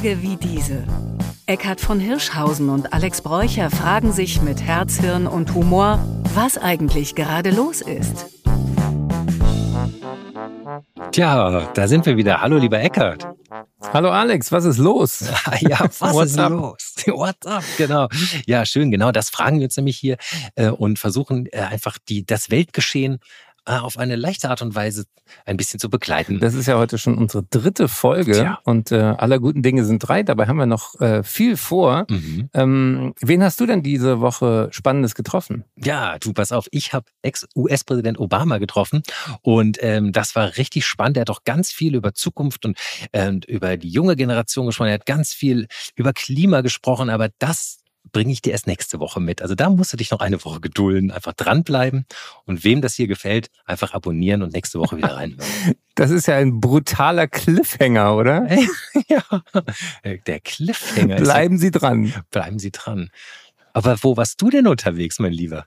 Tage 0.00 0.22
wie 0.22 0.36
diese. 0.36 0.84
Eckhard 1.44 1.78
von 1.78 2.00
Hirschhausen 2.00 2.70
und 2.70 2.94
Alex 2.94 3.20
Bräucher 3.20 3.70
fragen 3.70 4.12
sich 4.12 4.40
mit 4.40 4.62
Herz, 4.62 4.98
Hirn 4.98 5.26
und 5.26 5.52
Humor, 5.54 5.98
was 6.34 6.56
eigentlich 6.56 7.14
gerade 7.14 7.50
los 7.50 7.82
ist. 7.82 8.26
Tja, 11.12 11.70
da 11.74 11.88
sind 11.88 12.06
wir 12.06 12.16
wieder. 12.16 12.40
Hallo, 12.40 12.56
lieber 12.56 12.80
Eckhard. 12.80 13.28
Hallo 13.92 14.10
Alex, 14.10 14.50
was 14.52 14.64
ist 14.64 14.78
los? 14.78 15.20
ja, 15.60 15.80
was 15.98 16.30
ist 16.30 16.38
los? 16.38 16.94
What's 17.06 17.46
up? 17.46 17.64
Genau. 17.76 18.08
Ja, 18.46 18.64
schön, 18.64 18.90
genau. 18.90 19.12
Das 19.12 19.28
fragen 19.28 19.58
wir 19.58 19.64
uns 19.64 19.76
nämlich 19.76 19.98
hier 19.98 20.16
äh, 20.54 20.70
und 20.70 20.98
versuchen 20.98 21.46
äh, 21.52 21.60
einfach 21.60 21.98
die, 22.08 22.24
das 22.24 22.50
Weltgeschehen 22.50 23.18
auf 23.64 23.98
eine 23.98 24.16
leichte 24.16 24.50
Art 24.50 24.62
und 24.62 24.74
Weise 24.74 25.04
ein 25.46 25.56
bisschen 25.56 25.78
zu 25.78 25.90
begleiten. 25.90 26.40
Das 26.40 26.54
ist 26.54 26.66
ja 26.66 26.78
heute 26.78 26.98
schon 26.98 27.16
unsere 27.16 27.44
dritte 27.44 27.88
Folge 27.88 28.32
Tja. 28.32 28.58
und 28.64 28.92
äh, 28.92 28.96
aller 28.96 29.38
guten 29.38 29.62
Dinge 29.62 29.84
sind 29.84 30.00
drei. 30.00 30.22
Dabei 30.22 30.46
haben 30.46 30.56
wir 30.56 30.66
noch 30.66 31.00
äh, 31.00 31.22
viel 31.22 31.56
vor. 31.56 32.06
Mhm. 32.08 32.48
Ähm, 32.54 33.14
wen 33.20 33.42
hast 33.42 33.60
du 33.60 33.66
denn 33.66 33.82
diese 33.82 34.20
Woche 34.20 34.68
Spannendes 34.72 35.14
getroffen? 35.14 35.64
Ja, 35.76 36.18
du 36.18 36.32
pass 36.32 36.52
auf, 36.52 36.68
ich 36.70 36.92
habe 36.92 37.06
Ex-US-Präsident 37.22 38.18
Obama 38.18 38.58
getroffen 38.58 39.02
und 39.42 39.78
ähm, 39.80 40.12
das 40.12 40.34
war 40.34 40.56
richtig 40.56 40.86
spannend. 40.86 41.16
Er 41.16 41.22
hat 41.22 41.30
auch 41.30 41.44
ganz 41.44 41.70
viel 41.70 41.94
über 41.94 42.14
Zukunft 42.14 42.64
und 42.64 42.78
äh, 43.12 43.30
über 43.46 43.76
die 43.76 43.90
junge 43.90 44.16
Generation 44.16 44.66
gesprochen. 44.66 44.88
Er 44.88 44.94
hat 44.94 45.06
ganz 45.06 45.32
viel 45.32 45.66
über 45.94 46.12
Klima 46.12 46.62
gesprochen, 46.62 47.10
aber 47.10 47.28
das 47.38 47.79
bringe 48.12 48.32
ich 48.32 48.42
dir 48.42 48.52
erst 48.52 48.66
nächste 48.66 49.00
Woche 49.00 49.20
mit. 49.20 49.42
Also 49.42 49.54
da 49.54 49.70
musst 49.70 49.92
du 49.92 49.96
dich 49.96 50.10
noch 50.10 50.20
eine 50.20 50.42
Woche 50.44 50.60
gedulden, 50.60 51.10
einfach 51.10 51.32
dranbleiben 51.32 52.06
und 52.44 52.64
wem 52.64 52.80
das 52.80 52.94
hier 52.94 53.06
gefällt, 53.06 53.50
einfach 53.64 53.94
abonnieren 53.94 54.42
und 54.42 54.52
nächste 54.52 54.78
Woche 54.78 54.96
wieder 54.96 55.16
reinhören. 55.16 55.44
Das 55.96 56.10
ist 56.10 56.28
ja 56.28 56.36
ein 56.36 56.60
brutaler 56.60 57.28
Cliffhanger, 57.28 58.16
oder? 58.16 58.48
ja, 59.08 59.42
der 60.26 60.40
Cliffhanger. 60.40 61.16
Bleiben 61.16 61.58
Sie 61.58 61.70
dran. 61.70 62.14
Bleiben 62.30 62.58
Sie 62.58 62.70
dran. 62.70 63.10
Aber 63.74 63.98
wo 64.00 64.16
warst 64.16 64.40
du 64.40 64.48
denn 64.48 64.66
unterwegs, 64.66 65.18
mein 65.18 65.32
Lieber? 65.32 65.66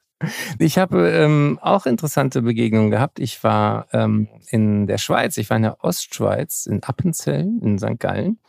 Ich 0.57 0.77
habe 0.77 1.09
ähm, 1.09 1.59
auch 1.61 1.85
interessante 1.85 2.41
Begegnungen 2.41 2.89
gehabt. 2.89 3.19
Ich 3.19 3.43
war 3.43 3.87
ähm, 3.91 4.27
in 4.49 4.87
der 4.87 4.97
Schweiz, 4.97 5.37
ich 5.37 5.49
war 5.49 5.57
in 5.57 5.63
der 5.63 5.83
Ostschweiz, 5.83 6.65
in 6.65 6.81
Appenzell, 6.81 7.47
in 7.61 7.77
St. 7.77 7.99
Gallen 7.99 8.39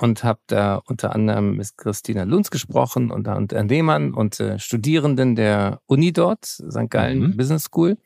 und 0.00 0.24
habe 0.24 0.40
da 0.46 0.76
unter 0.86 1.14
anderem 1.14 1.56
mit 1.56 1.76
Christina 1.76 2.22
Lunz 2.22 2.50
gesprochen 2.50 3.10
und 3.10 3.28
Lehmann 3.52 4.14
und 4.14 4.40
äh, 4.40 4.58
Studierenden 4.58 5.36
der 5.36 5.80
Uni 5.86 6.12
dort, 6.12 6.46
St. 6.46 6.88
Gallen 6.88 7.20
mhm. 7.20 7.36
Business 7.36 7.64
School. 7.64 7.98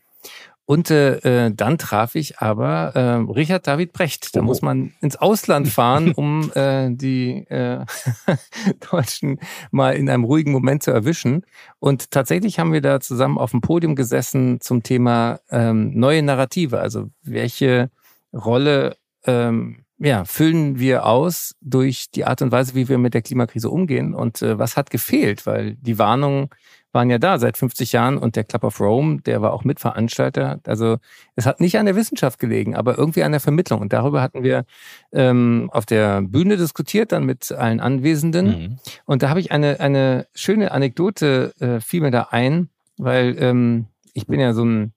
Und 0.67 0.91
äh, 0.91 1.53
dann 1.55 1.77
traf 1.79 2.15
ich 2.15 2.39
aber 2.39 2.97
äh, 2.97 3.31
Richard 3.31 3.67
David 3.67 3.93
Brecht. 3.93 4.35
Da 4.35 4.41
oh. 4.41 4.45
muss 4.45 4.63
man 4.63 4.95
ins 5.03 5.15
Ausland 5.15 5.69
fahren, 5.69 6.13
um 6.13 6.51
äh, 6.55 6.89
die 6.91 7.47
äh, 7.49 7.85
Deutschen 8.91 9.39
mal 9.71 9.95
in 9.95 10.09
einem 10.09 10.25
ruhigen 10.25 10.53
Moment 10.53 10.83
zu 10.83 10.91
erwischen. 10.91 11.45
Und 11.79 12.11
tatsächlich 12.11 12.59
haben 12.59 12.73
wir 12.73 12.81
da 12.81 12.99
zusammen 12.99 13.39
auf 13.39 13.51
dem 13.53 13.61
Podium 13.61 13.95
gesessen 13.95 14.61
zum 14.61 14.83
Thema 14.83 15.39
ähm, 15.51 15.93
neue 15.95 16.23
Narrative. 16.23 16.81
Also 16.81 17.11
welche 17.23 17.91
Rolle 18.33 18.97
ähm, 19.27 19.84
ja, 19.99 20.25
füllen 20.25 20.79
wir 20.79 21.07
aus 21.07 21.55
durch 21.61 22.11
die 22.11 22.25
Art 22.25 22.43
und 22.43 22.53
Weise, 22.53 22.75
wie 22.75 22.89
wir 22.89 22.99
mit 22.99 23.15
der 23.15 23.23
Klimakrise 23.23 23.71
umgehen 23.71 24.15
und 24.15 24.43
äh, 24.43 24.59
was 24.59 24.77
hat 24.77 24.91
gefehlt, 24.91 25.47
weil 25.47 25.77
die 25.77 25.99
Warnungen 25.99 26.49
waren 26.95 27.11
ja 27.11 27.19
da 27.19 27.39
seit 27.39 27.59
50 27.59 27.93
Jahren 27.93 28.17
und 28.17 28.37
der 28.37 28.45
Club 28.45 28.63
of 28.63 28.81
Rome, 28.81 29.21
der 29.23 29.43
war 29.43 29.53
auch 29.53 29.65
Mitveranstalter. 29.65 30.61
Also 30.65 30.99
es 31.35 31.45
hat 31.45 31.61
nicht 31.61 31.77
an 31.77 31.87
der 31.87 31.97
Wissenschaft 31.97 32.39
gelegen, 32.39 32.77
aber 32.77 32.97
irgendwie 32.97 33.25
an 33.25 33.33
der 33.33 33.41
Vermittlung. 33.41 33.81
Und 33.81 33.93
darüber 33.93 34.23
hatten 34.23 34.45
wir 34.45 34.65
ähm, 35.13 35.69
auf 35.73 35.87
der 35.87 36.23
Bühne 36.23 36.57
diskutiert, 36.57 37.11
dann 37.11 37.25
mit 37.25 37.51
allen 37.51 37.81
Anwesenden. 37.81 38.47
Mhm. 38.47 38.79
Und 39.07 39.25
da 39.25 39.29
habe 39.29 39.41
ich 39.41 39.51
eine, 39.51 39.81
eine 39.81 40.27
schöne 40.35 40.71
Anekdote, 40.71 41.53
äh, 41.59 41.81
fiel 41.81 42.01
mir 42.01 42.13
da 42.13 42.29
ein, 42.31 42.71
weil 42.97 43.37
ähm, 43.41 43.87
ich 44.13 44.29
bin 44.29 44.39
ja 44.39 44.55
so 44.55 44.65
ein 44.65 44.93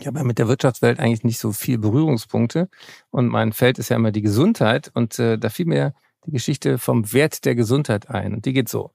ich 0.00 0.06
habe 0.06 0.18
ja 0.18 0.24
mit 0.24 0.38
der 0.38 0.48
Wirtschaftswelt 0.48 1.00
eigentlich 1.00 1.24
nicht 1.24 1.38
so 1.38 1.52
viel 1.52 1.78
Berührungspunkte 1.78 2.68
und 3.10 3.28
mein 3.28 3.52
Feld 3.52 3.78
ist 3.78 3.88
ja 3.88 3.96
immer 3.96 4.12
die 4.12 4.22
Gesundheit 4.22 4.90
und 4.94 5.18
äh, 5.18 5.38
da 5.38 5.48
fiel 5.48 5.66
mir 5.66 5.94
die 6.26 6.32
Geschichte 6.32 6.78
vom 6.78 7.12
Wert 7.12 7.44
der 7.44 7.54
Gesundheit 7.54 8.10
ein 8.10 8.34
und 8.34 8.44
die 8.44 8.52
geht 8.52 8.68
so. 8.68 8.92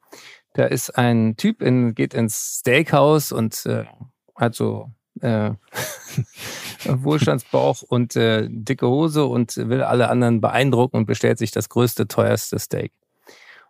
Da 0.53 0.65
ist 0.65 0.97
ein 0.97 1.37
Typ, 1.37 1.61
in, 1.61 1.95
geht 1.95 2.13
ins 2.13 2.59
Steakhouse 2.59 3.31
und 3.31 3.65
äh, 3.65 3.85
hat 4.35 4.53
so 4.53 4.91
äh, 5.21 5.51
Wohlstandsbauch 6.85 7.81
und 7.83 8.15
äh, 8.15 8.47
dicke 8.49 8.87
Hose 8.87 9.25
und 9.25 9.57
will 9.57 9.81
alle 9.81 10.09
anderen 10.09 10.41
beeindrucken 10.41 10.97
und 10.97 11.05
bestellt 11.05 11.37
sich 11.37 11.51
das 11.51 11.69
größte, 11.69 12.07
teuerste 12.07 12.59
Steak. 12.59 12.91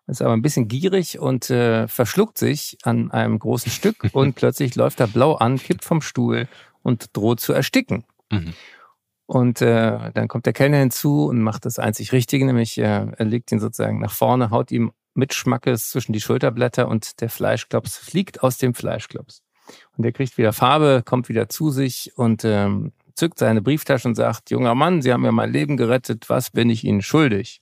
Ist 0.07 0.21
aber 0.21 0.33
ein 0.33 0.41
bisschen 0.41 0.67
gierig 0.67 1.19
und 1.19 1.49
äh, 1.49 1.87
verschluckt 1.87 2.37
sich 2.37 2.77
an 2.83 3.11
einem 3.11 3.39
großen 3.39 3.71
Stück 3.71 4.09
und 4.13 4.35
plötzlich 4.35 4.75
läuft 4.75 4.99
er 4.99 5.07
blau 5.07 5.35
an, 5.35 5.57
kippt 5.57 5.85
vom 5.85 6.01
Stuhl 6.01 6.47
und 6.83 7.15
droht 7.15 7.39
zu 7.39 7.53
ersticken. 7.53 8.05
Mhm. 8.31 8.53
Und 9.25 9.61
äh, 9.61 10.11
dann 10.11 10.27
kommt 10.27 10.45
der 10.45 10.53
Kellner 10.53 10.79
hinzu 10.79 11.25
und 11.27 11.41
macht 11.41 11.65
das 11.65 11.79
einzig 11.79 12.11
Richtige, 12.11 12.45
nämlich 12.45 12.77
äh, 12.77 13.07
er 13.17 13.25
legt 13.25 13.51
ihn 13.51 13.59
sozusagen 13.59 13.99
nach 13.99 14.11
vorne, 14.11 14.49
haut 14.49 14.71
ihm 14.71 14.91
mit 15.13 15.33
Schmackes 15.33 15.89
zwischen 15.89 16.13
die 16.13 16.21
Schulterblätter 16.21 16.87
und 16.87 17.21
der 17.21 17.29
Fleischklops 17.29 17.97
fliegt 17.97 18.43
aus 18.43 18.57
dem 18.57 18.73
Fleischklops. 18.73 19.41
Und 19.95 20.05
er 20.05 20.11
kriegt 20.11 20.37
wieder 20.37 20.53
Farbe, 20.53 21.01
kommt 21.05 21.29
wieder 21.29 21.47
zu 21.47 21.69
sich 21.69 22.11
und 22.15 22.43
ähm, 22.43 22.91
zückt 23.15 23.39
seine 23.39 23.61
Brieftasche 23.61 24.07
und 24.07 24.15
sagt, 24.15 24.51
junger 24.51 24.75
Mann, 24.75 25.01
Sie 25.01 25.13
haben 25.13 25.21
mir 25.21 25.31
mein 25.31 25.51
Leben 25.51 25.77
gerettet, 25.77 26.29
was 26.29 26.51
bin 26.51 26.69
ich 26.69 26.83
Ihnen 26.83 27.01
schuldig? 27.01 27.61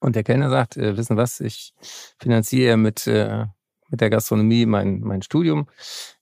Und 0.00 0.16
der 0.16 0.24
Kellner 0.24 0.50
sagt, 0.50 0.76
äh, 0.76 0.96
wissen 0.96 1.16
was, 1.16 1.38
ich 1.40 1.72
finanziere 2.18 2.76
mit 2.76 3.06
äh, 3.06 3.46
mit 3.92 4.00
der 4.00 4.10
Gastronomie 4.10 4.66
mein, 4.66 5.00
mein 5.00 5.22
Studium. 5.22 5.68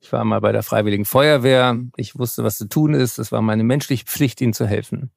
Ich 0.00 0.12
war 0.12 0.24
mal 0.24 0.40
bei 0.40 0.52
der 0.52 0.62
Freiwilligen 0.62 1.06
Feuerwehr. 1.06 1.78
Ich 1.96 2.18
wusste, 2.18 2.44
was 2.44 2.58
zu 2.58 2.68
tun 2.68 2.92
ist. 2.92 3.18
Es 3.18 3.32
war 3.32 3.40
meine 3.40 3.64
menschliche 3.64 4.04
Pflicht, 4.04 4.42
Ihnen 4.42 4.52
zu 4.52 4.66
helfen. 4.66 5.10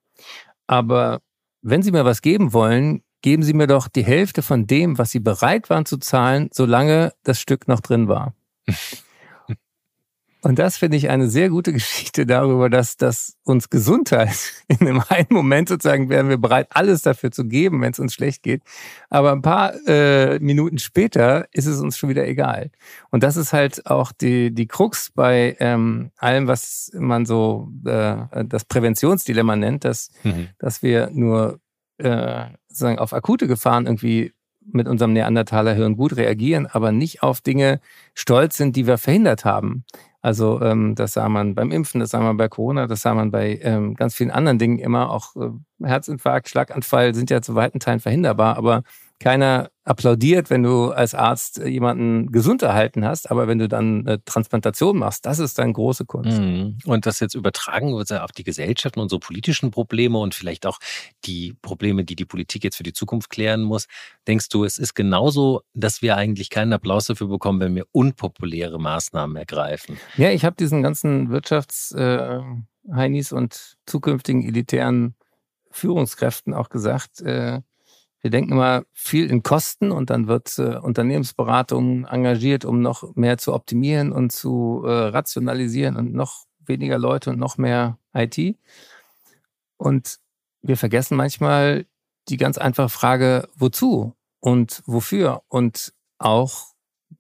Aber 0.68 1.20
wenn 1.62 1.82
Sie 1.82 1.92
mir 1.92 2.06
was 2.06 2.22
geben 2.22 2.54
wollen, 2.54 3.04
geben 3.22 3.44
Sie 3.44 3.54
mir 3.54 3.68
doch 3.68 3.90
die 3.90 4.06
Hälfte 4.06 4.42
von 4.42 4.68
dem, 4.68 4.98
was 4.98 5.12
Sie 5.12 5.20
bereit 5.20 5.70
waren 5.70 5.86
zu 5.86 5.98
zahlen, 5.98 6.50
solange 6.54 7.14
das 7.24 7.42
Stück 7.42 7.68
noch 7.68 7.82
drin 7.82 8.08
war. 8.08 8.34
Und 10.44 10.60
das 10.60 10.76
finde 10.76 10.98
ich 10.98 11.10
eine 11.10 11.30
sehr 11.30 11.50
gute 11.50 11.72
Geschichte 11.72 12.26
darüber, 12.26 12.70
dass, 12.70 12.98
dass 12.98 13.38
uns 13.46 13.70
Gesundheit 13.70 14.36
in 14.68 14.86
einem 14.86 15.02
einen 15.08 15.28
Moment 15.30 15.70
sozusagen 15.70 16.10
wären 16.10 16.28
wir 16.28 16.38
bereit, 16.38 16.68
alles 16.72 17.02
dafür 17.02 17.32
zu 17.32 17.46
geben, 17.46 17.82
wenn 17.82 17.94
es 17.94 18.00
uns 18.00 18.14
schlecht 18.14 18.44
geht. 18.44 18.62
Aber 19.10 19.32
ein 19.32 19.42
paar 19.42 19.74
äh, 19.88 20.40
Minuten 20.40 20.80
später 20.80 21.48
ist 21.54 21.66
es 21.66 21.80
uns 21.80 21.98
schon 21.98 22.10
wieder 22.10 22.28
egal. 22.28 22.72
Und 23.10 23.24
das 23.24 23.38
ist 23.38 23.54
halt 23.54 23.88
auch 23.88 24.12
die, 24.12 24.54
die 24.54 24.68
Krux 24.68 25.12
bei 25.16 25.56
ähm, 25.60 26.12
allem, 26.18 26.48
was 26.48 26.92
man 26.94 27.26
so 27.26 27.72
äh, 27.86 28.44
das 28.46 28.66
Präventionsdilemma 28.66 29.56
nennt, 29.56 29.86
dass, 29.86 30.12
mhm. 30.24 30.50
dass 30.60 30.84
wir 30.84 31.10
nur 31.14 31.62
äh, 32.00 32.48
sozusagen 32.68 33.00
auf 33.00 33.14
akute 33.14 33.48
Gefahren 33.48 33.86
irgendwie 33.86 34.34
mit 34.66 34.90
unserem 34.90 35.14
Neandertaler 35.14 35.74
Hirn 35.74 35.96
gut 35.96 36.18
reagieren, 36.18 36.68
aber 36.68 36.92
nicht 36.92 37.24
auf 37.24 37.40
Dinge 37.40 37.80
stolz 38.14 38.58
sind, 38.58 38.76
die 38.76 38.88
wir 38.88 38.98
verhindert 38.98 39.46
haben. 39.46 39.86
Also 40.24 40.62
ähm, 40.62 40.96
das 40.96 41.14
sah 41.14 41.28
man 41.28 41.54
beim 41.54 41.72
Impfen, 41.72 42.00
das 42.00 42.12
sah 42.12 42.22
man 42.22 42.38
bei 42.38 42.48
Corona, 42.48 42.88
das 42.88 43.02
sah 43.02 43.14
man 43.14 43.30
bei 43.30 43.60
ähm, 43.62 43.94
ganz 43.94 44.16
vielen 44.16 44.32
anderen 44.32 44.58
Dingen 44.58 44.80
immer. 44.80 45.12
Auch 45.12 45.36
äh, 45.36 45.50
Herzinfarkt, 45.86 46.48
Schlaganfall 46.48 47.14
sind 47.14 47.30
ja 47.30 47.42
zu 47.42 47.56
weiten 47.56 47.82
Teilen 47.82 48.00
verhinderbar, 48.00 48.56
aber 48.58 48.84
keiner 49.24 49.72
applaudiert, 49.86 50.50
wenn 50.50 50.64
du 50.64 50.92
als 50.92 51.16
Arzt 51.16 51.58
jemanden 51.58 52.34
gesund 52.34 52.62
erhalten 52.62 53.06
hast, 53.06 53.32
aber 53.32 53.48
wenn 53.48 53.58
du 53.58 53.70
dann 53.70 54.06
eine 54.06 54.22
Transplantation 54.26 54.98
machst, 54.98 55.26
das 55.26 55.40
ist 55.40 55.58
dann 55.60 55.72
große 55.72 56.04
Kunst. 56.06 56.40
Mhm. 56.40 56.80
Und 56.86 57.06
das 57.06 57.22
jetzt 57.22 57.34
übertragen 57.34 57.96
wird 57.96 58.12
auf 58.12 58.34
die 58.34 58.44
Gesellschaft 58.44 58.98
und 58.98 59.04
unsere 59.04 59.20
politischen 59.20 59.72
Probleme 59.72 60.18
und 60.18 60.36
vielleicht 60.36 60.66
auch 60.66 60.78
die 61.24 61.56
Probleme, 61.62 62.04
die 62.04 62.18
die 62.18 62.26
Politik 62.26 62.66
jetzt 62.66 62.76
für 62.76 62.84
die 62.84 62.92
Zukunft 62.92 63.30
klären 63.30 63.64
muss. 63.64 63.88
Denkst 64.28 64.50
du, 64.50 64.66
es 64.66 64.78
ist 64.78 64.94
genauso, 64.94 65.62
dass 65.74 66.02
wir 66.02 66.18
eigentlich 66.18 66.50
keinen 66.50 66.74
Applaus 66.74 67.06
dafür 67.06 67.28
bekommen, 67.28 67.62
wenn 67.62 67.76
wir 67.76 67.86
unpopuläre 67.94 68.78
Maßnahmen 68.78 69.38
ergreifen? 69.38 69.98
Ja, 70.18 70.32
ich 70.32 70.44
habe 70.44 70.58
diesen 70.58 70.84
ganzen 70.84 71.30
Wirtschaftsheinis 71.30 73.32
äh, 73.32 73.36
und 73.36 73.78
zukünftigen 73.86 74.44
elitären 74.44 75.16
Führungskräften 75.72 76.54
auch 76.54 76.68
gesagt, 76.68 77.22
äh, 77.22 77.62
wir 78.24 78.30
denken 78.30 78.54
immer 78.54 78.86
viel 78.94 79.30
in 79.30 79.44
Kosten 79.44 79.92
und 79.92 80.10
dann 80.10 80.28
wird 80.28 80.58
äh, 80.58 80.78
Unternehmensberatung 80.78 82.06
engagiert, 82.06 82.64
um 82.64 82.82
noch 82.82 83.16
mehr 83.16 83.38
zu 83.38 83.54
optimieren 83.54 84.14
und 84.14 84.32
zu 84.32 84.82
äh, 84.86 84.90
rationalisieren 84.90 85.98
und 85.98 86.14
noch 86.14 86.46
weniger 86.66 86.98
Leute 86.98 87.32
und 87.32 87.38
noch 87.38 87.58
mehr 87.58 88.00
IT. 88.14 88.58
Und 89.76 90.20
wir 90.62 90.78
vergessen 90.78 91.18
manchmal 91.18 91.86
die 92.30 92.38
ganz 92.38 92.58
einfache 92.58 92.88
Frage, 92.88 93.50
wozu 93.56 94.16
und 94.40 94.82
wofür 94.86 95.44
und 95.50 95.94
auch 96.18 96.68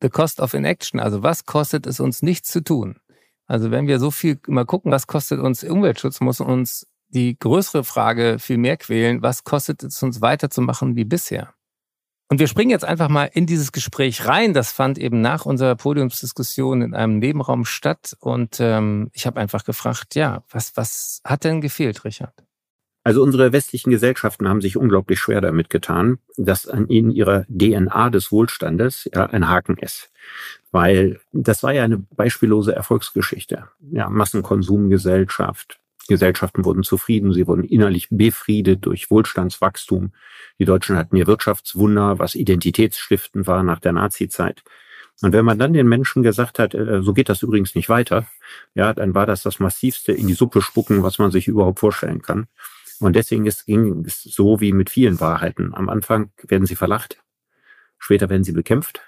the 0.01 0.07
cost 0.07 0.39
of 0.39 0.53
inaction. 0.53 1.01
Also 1.01 1.21
was 1.21 1.45
kostet 1.45 1.85
es 1.85 1.99
uns 1.99 2.21
nichts 2.21 2.47
zu 2.47 2.63
tun? 2.63 3.01
Also 3.45 3.71
wenn 3.71 3.87
wir 3.87 3.99
so 3.99 4.09
viel 4.09 4.39
immer 4.47 4.63
gucken, 4.63 4.89
was 4.89 5.07
kostet 5.07 5.41
uns 5.41 5.65
Umweltschutz, 5.65 6.21
muss 6.21 6.39
uns 6.39 6.87
die 7.13 7.37
größere 7.37 7.83
Frage 7.83 8.37
viel 8.39 8.57
mehr 8.57 8.77
quälen, 8.77 9.21
was 9.21 9.43
kostet 9.43 9.83
es 9.83 10.01
uns 10.01 10.21
weiterzumachen 10.21 10.95
wie 10.95 11.05
bisher? 11.05 11.53
Und 12.29 12.39
wir 12.39 12.47
springen 12.47 12.71
jetzt 12.71 12.85
einfach 12.85 13.09
mal 13.09 13.29
in 13.31 13.45
dieses 13.45 13.71
Gespräch 13.71 14.25
rein. 14.25 14.53
Das 14.53 14.71
fand 14.71 14.97
eben 14.97 15.21
nach 15.21 15.45
unserer 15.45 15.75
Podiumsdiskussion 15.75 16.81
in 16.81 16.95
einem 16.95 17.19
Nebenraum 17.19 17.63
statt. 17.63 18.15
Und 18.19 18.57
ähm, 18.59 19.11
ich 19.13 19.27
habe 19.27 19.39
einfach 19.39 19.65
gefragt, 19.65 20.15
ja, 20.15 20.43
was, 20.49 20.75
was 20.75 21.21
hat 21.23 21.43
denn 21.43 21.61
gefehlt, 21.61 22.03
Richard? 22.05 22.33
Also 23.03 23.21
unsere 23.21 23.51
westlichen 23.51 23.91
Gesellschaften 23.91 24.47
haben 24.47 24.61
sich 24.61 24.77
unglaublich 24.77 25.19
schwer 25.19 25.41
damit 25.41 25.69
getan, 25.69 26.19
dass 26.37 26.67
an 26.67 26.87
ihnen 26.87 27.11
ihrer 27.11 27.45
DNA 27.49 28.09
des 28.09 28.31
Wohlstandes 28.31 29.09
ja, 29.13 29.25
ein 29.25 29.49
Haken 29.49 29.77
ist. 29.77 30.09
Weil 30.71 31.19
das 31.33 31.63
war 31.63 31.73
ja 31.73 31.83
eine 31.83 31.97
beispiellose 31.97 32.73
Erfolgsgeschichte. 32.73 33.67
Ja, 33.91 34.09
Massenkonsumgesellschaft, 34.09 35.79
Gesellschaften 36.07 36.65
wurden 36.65 36.83
zufrieden, 36.83 37.33
sie 37.33 37.47
wurden 37.47 37.63
innerlich 37.63 38.07
befriedet 38.09 38.85
durch 38.85 39.09
Wohlstandswachstum. 39.09 40.11
Die 40.59 40.65
Deutschen 40.65 40.97
hatten 40.97 41.15
ihr 41.15 41.27
Wirtschaftswunder, 41.27 42.19
was 42.19 42.35
identitätsstiften 42.35 43.47
war 43.47 43.63
nach 43.63 43.79
der 43.79 43.93
Nazizeit. 43.93 44.63
Und 45.21 45.31
wenn 45.31 45.45
man 45.45 45.59
dann 45.59 45.73
den 45.73 45.87
Menschen 45.87 46.23
gesagt 46.23 46.59
hat, 46.59 46.73
äh, 46.73 47.01
so 47.01 47.13
geht 47.13 47.29
das 47.29 47.43
übrigens 47.43 47.75
nicht 47.75 47.89
weiter, 47.89 48.27
ja, 48.73 48.93
dann 48.93 49.13
war 49.15 49.25
das 49.25 49.43
das 49.43 49.59
massivste 49.59 50.11
in 50.11 50.27
die 50.27 50.33
Suppe 50.33 50.61
spucken, 50.61 51.03
was 51.03 51.19
man 51.19 51.31
sich 51.31 51.47
überhaupt 51.47 51.79
vorstellen 51.79 52.21
kann. 52.21 52.47
Und 52.99 53.15
deswegen 53.15 53.45
ist, 53.45 53.65
ging 53.65 54.03
es 54.05 54.21
so 54.21 54.59
wie 54.59 54.73
mit 54.73 54.89
vielen 54.89 55.19
Wahrheiten. 55.19 55.73
Am 55.73 55.89
Anfang 55.89 56.31
werden 56.41 56.65
sie 56.65 56.75
verlacht, 56.75 57.23
später 57.97 58.29
werden 58.29 58.43
sie 58.43 58.51
bekämpft, 58.51 59.01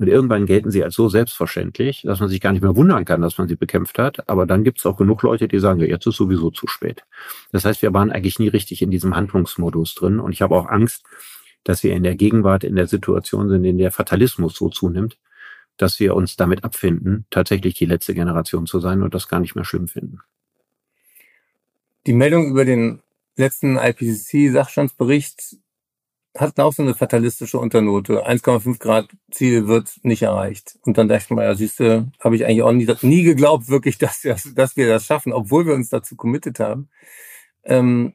und 0.00 0.08
irgendwann 0.08 0.46
gelten 0.46 0.70
sie 0.70 0.82
als 0.82 0.94
so 0.94 1.10
selbstverständlich, 1.10 2.02
dass 2.06 2.20
man 2.20 2.30
sich 2.30 2.40
gar 2.40 2.52
nicht 2.52 2.62
mehr 2.62 2.74
wundern 2.74 3.04
kann, 3.04 3.20
dass 3.20 3.36
man 3.36 3.48
sie 3.48 3.56
bekämpft 3.56 3.98
hat. 3.98 4.30
Aber 4.30 4.46
dann 4.46 4.64
gibt 4.64 4.78
es 4.78 4.86
auch 4.86 4.96
genug 4.96 5.22
Leute, 5.22 5.46
die 5.46 5.58
sagen, 5.58 5.78
jetzt 5.80 6.06
ist 6.06 6.16
sowieso 6.16 6.50
zu 6.50 6.66
spät. 6.66 7.04
Das 7.52 7.66
heißt, 7.66 7.82
wir 7.82 7.92
waren 7.92 8.10
eigentlich 8.10 8.38
nie 8.38 8.48
richtig 8.48 8.80
in 8.80 8.90
diesem 8.90 9.14
Handlungsmodus 9.14 9.94
drin. 9.94 10.18
Und 10.18 10.32
ich 10.32 10.40
habe 10.40 10.56
auch 10.56 10.70
Angst, 10.70 11.04
dass 11.64 11.82
wir 11.82 11.92
in 11.92 12.02
der 12.02 12.14
Gegenwart 12.14 12.64
in 12.64 12.76
der 12.76 12.86
Situation 12.86 13.50
sind, 13.50 13.62
in 13.62 13.76
der 13.76 13.92
Fatalismus 13.92 14.56
so 14.56 14.70
zunimmt, 14.70 15.18
dass 15.76 16.00
wir 16.00 16.16
uns 16.16 16.34
damit 16.34 16.64
abfinden, 16.64 17.26
tatsächlich 17.28 17.74
die 17.74 17.84
letzte 17.84 18.14
Generation 18.14 18.64
zu 18.64 18.80
sein 18.80 19.02
und 19.02 19.12
das 19.12 19.28
gar 19.28 19.40
nicht 19.40 19.54
mehr 19.54 19.66
schlimm 19.66 19.86
finden. 19.86 20.20
Die 22.06 22.14
Meldung 22.14 22.48
über 22.48 22.64
den 22.64 23.02
letzten 23.36 23.76
IPCC-Sachstandsbericht 23.76 25.58
hat 26.36 26.60
auch 26.60 26.72
so 26.72 26.82
eine 26.82 26.94
fatalistische 26.94 27.58
Unternote. 27.58 28.26
1,5 28.26 28.78
Grad 28.78 29.08
Ziel 29.30 29.66
wird 29.66 29.90
nicht 30.02 30.22
erreicht. 30.22 30.78
Und 30.82 30.96
dann 30.96 31.08
dachte 31.08 31.24
ich 31.24 31.30
mal, 31.30 31.44
ja, 31.44 31.54
siehst 31.54 31.80
du, 31.80 32.10
habe 32.20 32.36
ich 32.36 32.44
eigentlich 32.44 32.62
auch 32.62 32.72
nie, 32.72 32.88
nie 33.02 33.22
geglaubt, 33.24 33.68
wirklich, 33.68 33.98
dass, 33.98 34.22
dass 34.54 34.76
wir 34.76 34.88
das 34.88 35.04
schaffen, 35.04 35.32
obwohl 35.32 35.66
wir 35.66 35.74
uns 35.74 35.88
dazu 35.88 36.16
committed 36.16 36.60
haben. 36.60 36.88
Ähm, 37.64 38.14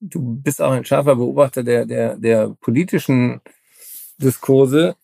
du 0.00 0.20
bist 0.42 0.62
auch 0.62 0.72
ein 0.72 0.84
scharfer 0.84 1.16
Beobachter 1.16 1.64
der, 1.64 1.86
der, 1.86 2.16
der 2.16 2.50
politischen 2.60 3.40
Diskurse. 4.18 4.96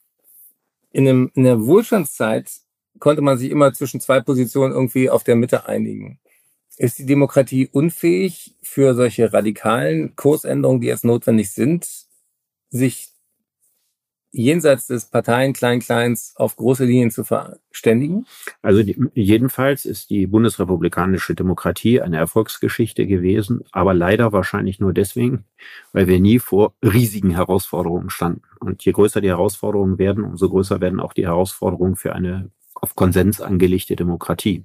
In, 0.92 1.08
einem, 1.08 1.30
in 1.34 1.44
der 1.44 1.64
Wohlstandszeit 1.64 2.50
konnte 2.98 3.22
man 3.22 3.38
sich 3.38 3.50
immer 3.50 3.72
zwischen 3.72 4.00
zwei 4.00 4.20
Positionen 4.20 4.72
irgendwie 4.72 5.10
auf 5.10 5.24
der 5.24 5.36
Mitte 5.36 5.66
einigen. 5.66 6.20
Ist 6.76 6.98
die 6.98 7.06
Demokratie 7.06 7.68
unfähig 7.70 8.56
für 8.62 8.94
solche 8.94 9.32
radikalen 9.32 10.16
Kursänderungen, 10.16 10.80
die 10.80 10.86
jetzt 10.86 11.04
notwendig 11.04 11.50
sind? 11.52 12.01
Sich 12.72 13.12
jenseits 14.32 14.86
des 14.86 15.04
Parteien-Klein-Kleins 15.10 16.34
auf 16.36 16.56
große 16.56 16.86
Linien 16.86 17.10
zu 17.10 17.22
verständigen? 17.22 18.26
Also 18.62 18.82
die, 18.82 18.98
jedenfalls 19.14 19.84
ist 19.84 20.08
die 20.08 20.26
bundesrepublikanische 20.26 21.34
Demokratie 21.34 22.00
eine 22.00 22.16
Erfolgsgeschichte 22.16 23.06
gewesen, 23.06 23.62
aber 23.72 23.92
leider 23.92 24.32
wahrscheinlich 24.32 24.80
nur 24.80 24.94
deswegen, 24.94 25.44
weil 25.92 26.06
wir 26.06 26.18
nie 26.18 26.38
vor 26.38 26.74
riesigen 26.82 27.30
Herausforderungen 27.30 28.10
standen. 28.10 28.42
Und 28.58 28.84
je 28.84 28.92
größer 28.92 29.20
die 29.20 29.28
Herausforderungen 29.28 29.98
werden, 29.98 30.24
umso 30.24 30.48
größer 30.48 30.80
werden 30.80 30.98
auch 30.98 31.12
die 31.12 31.26
Herausforderungen 31.26 31.96
für 31.96 32.14
eine 32.14 32.50
auf 32.74 32.96
Konsens 32.96 33.40
angelegte 33.40 33.96
Demokratie. 33.96 34.64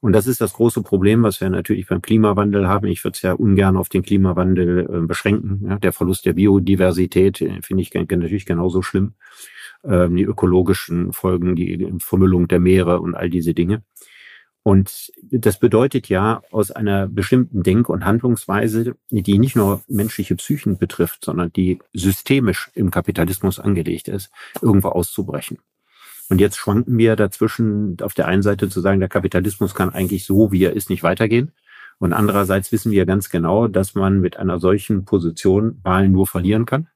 Und 0.00 0.12
das 0.12 0.26
ist 0.26 0.40
das 0.40 0.54
große 0.54 0.82
Problem, 0.82 1.22
was 1.22 1.40
wir 1.40 1.50
natürlich 1.50 1.86
beim 1.86 2.00
Klimawandel 2.00 2.66
haben. 2.66 2.86
Ich 2.86 3.04
würde 3.04 3.16
es 3.16 3.22
ja 3.22 3.32
ungern 3.32 3.76
auf 3.76 3.90
den 3.90 4.02
Klimawandel 4.02 4.88
äh, 4.90 5.06
beschränken. 5.06 5.66
Ja, 5.68 5.78
der 5.78 5.92
Verlust 5.92 6.24
der 6.24 6.32
Biodiversität 6.32 7.40
äh, 7.42 7.60
finde 7.62 7.82
ich 7.82 7.92
natürlich 7.92 8.46
genauso 8.46 8.80
schlimm. 8.80 9.14
Ähm, 9.84 10.16
die 10.16 10.24
ökologischen 10.24 11.12
Folgen, 11.12 11.54
die 11.54 11.92
Vermüllung 12.00 12.48
der 12.48 12.60
Meere 12.60 13.00
und 13.00 13.14
all 13.14 13.28
diese 13.28 13.52
Dinge. 13.54 13.82
Und 14.62 15.10
das 15.30 15.58
bedeutet 15.58 16.08
ja 16.08 16.42
aus 16.50 16.70
einer 16.70 17.08
bestimmten 17.08 17.62
Denk- 17.62 17.88
und 17.88 18.04
Handlungsweise, 18.04 18.94
die 19.10 19.38
nicht 19.38 19.56
nur 19.56 19.82
menschliche 19.88 20.36
Psychen 20.36 20.76
betrifft, 20.76 21.24
sondern 21.24 21.50
die 21.52 21.78
systemisch 21.94 22.70
im 22.74 22.90
Kapitalismus 22.90 23.58
angelegt 23.58 24.08
ist, 24.08 24.30
irgendwo 24.60 24.88
auszubrechen. 24.88 25.58
Und 26.30 26.40
jetzt 26.40 26.56
schwanken 26.56 26.96
wir 26.96 27.16
dazwischen, 27.16 27.96
auf 28.02 28.14
der 28.14 28.28
einen 28.28 28.42
Seite 28.42 28.68
zu 28.68 28.80
sagen, 28.80 29.00
der 29.00 29.08
Kapitalismus 29.08 29.74
kann 29.74 29.90
eigentlich 29.90 30.24
so, 30.24 30.52
wie 30.52 30.62
er 30.62 30.74
ist, 30.74 30.88
nicht 30.88 31.02
weitergehen. 31.02 31.50
Und 31.98 32.12
andererseits 32.12 32.70
wissen 32.70 32.92
wir 32.92 33.04
ganz 33.04 33.30
genau, 33.30 33.66
dass 33.66 33.96
man 33.96 34.20
mit 34.20 34.36
einer 34.36 34.60
solchen 34.60 35.04
Position 35.04 35.80
Wahlen 35.82 36.12
nur 36.12 36.28
verlieren 36.28 36.66
kann 36.66 36.86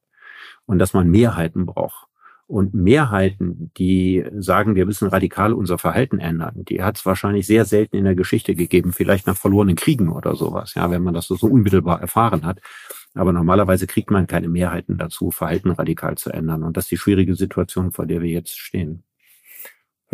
und 0.66 0.78
dass 0.78 0.94
man 0.94 1.10
Mehrheiten 1.10 1.66
braucht. 1.66 2.06
Und 2.46 2.74
Mehrheiten, 2.74 3.72
die 3.76 4.24
sagen, 4.38 4.76
wir 4.76 4.86
müssen 4.86 5.08
radikal 5.08 5.52
unser 5.52 5.78
Verhalten 5.78 6.20
ändern, 6.20 6.64
die 6.68 6.82
hat 6.82 6.98
es 6.98 7.06
wahrscheinlich 7.06 7.46
sehr 7.46 7.64
selten 7.64 7.96
in 7.96 8.04
der 8.04 8.14
Geschichte 8.14 8.54
gegeben, 8.54 8.92
vielleicht 8.92 9.26
nach 9.26 9.36
verlorenen 9.36 9.76
Kriegen 9.76 10.10
oder 10.10 10.36
sowas, 10.36 10.74
ja, 10.74 10.90
wenn 10.90 11.02
man 11.02 11.14
das 11.14 11.26
so, 11.26 11.34
unmittelbar 11.46 12.00
erfahren 12.00 12.44
hat. 12.44 12.60
Aber 13.14 13.32
normalerweise 13.32 13.86
kriegt 13.86 14.10
man 14.10 14.26
keine 14.28 14.48
Mehrheiten 14.48 14.96
dazu, 14.96 15.30
Verhalten 15.32 15.70
radikal 15.70 16.16
zu 16.16 16.30
ändern. 16.30 16.62
Und 16.62 16.76
das 16.76 16.84
ist 16.84 16.90
die 16.92 16.98
schwierige 16.98 17.34
Situation, 17.34 17.90
vor 17.90 18.06
der 18.06 18.22
wir 18.22 18.30
jetzt 18.30 18.58
stehen. 18.58 19.02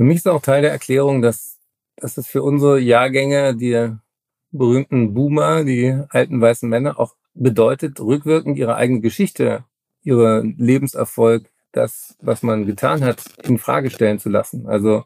Für 0.00 0.04
mich 0.04 0.16
ist 0.16 0.28
auch 0.28 0.40
Teil 0.40 0.62
der 0.62 0.70
Erklärung, 0.70 1.20
dass, 1.20 1.58
dass 1.96 2.16
es 2.16 2.26
für 2.26 2.42
unsere 2.42 2.80
Jahrgänge, 2.80 3.54
die 3.54 3.92
berühmten 4.50 5.12
Boomer, 5.12 5.62
die 5.62 5.94
alten 6.08 6.40
weißen 6.40 6.66
Männer, 6.66 6.98
auch 6.98 7.16
bedeutet, 7.34 8.00
rückwirkend 8.00 8.56
ihre 8.56 8.76
eigene 8.76 9.00
Geschichte, 9.00 9.64
ihren 10.02 10.56
Lebenserfolg, 10.56 11.50
das, 11.72 12.16
was 12.22 12.42
man 12.42 12.64
getan 12.64 13.04
hat, 13.04 13.22
in 13.42 13.58
Frage 13.58 13.90
stellen 13.90 14.18
zu 14.18 14.30
lassen. 14.30 14.66
Also 14.66 15.04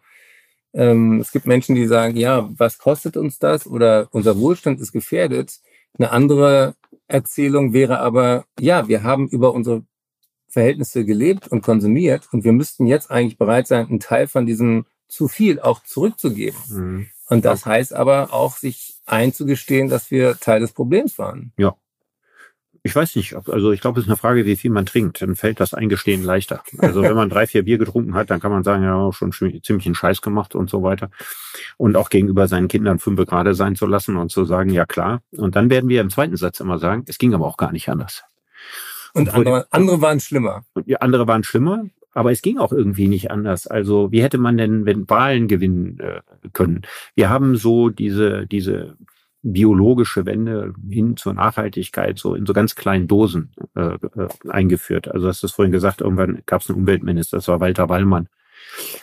ähm, 0.73 1.19
es 1.19 1.33
gibt 1.33 1.47
Menschen, 1.47 1.75
die 1.75 1.89
sagen, 1.89 2.17
ja, 2.17 2.49
was 2.57 2.79
kostet 2.79 3.17
uns 3.17 3.41
das? 3.41 3.67
Oder 3.67 4.07
unser 4.13 4.39
Wohlstand 4.39 4.81
ist 4.81 4.93
gefährdet. 4.93 5.59
Eine 5.99 6.13
andere 6.13 6.77
Erzählung 7.09 7.73
wäre 7.73 7.99
aber, 7.99 8.45
ja, 8.61 8.87
wir 8.87 9.03
haben 9.03 9.27
über 9.27 9.55
unsere 9.55 9.83
Verhältnisse 10.55 11.05
gelebt 11.05 11.49
und 11.49 11.63
konsumiert 11.63 12.29
und 12.33 12.45
wir 12.45 12.53
müssten 12.53 12.87
jetzt 12.87 13.11
eigentlich 13.11 13.37
bereit 13.37 13.67
sein, 13.67 13.87
einen 13.87 14.01
Teil 14.01 14.29
von 14.29 14.47
diesem 14.47 14.87
zu 15.09 15.29
viel 15.29 15.61
auch 15.61 15.83
zurückzugeben. 15.83 16.59
Mhm. 16.69 17.07
Und 17.29 17.45
das 17.45 17.67
heißt 17.67 17.93
aber 17.93 18.33
auch, 18.33 18.57
sich 18.57 18.95
einzugestehen, 19.07 19.89
dass 19.89 20.11
wir 20.11 20.39
Teil 20.39 20.61
des 20.61 20.73
Problems 20.73 21.19
waren. 21.19 21.53
Ja. 21.59 21.75
Ich 22.87 22.95
weiß 22.95 23.17
nicht, 23.17 23.35
also 23.35 23.73
ich 23.73 23.81
glaube, 23.81 23.99
es 23.99 24.05
ist 24.05 24.11
eine 24.11 24.19
Frage, 24.19 24.45
wie 24.45 24.57
viel 24.57 24.71
man 24.71 24.85
trinkt. 24.85 25.23
Dann 25.23 25.37
fällt 25.37 25.59
das 25.59 25.73
Eingestehen 25.73 26.23
leichter. 26.23 26.63
Also 26.79 27.03
wenn 27.03 27.17
man 27.17 27.31
drei, 27.31 27.47
vier 27.47 27.63
Bier 27.65 27.79
getrunken 27.79 28.15
hat, 28.15 28.29
dann 28.29 28.41
kann 28.41 28.53
man 28.53 28.63
sagen, 28.63 28.85
ja, 28.85 29.11
schon 29.13 29.33
ziemlich 29.33 29.87
einen 29.87 29.95
Scheiß 29.95 30.21
gemacht 30.21 30.55
und 30.55 30.69
so 30.69 30.83
weiter. 30.83 31.11
Und 31.79 31.97
auch 31.97 32.11
gegenüber 32.11 32.47
seinen 32.47 32.69
Kindern 32.69 32.99
fünf 32.99 33.25
gerade 33.27 33.55
sein 33.55 33.75
zu 33.75 33.87
lassen 33.87 34.17
und 34.17 34.31
zu 34.31 34.45
sagen, 34.45 34.69
ja 34.71 34.85
klar. 34.85 35.23
Und 35.33 35.57
dann 35.57 35.71
werden 35.71 35.89
wir 35.89 36.03
im 36.03 36.11
zweiten 36.11 36.37
Satz 36.37 36.61
immer 36.61 36.79
sagen, 36.79 37.05
es 37.09 37.17
ging 37.17 37.33
aber 37.33 37.47
auch 37.47 37.57
gar 37.57 37.73
nicht 37.73 37.89
anders. 37.89 38.23
Und 39.15 39.33
andere, 39.33 39.67
andere 39.71 40.01
waren 40.01 40.21
schlimmer. 40.21 40.65
Ja, 40.87 40.99
andere 40.99 41.27
waren 41.27 41.45
schlimmer, 41.45 41.87
aber 42.13 42.33
es 42.33 42.43
ging 42.43 42.59
auch 42.59 42.73
irgendwie 42.73 43.09
nicht 43.09 43.31
anders. 43.31 43.67
Also 43.67 44.11
wie 44.13 44.23
hätte 44.23 44.39
man 44.39 44.57
denn, 44.59 44.87
wenn 44.87 45.09
Wahlen 45.09 45.49
gewinnen 45.49 46.01
äh, 46.01 46.21
können? 46.53 46.83
Wir 47.15 47.31
haben 47.31 47.57
so 47.57 47.89
diese, 47.91 48.47
diese 48.47 48.97
biologische 49.43 50.27
Wende 50.27 50.75
hin 50.89 51.17
zur 51.17 51.35
Nachhaltigkeit 51.35 52.19
so 52.19 52.35
in 52.35 52.47
so 52.47 52.53
ganz 52.53 52.75
kleinen 52.75 53.07
Dosen 53.07 53.53
äh, 53.77 53.95
äh, 53.95 54.29
eingeführt. 54.49 55.09
Also 55.09 55.29
hast 55.29 55.43
du 55.43 55.47
es 55.47 55.53
vorhin 55.53 55.73
gesagt, 55.73 56.01
irgendwann 56.01 56.43
gab 56.47 56.63
es 56.63 56.71
einen 56.71 56.81
Umweltminister, 56.81 57.37
das 57.37 57.49
war 57.49 57.61
Walter 57.61 57.89
Wallmann 57.89 58.29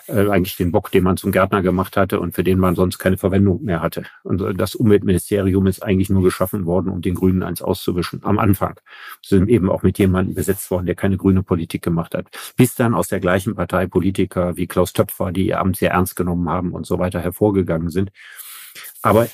äh, 0.07 0.29
eigentlich 0.29 0.55
den 0.55 0.71
Bock, 0.71 0.91
den 0.91 1.03
man 1.03 1.17
zum 1.17 1.31
Gärtner 1.31 1.61
gemacht 1.61 1.97
hatte 1.97 2.19
und 2.19 2.33
für 2.35 2.43
den 2.43 2.59
man 2.59 2.75
sonst 2.75 2.97
keine 2.97 3.17
Verwendung 3.17 3.63
mehr 3.63 3.81
hatte. 3.81 4.03
Und 4.23 4.41
das 4.59 4.75
Umweltministerium 4.75 5.67
ist 5.67 5.83
eigentlich 5.83 6.09
nur 6.09 6.23
geschaffen 6.23 6.65
worden, 6.65 6.89
um 6.89 7.01
den 7.01 7.15
Grünen 7.15 7.43
eins 7.43 7.61
auszuwischen. 7.61 8.21
Am 8.23 8.39
Anfang. 8.39 8.79
Sind 9.21 9.49
eben 9.49 9.69
auch 9.69 9.83
mit 9.83 9.97
jemandem 9.99 10.35
besetzt 10.35 10.71
worden, 10.71 10.85
der 10.85 10.95
keine 10.95 11.17
grüne 11.17 11.43
Politik 11.43 11.81
gemacht 11.81 12.15
hat. 12.15 12.27
Bis 12.57 12.75
dann 12.75 12.93
aus 12.93 13.07
der 13.07 13.19
gleichen 13.19 13.55
Partei 13.55 13.87
Politiker 13.87 14.57
wie 14.57 14.67
Klaus 14.67 14.93
Töpfer, 14.93 15.31
die 15.31 15.47
ihr 15.47 15.59
Amt 15.59 15.77
sehr 15.77 15.91
ernst 15.91 16.15
genommen 16.15 16.49
haben 16.49 16.71
und 16.71 16.85
so 16.85 16.99
weiter 16.99 17.19
hervorgegangen 17.19 17.89
sind. 17.89 18.11
Aber 19.01 19.27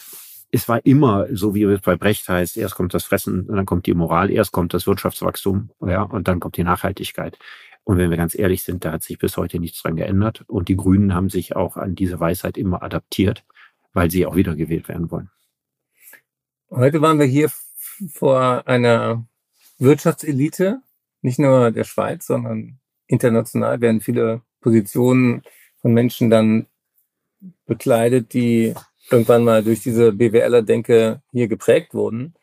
es 0.52 0.70
war 0.70 0.86
immer 0.86 1.28
so, 1.32 1.54
wie 1.56 1.64
es 1.64 1.82
bei 1.82 1.98
Brecht 1.98 2.28
heißt, 2.28 2.58
erst 2.58 2.76
kommt 2.76 2.94
das 2.94 3.04
Fressen, 3.04 3.48
dann 3.48 3.66
kommt 3.66 3.86
die 3.86 3.94
Moral, 3.94 4.32
erst 4.32 4.52
kommt 4.52 4.74
das 4.74 4.88
Wirtschaftswachstum, 4.88 5.72
ja, 5.86 6.04
und 6.04 6.28
dann 6.28 6.40
kommt 6.40 6.58
die 6.58 6.64
Nachhaltigkeit. 6.64 7.38
Und 7.88 7.98
wenn 7.98 8.10
wir 8.10 8.18
ganz 8.18 8.38
ehrlich 8.38 8.64
sind, 8.64 8.84
da 8.84 8.92
hat 8.92 9.04
sich 9.04 9.18
bis 9.18 9.38
heute 9.38 9.62
nichts 9.62 9.82
dran 9.82 9.96
geändert. 9.96 10.44
Und 10.48 10.68
die 10.68 10.76
Grünen 10.76 11.14
haben 11.14 11.30
sich 11.30 11.56
auch 11.56 11.78
an 11.78 11.96
diese 11.96 12.20
Weisheit 12.20 12.58
immer 12.58 12.84
adaptiert, 12.84 13.46
weil 13.94 14.12
sie 14.12 14.26
auch 14.26 14.36
wieder 14.36 14.58
gewählt 14.58 14.90
werden 14.90 15.10
wollen. 15.10 15.30
Heute 16.70 17.02
waren 17.02 17.18
wir 17.18 17.26
hier 17.26 17.50
vor 18.10 18.68
einer 18.68 19.26
Wirtschaftselite, 19.78 20.82
nicht 21.22 21.40
nur 21.40 21.72
der 21.72 21.86
Schweiz, 21.86 22.28
sondern 22.28 22.78
international 23.08 23.80
werden 23.80 24.02
viele 24.02 24.42
Positionen 24.60 25.44
von 25.78 25.94
Menschen 25.94 26.30
dann 26.30 26.68
bekleidet, 27.68 28.34
die 28.34 28.76
irgendwann 29.10 29.46
mal 29.46 29.64
durch 29.64 29.80
diese 29.80 30.12
BWLer-Denke 30.12 31.22
hier 31.32 31.48
geprägt 31.48 31.94
wurden. 31.94 32.34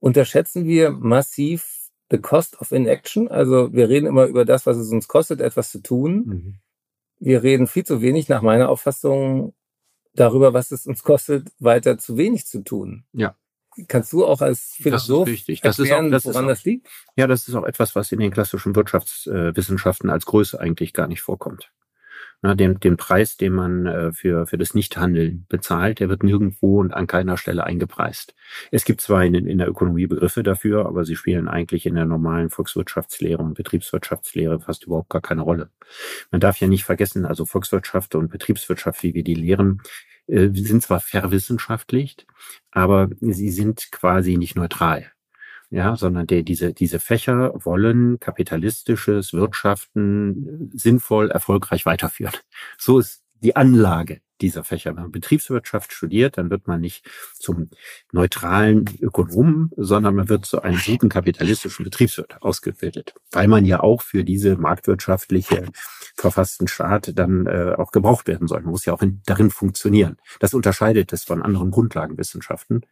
Unterschätzen 0.00 0.64
wir 0.64 0.90
massiv 0.90 1.81
the 2.12 2.18
cost 2.18 2.60
of 2.60 2.70
inaction? 2.70 3.28
Also 3.28 3.72
wir 3.72 3.88
reden 3.88 4.06
immer 4.06 4.26
über 4.26 4.44
das, 4.44 4.66
was 4.66 4.76
es 4.76 4.90
uns 4.90 5.08
kostet, 5.08 5.40
etwas 5.40 5.72
zu 5.72 5.82
tun. 5.82 6.14
Mhm. 6.26 6.54
Wir 7.18 7.42
reden 7.42 7.66
viel 7.66 7.84
zu 7.84 8.02
wenig, 8.02 8.28
nach 8.28 8.42
meiner 8.42 8.68
Auffassung, 8.68 9.54
darüber, 10.14 10.52
was 10.52 10.70
es 10.70 10.86
uns 10.86 11.02
kostet, 11.02 11.48
weiter 11.58 11.98
zu 11.98 12.16
wenig 12.16 12.46
zu 12.46 12.62
tun. 12.62 13.04
Ja. 13.12 13.36
Kannst 13.88 14.12
du 14.12 14.26
auch 14.26 14.42
als 14.42 14.74
Philosoph 14.74 15.26
das 15.26 15.48
ist 15.48 15.64
Das 15.64 15.78
erklären, 15.78 16.06
ist 16.06 16.08
auch, 16.08 16.10
das 16.10 16.24
woran 16.26 16.44
ist 16.44 16.46
auch, 16.46 16.52
das 16.52 16.64
liegt? 16.64 16.88
Ja, 17.16 17.26
das 17.26 17.48
ist 17.48 17.54
auch 17.54 17.64
etwas, 17.64 17.96
was 17.96 18.12
in 18.12 18.20
den 18.20 18.30
klassischen 18.30 18.76
Wirtschaftswissenschaften 18.76 20.10
als 20.10 20.26
Größe 20.26 20.60
eigentlich 20.60 20.92
gar 20.92 21.06
nicht 21.08 21.22
vorkommt. 21.22 21.72
Na, 22.44 22.56
den, 22.56 22.80
den 22.80 22.96
Preis, 22.96 23.36
den 23.36 23.52
man 23.52 23.86
äh, 23.86 24.12
für, 24.12 24.46
für 24.48 24.58
das 24.58 24.74
Nichthandeln 24.74 25.46
bezahlt, 25.48 26.00
der 26.00 26.08
wird 26.08 26.24
nirgendwo 26.24 26.80
und 26.80 26.92
an 26.92 27.06
keiner 27.06 27.36
Stelle 27.36 27.62
eingepreist. 27.62 28.34
Es 28.72 28.84
gibt 28.84 29.00
zwar 29.00 29.24
in, 29.24 29.34
in 29.34 29.58
der 29.58 29.68
Ökonomie 29.68 30.08
Begriffe 30.08 30.42
dafür, 30.42 30.86
aber 30.86 31.04
sie 31.04 31.14
spielen 31.14 31.46
eigentlich 31.46 31.86
in 31.86 31.94
der 31.94 32.04
normalen 32.04 32.50
Volkswirtschaftslehre 32.50 33.40
und 33.40 33.54
Betriebswirtschaftslehre 33.54 34.58
fast 34.58 34.84
überhaupt 34.84 35.10
gar 35.10 35.22
keine 35.22 35.42
Rolle. 35.42 35.70
Man 36.32 36.40
darf 36.40 36.58
ja 36.58 36.66
nicht 36.66 36.84
vergessen, 36.84 37.24
also 37.24 37.46
Volkswirtschaft 37.46 38.16
und 38.16 38.32
Betriebswirtschaft, 38.32 39.04
wie 39.04 39.14
wir 39.14 39.22
die 39.22 39.34
lehren, 39.34 39.80
äh, 40.26 40.50
sind 40.52 40.82
zwar 40.82 40.98
verwissenschaftlicht, 40.98 42.26
aber 42.72 43.08
sie 43.20 43.50
sind 43.50 43.92
quasi 43.92 44.36
nicht 44.36 44.56
neutral. 44.56 45.12
Ja, 45.72 45.96
sondern 45.96 46.26
der, 46.26 46.42
diese, 46.42 46.74
diese 46.74 47.00
Fächer 47.00 47.54
wollen 47.54 48.20
kapitalistisches 48.20 49.32
Wirtschaften 49.32 50.70
sinnvoll, 50.74 51.30
erfolgreich 51.30 51.86
weiterführen. 51.86 52.34
So 52.76 52.98
ist 52.98 53.22
die 53.42 53.56
Anlage 53.56 54.20
dieser 54.42 54.64
Fächer. 54.64 54.94
Wenn 54.94 55.04
man 55.04 55.12
Betriebswirtschaft 55.12 55.92
studiert, 55.92 56.36
dann 56.36 56.50
wird 56.50 56.66
man 56.66 56.80
nicht 56.80 57.08
zum 57.34 57.70
neutralen 58.12 58.84
Ökonomen, 59.00 59.70
sondern 59.76 60.16
man 60.16 60.28
wird 60.28 60.44
zu 60.44 60.62
einem 60.62 60.78
guten 60.84 61.08
kapitalistischen 61.08 61.84
Betriebswirt 61.84 62.42
ausgebildet, 62.42 63.14
weil 63.30 63.48
man 63.48 63.64
ja 63.64 63.80
auch 63.80 64.02
für 64.02 64.24
diese 64.24 64.56
marktwirtschaftliche 64.56 65.66
verfassten 66.16 66.68
Staat 66.68 67.12
dann 67.18 67.46
äh, 67.46 67.74
auch 67.76 67.90
gebraucht 67.90 68.26
werden 68.26 68.48
soll. 68.48 68.60
Man 68.62 68.72
muss 68.72 68.84
ja 68.84 68.92
auch 68.92 69.02
in, 69.02 69.22
darin 69.24 69.50
funktionieren. 69.50 70.16
Das 70.40 70.54
unterscheidet 70.54 71.12
es 71.12 71.24
von 71.24 71.42
anderen 71.42 71.70
Grundlagenwissenschaften, 71.70 72.82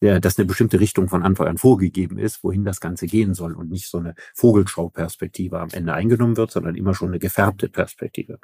der, 0.00 0.20
dass 0.20 0.38
eine 0.38 0.46
bestimmte 0.46 0.80
Richtung 0.80 1.08
von 1.08 1.22
Anfang 1.22 1.48
an 1.48 1.58
vorgegeben 1.58 2.18
ist, 2.18 2.44
wohin 2.44 2.64
das 2.64 2.80
Ganze 2.80 3.06
gehen 3.06 3.34
soll 3.34 3.54
und 3.54 3.70
nicht 3.70 3.88
so 3.88 3.98
eine 3.98 4.14
Vogelschauperspektive 4.34 5.58
am 5.58 5.70
Ende 5.72 5.94
eingenommen 5.94 6.36
wird, 6.36 6.50
sondern 6.50 6.74
immer 6.74 6.94
schon 6.94 7.08
eine 7.08 7.18
gefärbte 7.18 7.68
Perspektive. 7.68 8.38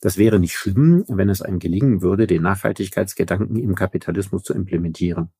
Das 0.00 0.18
wäre 0.18 0.38
nicht 0.38 0.54
schlimm, 0.54 1.04
wenn 1.08 1.28
es 1.28 1.42
einem 1.42 1.58
gelingen 1.58 2.02
würde, 2.02 2.26
den 2.26 2.42
Nachhaltigkeitsgedanken 2.42 3.56
im 3.56 3.74
Kapitalismus 3.74 4.42
zu 4.42 4.52
implementieren. 4.52 5.30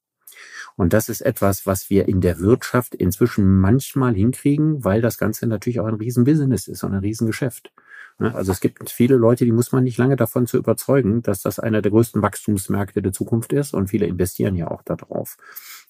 Und 0.76 0.92
das 0.92 1.08
ist 1.08 1.20
etwas, 1.20 1.66
was 1.66 1.88
wir 1.90 2.08
in 2.08 2.20
der 2.20 2.40
Wirtschaft 2.40 2.94
inzwischen 2.94 3.60
manchmal 3.60 4.14
hinkriegen, 4.14 4.84
weil 4.84 5.00
das 5.00 5.18
Ganze 5.18 5.46
natürlich 5.46 5.80
auch 5.80 5.86
ein 5.86 5.94
Riesenbusiness 5.94 6.66
ist 6.66 6.82
und 6.82 6.92
ein 6.94 7.00
Riesengeschäft. 7.00 7.72
Ne? 8.18 8.34
Also 8.34 8.52
es 8.52 8.60
gibt 8.60 8.90
viele 8.90 9.16
Leute, 9.16 9.44
die 9.44 9.52
muss 9.52 9.72
man 9.72 9.84
nicht 9.84 9.98
lange 9.98 10.16
davon 10.16 10.46
zu 10.46 10.56
überzeugen, 10.56 11.22
dass 11.22 11.42
das 11.42 11.58
einer 11.58 11.82
der 11.82 11.92
größten 11.92 12.22
Wachstumsmärkte 12.22 13.02
der 13.02 13.12
Zukunft 13.12 13.52
ist 13.52 13.74
und 13.74 13.88
viele 13.88 14.06
investieren 14.06 14.56
ja 14.56 14.70
auch 14.70 14.82
darauf. 14.82 15.36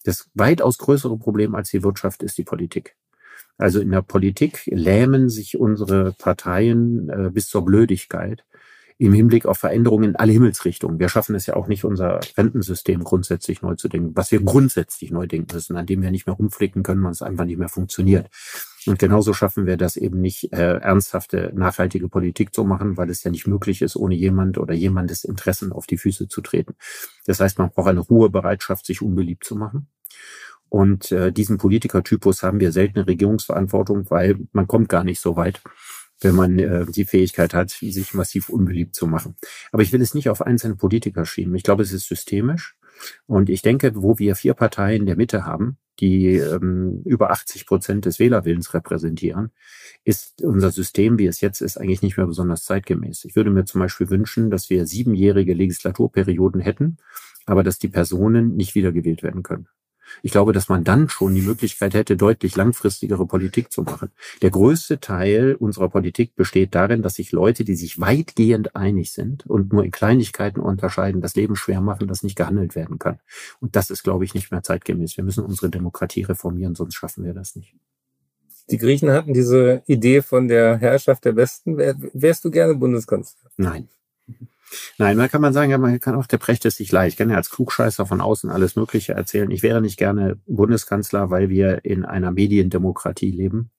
Das 0.04 0.28
weitaus 0.34 0.78
größere 0.78 1.16
Problem 1.16 1.54
als 1.54 1.70
die 1.70 1.82
Wirtschaft 1.82 2.22
ist 2.22 2.36
die 2.36 2.44
Politik. 2.44 2.96
Also 3.56 3.80
in 3.80 3.90
der 3.90 4.02
Politik 4.02 4.62
lähmen 4.66 5.28
sich 5.28 5.58
unsere 5.58 6.12
Parteien 6.12 7.08
äh, 7.08 7.30
bis 7.30 7.48
zur 7.48 7.64
Blödigkeit 7.64 8.44
im 8.98 9.12
Hinblick 9.12 9.46
auf 9.46 9.58
Veränderungen 9.58 10.10
in 10.10 10.16
alle 10.16 10.32
Himmelsrichtungen. 10.32 11.00
Wir 11.00 11.08
schaffen 11.08 11.34
es 11.34 11.46
ja 11.46 11.56
auch 11.56 11.66
nicht, 11.66 11.84
unser 11.84 12.20
Rentensystem 12.36 13.02
grundsätzlich 13.02 13.60
neu 13.60 13.74
zu 13.74 13.88
denken, 13.88 14.12
was 14.14 14.30
wir 14.30 14.40
grundsätzlich 14.40 15.10
neu 15.10 15.26
denken 15.26 15.52
müssen, 15.52 15.76
an 15.76 15.86
dem 15.86 16.02
wir 16.02 16.12
nicht 16.12 16.26
mehr 16.26 16.36
rumflicken 16.36 16.82
können, 16.84 17.02
weil 17.02 17.10
es 17.10 17.22
einfach 17.22 17.44
nicht 17.44 17.58
mehr 17.58 17.68
funktioniert. 17.68 18.28
Und 18.86 18.98
genauso 18.98 19.32
schaffen 19.32 19.66
wir 19.66 19.76
das 19.76 19.96
eben 19.96 20.20
nicht, 20.20 20.52
äh, 20.52 20.78
ernsthafte, 20.78 21.52
nachhaltige 21.54 22.08
Politik 22.08 22.54
zu 22.54 22.64
machen, 22.64 22.96
weil 22.96 23.10
es 23.10 23.24
ja 23.24 23.30
nicht 23.30 23.46
möglich 23.46 23.82
ist, 23.82 23.96
ohne 23.96 24.14
jemand 24.14 24.58
oder 24.58 24.74
jemandes 24.74 25.24
Interessen 25.24 25.72
auf 25.72 25.86
die 25.86 25.98
Füße 25.98 26.28
zu 26.28 26.40
treten. 26.40 26.74
Das 27.26 27.40
heißt, 27.40 27.58
man 27.58 27.70
braucht 27.70 27.88
eine 27.88 28.06
hohe 28.08 28.30
Bereitschaft, 28.30 28.86
sich 28.86 29.02
unbeliebt 29.02 29.44
zu 29.44 29.56
machen. 29.56 29.88
Und 30.74 31.12
äh, 31.12 31.30
diesen 31.30 31.56
Politikertypus 31.56 32.42
haben 32.42 32.58
wir 32.58 32.72
seltene 32.72 33.06
Regierungsverantwortung, 33.06 34.10
weil 34.10 34.40
man 34.50 34.66
kommt 34.66 34.88
gar 34.88 35.04
nicht 35.04 35.20
so 35.20 35.36
weit, 35.36 35.62
wenn 36.20 36.34
man 36.34 36.58
äh, 36.58 36.84
die 36.86 37.04
Fähigkeit 37.04 37.54
hat, 37.54 37.70
sich 37.70 38.12
massiv 38.12 38.48
unbeliebt 38.48 38.96
zu 38.96 39.06
machen. 39.06 39.36
Aber 39.70 39.84
ich 39.84 39.92
will 39.92 40.02
es 40.02 40.14
nicht 40.14 40.28
auf 40.28 40.42
einzelne 40.42 40.74
Politiker 40.74 41.26
schieben. 41.26 41.54
Ich 41.54 41.62
glaube, 41.62 41.84
es 41.84 41.92
ist 41.92 42.08
systemisch. 42.08 42.74
Und 43.26 43.50
ich 43.50 43.62
denke, 43.62 43.92
wo 43.94 44.18
wir 44.18 44.34
vier 44.34 44.54
Parteien 44.54 45.06
der 45.06 45.14
Mitte 45.14 45.46
haben, 45.46 45.78
die 46.00 46.38
ähm, 46.38 47.02
über 47.04 47.30
80 47.30 47.66
Prozent 47.66 48.04
des 48.04 48.18
Wählerwillens 48.18 48.74
repräsentieren, 48.74 49.52
ist 50.02 50.42
unser 50.42 50.72
System, 50.72 51.20
wie 51.20 51.26
es 51.26 51.40
jetzt 51.40 51.60
ist, 51.60 51.76
eigentlich 51.76 52.02
nicht 52.02 52.16
mehr 52.16 52.26
besonders 52.26 52.64
zeitgemäß. 52.64 53.26
Ich 53.26 53.36
würde 53.36 53.50
mir 53.50 53.64
zum 53.64 53.80
Beispiel 53.80 54.10
wünschen, 54.10 54.50
dass 54.50 54.70
wir 54.70 54.86
siebenjährige 54.86 55.54
Legislaturperioden 55.54 56.60
hätten, 56.60 56.96
aber 57.46 57.62
dass 57.62 57.78
die 57.78 57.88
Personen 57.88 58.56
nicht 58.56 58.74
wiedergewählt 58.74 59.22
werden 59.22 59.44
können. 59.44 59.68
Ich 60.22 60.32
glaube, 60.32 60.52
dass 60.52 60.68
man 60.68 60.84
dann 60.84 61.08
schon 61.08 61.34
die 61.34 61.42
Möglichkeit 61.42 61.94
hätte, 61.94 62.16
deutlich 62.16 62.56
langfristigere 62.56 63.26
Politik 63.26 63.72
zu 63.72 63.82
machen. 63.82 64.10
Der 64.42 64.50
größte 64.50 65.00
Teil 65.00 65.54
unserer 65.54 65.88
Politik 65.88 66.34
besteht 66.36 66.74
darin, 66.74 67.02
dass 67.02 67.14
sich 67.14 67.32
Leute, 67.32 67.64
die 67.64 67.74
sich 67.74 68.00
weitgehend 68.00 68.76
einig 68.76 69.12
sind 69.12 69.46
und 69.46 69.72
nur 69.72 69.84
in 69.84 69.90
Kleinigkeiten 69.90 70.60
unterscheiden, 70.60 71.20
das 71.20 71.34
Leben 71.34 71.56
schwer 71.56 71.80
machen, 71.80 72.08
dass 72.08 72.22
nicht 72.22 72.36
gehandelt 72.36 72.74
werden 72.74 72.98
kann. 72.98 73.18
Und 73.60 73.76
das 73.76 73.90
ist, 73.90 74.02
glaube 74.02 74.24
ich, 74.24 74.34
nicht 74.34 74.50
mehr 74.50 74.62
zeitgemäß. 74.62 75.16
Wir 75.16 75.24
müssen 75.24 75.44
unsere 75.44 75.70
Demokratie 75.70 76.22
reformieren, 76.22 76.74
sonst 76.74 76.94
schaffen 76.94 77.24
wir 77.24 77.34
das 77.34 77.56
nicht. 77.56 77.74
Die 78.70 78.78
Griechen 78.78 79.10
hatten 79.10 79.34
diese 79.34 79.82
Idee 79.86 80.22
von 80.22 80.48
der 80.48 80.78
Herrschaft 80.78 81.24
der 81.24 81.32
Besten. 81.32 81.76
Wärst 81.76 82.44
du 82.44 82.50
gerne 82.50 82.74
Bundeskanzler? 82.74 83.50
Nein. 83.56 83.88
Nein, 84.98 85.16
man 85.16 85.28
kann 85.30 85.40
man 85.40 85.52
sagen, 85.52 85.70
ja, 85.70 85.78
man 85.78 85.98
kann 86.00 86.14
auch, 86.14 86.26
der 86.26 86.38
Precht 86.38 86.64
es 86.64 86.76
sich 86.76 86.90
leicht. 86.90 87.14
Ich 87.14 87.18
kann 87.18 87.30
ja 87.30 87.36
als 87.36 87.50
Klugscheißer 87.50 88.06
von 88.06 88.20
außen 88.20 88.50
alles 88.50 88.76
Mögliche 88.76 89.12
erzählen. 89.12 89.50
Ich 89.50 89.62
wäre 89.62 89.80
nicht 89.80 89.98
gerne 89.98 90.38
Bundeskanzler, 90.46 91.30
weil 91.30 91.48
wir 91.48 91.84
in 91.84 92.04
einer 92.04 92.32
Mediendemokratie 92.32 93.30
leben, 93.30 93.70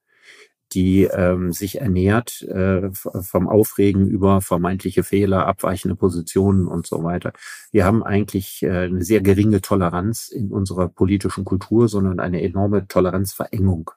die 0.73 1.03
ähm, 1.03 1.53
sich 1.53 1.79
ernährt 1.79 2.41
äh, 2.43 2.89
vom 2.93 3.47
Aufregen 3.47 4.07
über 4.07 4.41
vermeintliche 4.41 5.03
Fehler, 5.03 5.45
abweichende 5.45 5.95
Positionen 5.95 6.67
und 6.67 6.87
so 6.87 7.03
weiter. 7.03 7.33
Wir 7.71 7.85
haben 7.85 8.03
eigentlich 8.03 8.63
äh, 8.63 8.85
eine 8.85 9.03
sehr 9.03 9.21
geringe 9.21 9.61
Toleranz 9.61 10.27
in 10.27 10.51
unserer 10.51 10.89
politischen 10.89 11.45
Kultur, 11.45 11.87
sondern 11.87 12.19
eine 12.19 12.41
enorme 12.41 12.87
Toleranzverengung. 12.87 13.91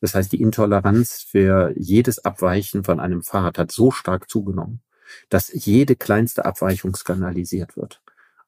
Das 0.00 0.14
heißt, 0.14 0.32
die 0.32 0.40
Intoleranz 0.40 1.26
für 1.28 1.72
jedes 1.76 2.24
Abweichen 2.24 2.84
von 2.84 3.00
einem 3.00 3.22
Pfad 3.22 3.58
hat 3.58 3.72
so 3.72 3.90
stark 3.90 4.30
zugenommen, 4.30 4.80
dass 5.28 5.52
jede 5.52 5.96
kleinste 5.96 6.44
Abweichung 6.44 6.94
skandalisiert 6.94 7.76
wird. 7.76 8.02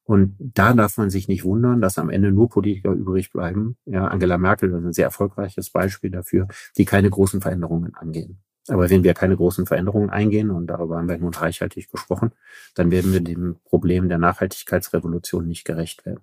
Und 0.05 0.37
da 0.39 0.73
darf 0.73 0.97
man 0.99 1.11
sich 1.11 1.29
nicht 1.29 1.45
wundern, 1.45 1.81
dass 1.81 1.99
am 1.99 2.11
Ende 2.11 2.33
nur 2.33 2.49
Politiker 2.49 2.91
übrig 2.91 3.31
bleiben. 3.31 3.77
Ja, 3.85 4.09
Angela 4.09 4.37
Merkel 4.37 4.71
ist 4.71 4.85
ein 4.85 4.93
sehr 4.93 5.07
erfolgreiches 5.07 5.71
Beispiel 5.71 6.11
dafür, 6.11 6.49
die 6.77 6.85
keine 6.85 7.09
großen 7.09 7.41
Veränderungen 7.41 7.95
angehen. 7.95 8.39
Aber 8.69 8.91
wenn 8.91 9.05
wir 9.05 9.15
keine 9.15 9.37
großen 9.37 9.67
Veränderungen 9.67 10.11
eingehen, 10.11 10.51
und 10.51 10.69
darüber 10.69 10.97
haben 10.97 11.09
wir 11.09 11.19
nun 11.19 11.35
reichhaltig 11.35 11.91
gesprochen, 11.91 12.33
dann 12.75 12.91
werden 12.91 13.13
wir 13.13 13.21
dem 13.21 13.57
Problem 13.65 14.09
der 14.09 14.19
Nachhaltigkeitsrevolution 14.19 15.47
nicht 15.47 15.65
gerecht 15.65 16.07
werden. 16.07 16.21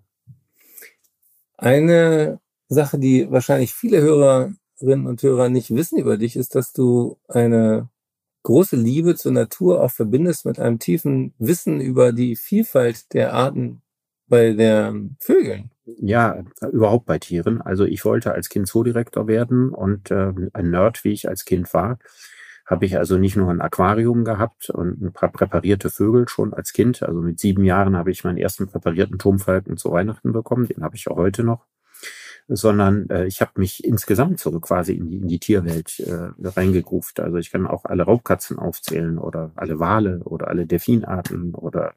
Eine 1.58 2.40
Sache, 2.70 2.98
die 2.98 3.30
wahrscheinlich 3.30 3.74
viele 3.74 4.02
Hörerinnen 4.02 5.08
und 5.08 5.22
Hörer 5.22 5.50
nicht 5.50 5.74
wissen 5.76 6.00
über 6.00 6.18
dich, 6.18 6.38
ist, 6.38 6.56
dass 6.56 6.72
du 6.72 7.18
eine 7.28 7.90
große 8.50 8.78
Liebe 8.78 9.14
zur 9.14 9.32
Natur 9.32 9.80
auch 9.80 9.92
verbindest 9.92 10.44
mit 10.48 10.58
einem 10.58 10.80
tiefen 10.80 11.36
Wissen 11.38 11.80
über 11.80 12.12
die 12.12 12.36
Vielfalt 12.36 13.14
der 13.14 13.32
Arten 13.32 13.84
bei 14.28 14.54
den 14.54 15.18
Vögeln. 15.20 15.70
Ja, 15.86 16.44
überhaupt 16.72 17.06
bei 17.06 17.20
Tieren. 17.20 17.62
Also 17.62 17.86
ich 17.86 18.04
wollte 18.06 18.32
als 18.32 18.50
Kind 18.50 18.68
Zoodirektor 18.68 19.28
werden 19.28 19.70
und 19.70 20.10
äh, 20.10 20.34
ein 20.54 20.72
Nerd, 20.72 21.04
wie 21.04 21.12
ich 21.12 21.30
als 21.30 21.46
Kind 21.46 21.72
war, 21.76 22.00
habe 22.66 22.88
ich 22.88 22.98
also 22.98 23.20
nicht 23.20 23.36
nur 23.36 23.52
ein 23.52 23.62
Aquarium 23.62 24.26
gehabt 24.26 24.72
und 24.72 25.00
ein 25.00 25.14
paar 25.14 25.32
präparierte 25.32 25.92
Vögel 25.92 26.28
schon 26.28 26.52
als 26.56 26.74
Kind. 26.74 27.04
Also 27.04 27.22
mit 27.22 27.40
sieben 27.40 27.64
Jahren 27.64 27.96
habe 27.96 28.10
ich 28.10 28.24
meinen 28.24 28.40
ersten 28.40 28.66
präparierten 28.66 29.20
Turmfalken 29.20 29.78
zu 29.78 29.92
Weihnachten 29.92 30.34
bekommen. 30.34 30.68
Den 30.68 30.84
habe 30.84 30.96
ich 30.96 31.08
auch 31.08 31.18
heute 31.18 31.44
noch. 31.44 31.68
Sondern 32.50 33.10
äh, 33.10 33.26
ich 33.26 33.42
habe 33.42 33.52
mich 33.56 33.84
insgesamt 33.84 34.40
zurück 34.40 34.64
quasi 34.64 34.94
in 34.94 35.08
die, 35.08 35.18
in 35.18 35.28
die 35.28 35.40
Tierwelt 35.40 36.00
äh, 36.00 36.32
reingegruft. 36.44 37.20
Also 37.20 37.38
ich 37.38 37.52
kann 37.52 37.68
auch 37.68 37.86
alle 37.86 38.04
Raubkatzen 38.04 38.58
aufzählen 38.58 39.20
oder 39.20 39.52
alle 39.56 39.80
Wale 39.80 40.22
oder 40.24 40.48
alle 40.48 40.66
Delfinarten 40.66 41.54
oder 41.54 41.94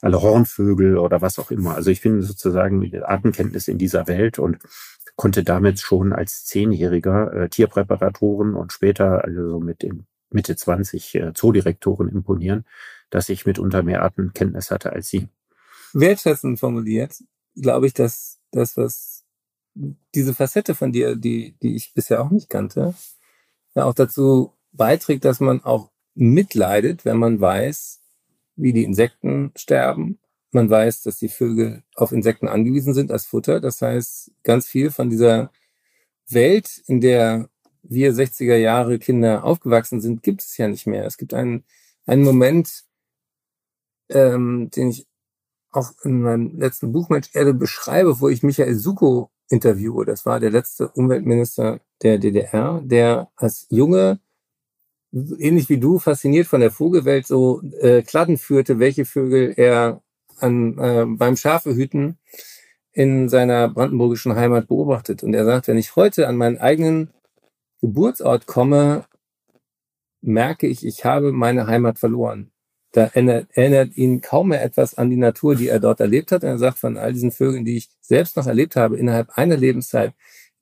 alle 0.00 0.22
Hornvögel 0.22 0.96
oder 0.96 1.20
was 1.20 1.38
auch 1.38 1.50
immer. 1.50 1.74
Also 1.74 1.90
ich 1.90 2.00
bin 2.00 2.22
sozusagen 2.22 2.88
Artenkenntnis 3.02 3.66
in 3.66 3.78
dieser 3.78 4.06
Welt 4.06 4.38
und 4.38 4.58
konnte 5.16 5.42
damit 5.42 5.80
schon 5.80 6.12
als 6.12 6.44
Zehnjähriger 6.44 7.32
äh, 7.32 7.48
Tierpräparatoren 7.48 8.54
und 8.54 8.72
später 8.72 9.24
also 9.24 9.50
so 9.50 9.60
mit 9.60 9.82
den 9.82 10.06
Mitte 10.30 10.56
20 10.56 11.14
äh, 11.16 11.32
Zoodirektoren 11.34 12.08
imponieren, 12.08 12.64
dass 13.10 13.28
ich 13.28 13.46
mitunter 13.46 13.82
mehr 13.82 14.02
Artenkenntnis 14.02 14.70
hatte 14.70 14.92
als 14.92 15.08
sie. 15.08 15.28
Wertschätzend 15.92 16.58
formuliert, 16.58 17.22
glaube 17.54 17.86
ich, 17.86 17.94
dass 17.94 18.40
das, 18.50 18.76
was 18.76 19.13
diese 19.74 20.34
Facette 20.34 20.74
von 20.74 20.92
dir, 20.92 21.16
die, 21.16 21.56
die 21.62 21.74
ich 21.76 21.94
bisher 21.94 22.22
auch 22.22 22.30
nicht 22.30 22.48
kannte, 22.48 22.94
ja 23.74 23.84
auch 23.84 23.94
dazu 23.94 24.54
beiträgt, 24.72 25.24
dass 25.24 25.40
man 25.40 25.62
auch 25.62 25.90
mitleidet, 26.14 27.04
wenn 27.04 27.18
man 27.18 27.40
weiß, 27.40 28.00
wie 28.56 28.72
die 28.72 28.84
Insekten 28.84 29.52
sterben. 29.56 30.18
Man 30.52 30.70
weiß, 30.70 31.02
dass 31.02 31.18
die 31.18 31.28
Vögel 31.28 31.82
auf 31.96 32.12
Insekten 32.12 32.46
angewiesen 32.46 32.94
sind 32.94 33.10
als 33.10 33.26
Futter. 33.26 33.60
Das 33.60 33.82
heißt, 33.82 34.30
ganz 34.44 34.66
viel 34.66 34.90
von 34.90 35.10
dieser 35.10 35.50
Welt, 36.28 36.82
in 36.86 37.00
der 37.00 37.48
wir 37.82 38.12
60er 38.12 38.56
Jahre 38.56 38.98
Kinder 38.98 39.44
aufgewachsen 39.44 40.00
sind, 40.00 40.22
gibt 40.22 40.42
es 40.42 40.56
ja 40.56 40.68
nicht 40.68 40.86
mehr. 40.86 41.04
Es 41.04 41.16
gibt 41.16 41.34
einen, 41.34 41.64
einen 42.06 42.22
Moment, 42.22 42.84
ähm, 44.08 44.70
den 44.70 44.90
ich 44.90 45.08
auch 45.70 45.92
in 46.04 46.22
meinem 46.22 46.58
letzten 46.58 46.92
Buch 46.92 47.08
Mensch 47.08 47.34
Erde 47.34 47.52
beschreibe, 47.52 48.20
wo 48.20 48.28
ich 48.28 48.44
Michael 48.44 48.76
Suko 48.76 49.30
interviewe. 49.48 50.04
Das 50.04 50.26
war 50.26 50.40
der 50.40 50.50
letzte 50.50 50.88
Umweltminister 50.88 51.80
der 52.02 52.18
DDR, 52.18 52.80
der 52.84 53.30
als 53.36 53.66
Junge, 53.70 54.20
ähnlich 55.12 55.68
wie 55.68 55.78
du, 55.78 55.98
fasziniert 55.98 56.46
von 56.46 56.60
der 56.60 56.70
Vogelwelt 56.70 57.26
so 57.26 57.62
äh, 57.80 58.02
Kladden 58.02 58.38
führte, 58.38 58.78
welche 58.78 59.04
Vögel 59.04 59.54
er 59.56 60.02
an, 60.38 60.78
äh, 60.78 61.04
beim 61.06 61.36
Schafehüten 61.36 62.18
in 62.92 63.28
seiner 63.28 63.68
brandenburgischen 63.68 64.36
Heimat 64.36 64.68
beobachtet. 64.68 65.22
Und 65.22 65.34
er 65.34 65.44
sagt, 65.44 65.68
wenn 65.68 65.78
ich 65.78 65.96
heute 65.96 66.28
an 66.28 66.36
meinen 66.36 66.58
eigenen 66.58 67.10
Geburtsort 67.80 68.46
komme, 68.46 69.04
merke 70.22 70.66
ich, 70.66 70.86
ich 70.86 71.04
habe 71.04 71.32
meine 71.32 71.66
Heimat 71.66 71.98
verloren. 71.98 72.50
Da 72.94 73.06
erinnert, 73.06 73.48
erinnert 73.54 73.96
ihn 73.96 74.20
kaum 74.20 74.50
mehr 74.50 74.62
etwas 74.62 74.94
an 74.94 75.10
die 75.10 75.16
Natur, 75.16 75.56
die 75.56 75.66
er 75.66 75.80
dort 75.80 75.98
erlebt 75.98 76.30
hat. 76.30 76.44
Und 76.44 76.50
er 76.50 76.58
sagt, 76.58 76.78
von 76.78 76.96
all 76.96 77.12
diesen 77.12 77.32
Vögeln, 77.32 77.64
die 77.64 77.76
ich 77.76 77.88
selbst 78.00 78.36
noch 78.36 78.46
erlebt 78.46 78.76
habe, 78.76 78.96
innerhalb 78.96 79.30
einer 79.36 79.56
Lebenszeit, 79.56 80.14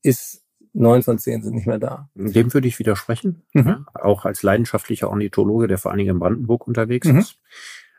ist 0.03 0.43
neun 0.73 1.03
von 1.03 1.19
zehn 1.19 1.43
sind 1.43 1.55
nicht 1.55 1.67
mehr 1.67 1.79
da. 1.79 2.09
Dem 2.15 2.55
würde 2.55 2.69
ich 2.69 2.79
widersprechen. 2.79 3.43
Mhm. 3.53 3.87
Auch 3.93 4.25
als 4.25 4.43
leidenschaftlicher 4.43 5.11
Ornithologe, 5.11 5.69
der 5.69 5.77
vor 5.77 5.91
allen 5.91 5.99
Dingen 5.99 6.15
in 6.15 6.21
Brandenburg 6.21 6.67
unterwegs 6.67 7.07
mhm. 7.07 7.19
ist. 7.19 7.39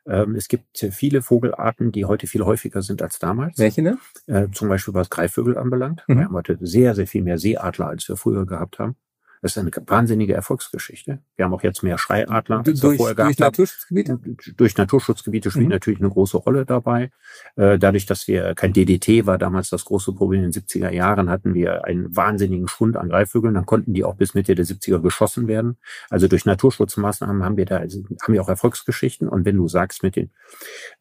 Ähm, 0.08 0.34
es 0.34 0.48
gibt 0.48 0.80
viele 0.80 1.22
Vogelarten, 1.22 1.92
die 1.92 2.06
heute 2.06 2.26
viel 2.26 2.44
häufiger 2.44 2.82
sind 2.82 3.04
als 3.04 3.20
damals. 3.20 3.60
Welche 3.60 3.84
denn? 3.84 4.00
Äh, 4.26 4.48
zum 4.52 4.68
Beispiel 4.68 4.96
was 4.96 5.12
Greifvögel 5.12 5.60
anbelangt. 5.60 6.04
Mhm. 6.08 6.18
Wir 6.18 6.26
haben 6.26 6.34
heute 6.34 6.58
sehr, 6.60 6.96
sehr 6.96 7.06
viel 7.06 7.22
mehr 7.22 7.38
Seeadler, 7.38 7.88
als 7.88 8.10
wir 8.10 8.18
früher 8.18 8.48
gehabt 8.48 8.80
haben. 8.80 8.96
Das 9.44 9.58
ist 9.58 9.58
eine 9.58 9.72
wahnsinnige 9.88 10.34
Erfolgsgeschichte. 10.34 11.20
Wir 11.36 11.44
haben 11.44 11.54
auch 11.54 11.64
jetzt 11.64 11.84
mehr 11.84 11.98
Schreiadler 11.98 12.64
als 12.66 12.80
durch, 12.80 12.96
vorher 12.96 13.14
durch 13.14 13.38
Naturschutzgebiete? 13.38 14.18
Durch 14.56 14.78
Naturschutzgebiete 14.78 15.52
spielt 15.52 15.66
mhm. 15.66 15.72
natürlich 15.72 16.00
eine 16.00 16.10
große 16.10 16.38
Rolle 16.38 16.66
dabei. 16.66 17.12
Äh, 17.58 17.78
dadurch, 17.78 18.06
dass 18.06 18.26
wir 18.30 18.56
kein 18.56 18.72
DDT 18.72 19.26
war 19.26 19.38
damals 19.38 19.70
das 19.70 19.84
große 19.84 20.14
Problem 20.14 20.46
in 20.46 20.52
den 20.52 20.64
70er 20.64 20.92
Jahren, 20.92 21.30
hatten 21.30 21.54
wir 21.54 21.84
einen 21.84 22.16
wahnsinnigen 22.16 22.70
Schwund 22.70 22.96
an 22.96 23.10
Greifvögeln. 23.10 23.54
Dann 23.54 23.66
konnten 23.66 23.94
die 23.94 24.06
auch 24.06 24.16
bis 24.16 24.34
Mitte 24.34 24.56
der 24.56 24.66
70er 24.66 25.02
geschossen 25.02 25.50
werden. 25.50 25.76
Also 26.10 26.30
durch 26.30 26.46
Naturschutzmaßnahmen 26.46 27.44
haben 27.44 27.58
wir 27.58 27.66
da, 27.66 27.80
also 27.80 28.02
haben 28.22 28.34
wir 28.34 28.42
auch 28.42 28.50
Erfolgsgeschichten. 28.50 29.28
Und 29.28 29.44
wenn 29.44 29.58
du 29.58 29.68
sagst 29.68 30.04
mit 30.04 30.16
den 30.16 30.32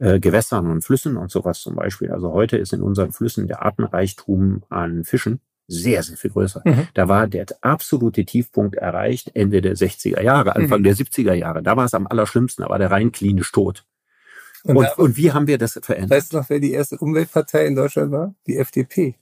äh, 0.01 0.19
Gewässern 0.19 0.69
und 0.69 0.83
Flüssen 0.83 1.17
und 1.17 1.31
sowas 1.31 1.61
zum 1.61 1.77
Beispiel, 1.77 2.11
also 2.11 2.33
heute 2.33 2.57
ist 2.57 2.73
in 2.73 2.83
unseren 2.83 3.13
Flüssen 3.13 3.47
der 3.47 3.63
Artenreichtum 3.63 4.65
an 4.69 5.05
Fischen 5.05 5.41
sehr, 5.67 6.03
sehr 6.03 6.17
viel 6.17 6.31
größer. 6.31 6.63
Mhm. 6.65 6.89
Da 6.95 7.09
war 7.09 7.27
der 7.27 7.47
absolute 7.61 8.25
Tiefpunkt 8.25 8.77
erreicht 8.77 9.31
Ende 9.35 9.63
der 9.63 9.77
60er 9.77 10.23
Jahre, 10.23 10.57
Anfang 10.57 10.81
mhm. 10.81 10.85
der 10.85 10.97
70er 10.97 11.35
Jahre. 11.35 11.63
Da 11.63 11.77
war 11.77 11.85
es 11.85 11.95
am 11.95 12.07
allerschlimmsten, 12.07 12.65
da 12.65 12.71
war 12.71 12.79
der 12.79 12.91
rein 12.91 13.13
klinisch 13.13 13.53
tot. 13.53 13.85
Und, 14.65 14.77
und, 14.77 14.99
und, 14.99 15.17
wie 15.17 15.33
haben 15.33 15.47
wir 15.47 15.59
das 15.59 15.79
verändert? 15.83 16.11
Weißt 16.11 16.33
du 16.33 16.37
noch, 16.37 16.49
wer 16.49 16.61
die 16.61 16.73
erste 16.73 16.97
Umweltpartei 16.99 17.67
in 17.67 17.75
Deutschland 17.75 18.13
war? 18.13 18.35
Die 18.47 18.57
FDP. 18.57 19.17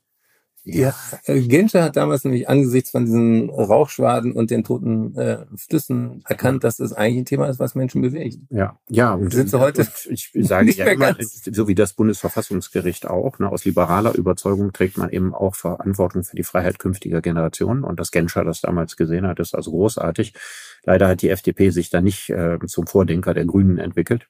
Ja. 0.65 0.95
Äh, 1.25 1.41
Genscher 1.41 1.83
hat 1.83 1.97
damals 1.97 2.25
nämlich 2.25 2.49
angesichts 2.49 2.91
von 2.91 3.07
diesen 3.07 3.49
Rauchschwaden 3.49 4.33
und 4.33 4.51
den 4.51 4.63
toten 4.63 5.17
äh, 5.17 5.47
Flüssen 5.57 6.23
erkannt, 6.27 6.65
dass 6.65 6.77
das 6.77 6.93
eigentlich 6.93 7.19
ein 7.19 7.25
Thema 7.25 7.49
ist, 7.49 7.59
was 7.59 7.75
Menschen 7.75 8.03
bewegt. 8.03 8.39
Ja, 8.51 8.79
ja. 8.89 9.15
Und 9.15 9.33
sind 9.33 9.49
sie 9.49 9.59
heute? 9.59 9.87
Ich 10.09 10.31
sage 10.35 10.71
ja 10.77 10.87
immer, 10.87 11.17
so 11.19 11.67
wie 11.67 11.75
das 11.75 11.95
Bundesverfassungsgericht 11.95 13.07
auch, 13.07 13.39
ne, 13.39 13.51
aus 13.51 13.65
liberaler 13.65 14.15
Überzeugung 14.15 14.73
trägt 14.73 14.99
man 14.99 15.11
eben 15.11 15.35
auch 15.35 15.55
Verantwortung 15.55 16.25
für 16.25 16.37
die 16.37 16.45
Freiheit 16.45 16.79
künftiger 16.79 17.23
Generationen. 17.23 17.83
Und 17.83 17.99
dass 17.99 18.11
Genscher 18.11 18.45
das 18.45 18.61
damals 18.61 18.97
gesehen 18.97 19.27
hat, 19.27 19.41
ist 19.41 19.55
also 19.55 19.71
großartig. 19.71 20.35
Leider 20.85 21.09
hat 21.09 21.23
die 21.23 21.31
FDP 21.31 21.71
sich 21.71 21.91
da 21.91 22.01
nicht 22.01 22.29
äh, 22.31 22.59
zum 22.67 22.87
Vordenker 22.87 23.35
der 23.35 23.47
Grünen 23.47 23.79
entwickelt, 23.79 24.29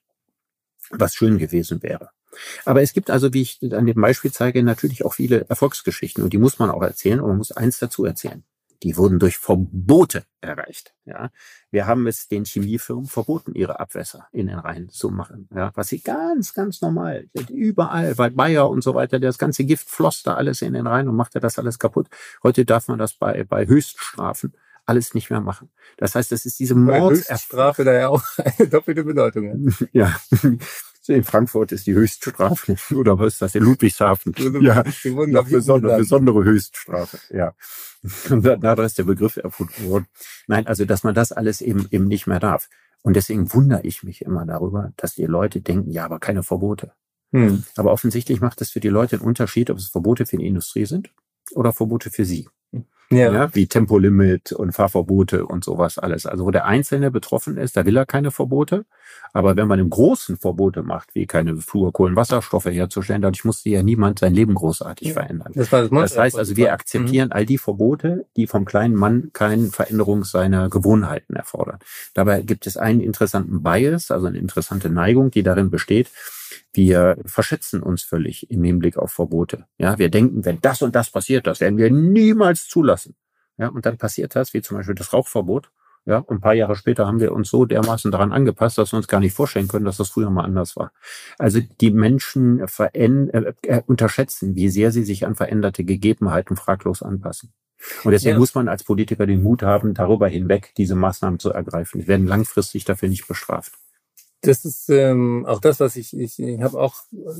was 0.93 1.13
schön 1.13 1.37
gewesen 1.37 1.81
wäre. 1.83 2.09
Aber 2.65 2.81
es 2.81 2.93
gibt 2.93 3.09
also, 3.09 3.33
wie 3.33 3.41
ich 3.41 3.59
an 3.73 3.85
dem 3.85 4.01
Beispiel 4.01 4.31
zeige, 4.31 4.63
natürlich 4.63 5.05
auch 5.05 5.13
viele 5.13 5.45
Erfolgsgeschichten 5.49 6.23
und 6.23 6.33
die 6.33 6.37
muss 6.37 6.59
man 6.59 6.69
auch 6.69 6.81
erzählen 6.81 7.19
und 7.19 7.27
man 7.29 7.37
muss 7.37 7.51
eins 7.51 7.79
dazu 7.79 8.05
erzählen. 8.05 8.43
Die 8.83 8.97
wurden 8.97 9.19
durch 9.19 9.37
Verbote 9.37 10.23
erreicht. 10.39 10.95
Ja, 11.05 11.29
wir 11.69 11.85
haben 11.85 12.07
es 12.07 12.27
den 12.27 12.45
Chemiefirmen 12.45 13.05
verboten, 13.05 13.53
ihre 13.53 13.79
Abwässer 13.79 14.27
in 14.31 14.47
den 14.47 14.57
Rhein 14.57 14.89
zu 14.89 15.09
machen. 15.09 15.47
Ja, 15.53 15.71
was 15.75 15.89
sie 15.89 16.01
ganz, 16.01 16.55
ganz 16.55 16.81
normal. 16.81 17.27
Überall, 17.49 18.17
weil 18.17 18.31
Bayer 18.31 18.69
und 18.69 18.83
so 18.83 18.95
weiter, 18.95 19.19
das 19.19 19.37
ganze 19.37 19.65
Gift 19.65 19.87
floss 19.87 20.23
da 20.23 20.33
alles 20.33 20.63
in 20.63 20.73
den 20.73 20.87
Rhein 20.87 21.07
und 21.07 21.15
machte 21.15 21.39
das 21.39 21.59
alles 21.59 21.77
kaputt. 21.77 22.07
Heute 22.41 22.65
darf 22.65 22.87
man 22.87 22.97
das 22.97 23.13
bei, 23.13 23.43
bei 23.43 23.67
Höchststrafen 23.67 24.53
alles 24.91 25.13
nicht 25.13 25.29
mehr 25.29 25.39
machen. 25.39 25.69
Das 25.97 26.15
heißt, 26.15 26.31
das 26.31 26.45
ist 26.45 26.59
diese 26.59 26.75
Mordstrafe 26.75 27.85
da 27.85 27.93
ja 27.93 28.09
auch 28.09 28.23
eine 28.37 28.67
doppelte 28.67 29.05
Bedeutung. 29.05 29.73
ja. 29.93 30.13
In 31.07 31.23
Frankfurt 31.23 31.71
ist 31.71 31.87
die 31.87 31.93
Höchststrafe. 31.93 32.75
Oder 32.95 33.17
was 33.17 33.33
ist 33.33 33.41
das? 33.41 33.55
In 33.55 33.63
Ludwigshafen. 33.63 34.35
Ja, 34.61 34.83
eine 34.83 35.43
besondere, 35.43 35.97
besondere 35.97 36.43
Höchststrafe. 36.43 37.19
Ja. 37.33 37.53
Und 38.29 38.43
da 38.43 38.73
ist 38.73 38.97
der 38.97 39.03
Begriff 39.05 39.37
erfunden 39.37 39.89
worden. 39.89 40.07
Nein, 40.47 40.67
also, 40.67 40.85
dass 40.85 41.03
man 41.03 41.15
das 41.15 41.31
alles 41.31 41.61
eben, 41.61 41.87
eben 41.91 42.07
nicht 42.07 42.27
mehr 42.27 42.39
darf. 42.39 42.69
Und 43.01 43.15
deswegen 43.15 43.51
wundere 43.53 43.81
ich 43.83 44.03
mich 44.03 44.21
immer 44.21 44.45
darüber, 44.45 44.91
dass 44.97 45.15
die 45.15 45.25
Leute 45.25 45.61
denken, 45.61 45.89
ja, 45.89 46.05
aber 46.05 46.19
keine 46.19 46.43
Verbote. 46.43 46.91
Hm. 47.31 47.63
Aber 47.77 47.91
offensichtlich 47.91 48.41
macht 48.41 48.61
es 48.61 48.71
für 48.71 48.81
die 48.81 48.89
Leute 48.89 49.15
einen 49.15 49.25
Unterschied, 49.25 49.69
ob 49.69 49.77
es 49.77 49.87
Verbote 49.87 50.25
für 50.25 50.37
die 50.37 50.47
Industrie 50.47 50.85
sind 50.85 51.11
oder 51.55 51.71
Verbote 51.71 52.11
für 52.11 52.25
sie. 52.25 52.47
Ja. 53.11 53.31
ja. 53.31 53.55
wie 53.55 53.67
Tempolimit 53.67 54.53
und 54.53 54.71
Fahrverbote 54.71 55.45
und 55.45 55.63
sowas 55.63 55.97
alles. 55.97 56.25
Also 56.25 56.45
wo 56.45 56.51
der 56.51 56.65
Einzelne 56.65 57.11
betroffen 57.11 57.57
ist, 57.57 57.75
da 57.75 57.85
will 57.85 57.97
er 57.97 58.05
keine 58.05 58.31
Verbote. 58.31 58.85
Aber 59.33 59.55
wenn 59.55 59.67
man 59.67 59.79
im 59.79 59.89
Großen 59.89 60.37
Verbote 60.37 60.83
macht, 60.83 61.15
wie 61.15 61.25
keine 61.25 61.57
Fluorkohlenwasserstoffe 61.57 62.65
herzustellen, 62.65 63.21
dadurch 63.21 63.45
musste 63.45 63.69
ja 63.69 63.83
niemand 63.83 64.19
sein 64.19 64.33
Leben 64.33 64.55
großartig 64.55 65.09
ja. 65.09 65.13
verändern. 65.13 65.51
Das, 65.55 65.69
das, 65.69 65.89
das 65.89 66.17
heißt 66.17 66.37
also, 66.37 66.57
wir 66.57 66.73
akzeptieren 66.73 67.27
mhm. 67.27 67.33
all 67.33 67.45
die 67.45 67.57
Verbote, 67.57 68.25
die 68.35 68.47
vom 68.47 68.65
kleinen 68.65 68.95
Mann 68.95 69.31
keine 69.33 69.67
Veränderung 69.67 70.23
seiner 70.23 70.69
Gewohnheiten 70.69 71.35
erfordern. 71.35 71.79
Dabei 72.13 72.41
gibt 72.41 72.67
es 72.67 72.77
einen 72.77 73.01
interessanten 73.01 73.63
Bias, 73.63 74.11
also 74.11 74.27
eine 74.27 74.37
interessante 74.37 74.89
Neigung, 74.89 75.31
die 75.31 75.43
darin 75.43 75.69
besteht, 75.69 76.09
wir 76.73 77.17
verschätzen 77.25 77.81
uns 77.81 78.03
völlig 78.03 78.49
im 78.49 78.63
Hinblick 78.63 78.97
auf 78.97 79.11
Verbote. 79.11 79.65
Ja, 79.77 79.97
wir 79.97 80.09
denken, 80.09 80.45
wenn 80.45 80.59
das 80.61 80.81
und 80.81 80.95
das 80.95 81.09
passiert, 81.09 81.47
das 81.47 81.59
werden 81.59 81.77
wir 81.77 81.91
niemals 81.91 82.67
zulassen. 82.67 83.15
Ja, 83.57 83.67
und 83.67 83.85
dann 83.85 83.97
passiert 83.97 84.35
das, 84.35 84.53
wie 84.53 84.61
zum 84.61 84.77
Beispiel 84.77 84.95
das 84.95 85.13
Rauchverbot. 85.13 85.71
Ja, 86.05 86.17
und 86.17 86.37
ein 86.37 86.41
paar 86.41 86.55
Jahre 86.55 86.75
später 86.75 87.05
haben 87.05 87.19
wir 87.19 87.31
uns 87.31 87.49
so 87.49 87.65
dermaßen 87.65 88.09
daran 88.09 88.31
angepasst, 88.31 88.79
dass 88.79 88.91
wir 88.91 88.97
uns 88.97 89.07
gar 89.07 89.19
nicht 89.19 89.35
vorstellen 89.35 89.67
können, 89.67 89.85
dass 89.85 89.97
das 89.97 90.09
früher 90.09 90.31
mal 90.31 90.43
anders 90.43 90.75
war. 90.75 90.91
Also 91.37 91.59
die 91.79 91.91
Menschen 91.91 92.59
äh, 92.59 93.13
äh, 93.61 93.81
unterschätzen, 93.85 94.55
wie 94.55 94.69
sehr 94.69 94.91
sie 94.91 95.03
sich 95.03 95.27
an 95.27 95.35
veränderte 95.35 95.83
Gegebenheiten 95.83 96.55
fraglos 96.55 97.03
anpassen. 97.03 97.53
Und 98.03 98.11
deswegen 98.11 98.33
ja. 98.33 98.39
muss 98.39 98.55
man 98.55 98.67
als 98.67 98.83
Politiker 98.83 99.27
den 99.27 99.43
Mut 99.43 99.61
haben, 99.61 99.93
darüber 99.93 100.27
hinweg 100.27 100.73
diese 100.77 100.95
Maßnahmen 100.95 101.39
zu 101.39 101.51
ergreifen. 101.51 102.01
Die 102.01 102.07
werden 102.07 102.27
langfristig 102.27 102.85
dafür 102.85 103.09
nicht 103.09 103.27
bestraft. 103.27 103.73
Das 104.41 104.65
ist 104.65 104.89
ähm, 104.89 105.45
auch 105.45 105.59
das, 105.59 105.79
was 105.79 105.95
ich, 105.95 106.17
ich, 106.17 106.39
ich 106.39 106.61
habe 106.61 106.79
auch 106.79 106.95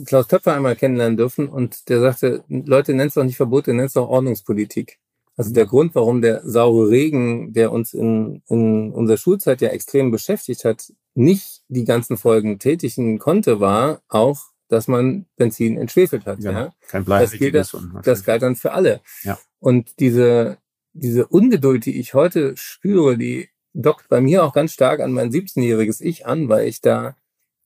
Klaus 0.05 0.27
Töpfer 0.27 0.53
einmal 0.53 0.75
kennenlernen 0.75 1.17
dürfen 1.17 1.49
und 1.49 1.89
der 1.89 1.99
sagte, 1.99 2.43
Leute, 2.47 2.93
nennt 2.93 3.09
es 3.09 3.15
doch 3.15 3.23
nicht 3.23 3.37
Verbote, 3.37 3.73
nennt 3.73 3.87
es 3.87 3.93
doch 3.93 4.07
Ordnungspolitik. 4.07 4.99
Also 5.35 5.51
der 5.51 5.65
Grund, 5.65 5.95
warum 5.95 6.21
der 6.21 6.41
saure 6.43 6.89
Regen, 6.89 7.53
der 7.53 7.71
uns 7.71 7.93
in, 7.93 8.43
in 8.47 8.91
unserer 8.91 9.17
Schulzeit 9.17 9.61
ja 9.61 9.69
extrem 9.69 10.11
beschäftigt 10.11 10.65
hat, 10.65 10.93
nicht 11.15 11.63
die 11.69 11.85
ganzen 11.85 12.17
Folgen 12.17 12.59
tätigen 12.59 13.17
konnte, 13.17 13.59
war 13.59 14.01
auch 14.07 14.51
dass 14.71 14.87
man 14.87 15.25
Benzin 15.35 15.77
entschwefelt 15.77 16.25
hat. 16.25 16.37
Genau. 16.37 16.51
Ja? 16.51 16.73
Kein 16.87 17.01
Das, 17.01 17.05
bleihaltiges. 17.05 17.39
gilt, 17.39 17.55
das, 17.55 17.75
das 18.03 18.23
galt 18.23 18.41
dann 18.41 18.55
für 18.55 18.71
alle. 18.71 19.01
Ja. 19.23 19.37
Und 19.59 19.99
diese, 19.99 20.57
diese 20.93 21.27
Ungeduld, 21.27 21.85
die 21.85 21.99
ich 21.99 22.13
heute 22.13 22.55
spüre, 22.55 23.17
die 23.17 23.49
dockt 23.73 24.09
bei 24.09 24.21
mir 24.21 24.43
auch 24.43 24.53
ganz 24.53 24.73
stark 24.73 24.99
an 24.99 25.11
mein 25.11 25.31
17-jähriges 25.31 26.01
Ich 26.01 26.25
an, 26.25 26.49
weil 26.49 26.67
ich 26.67 26.81
da 26.81 27.15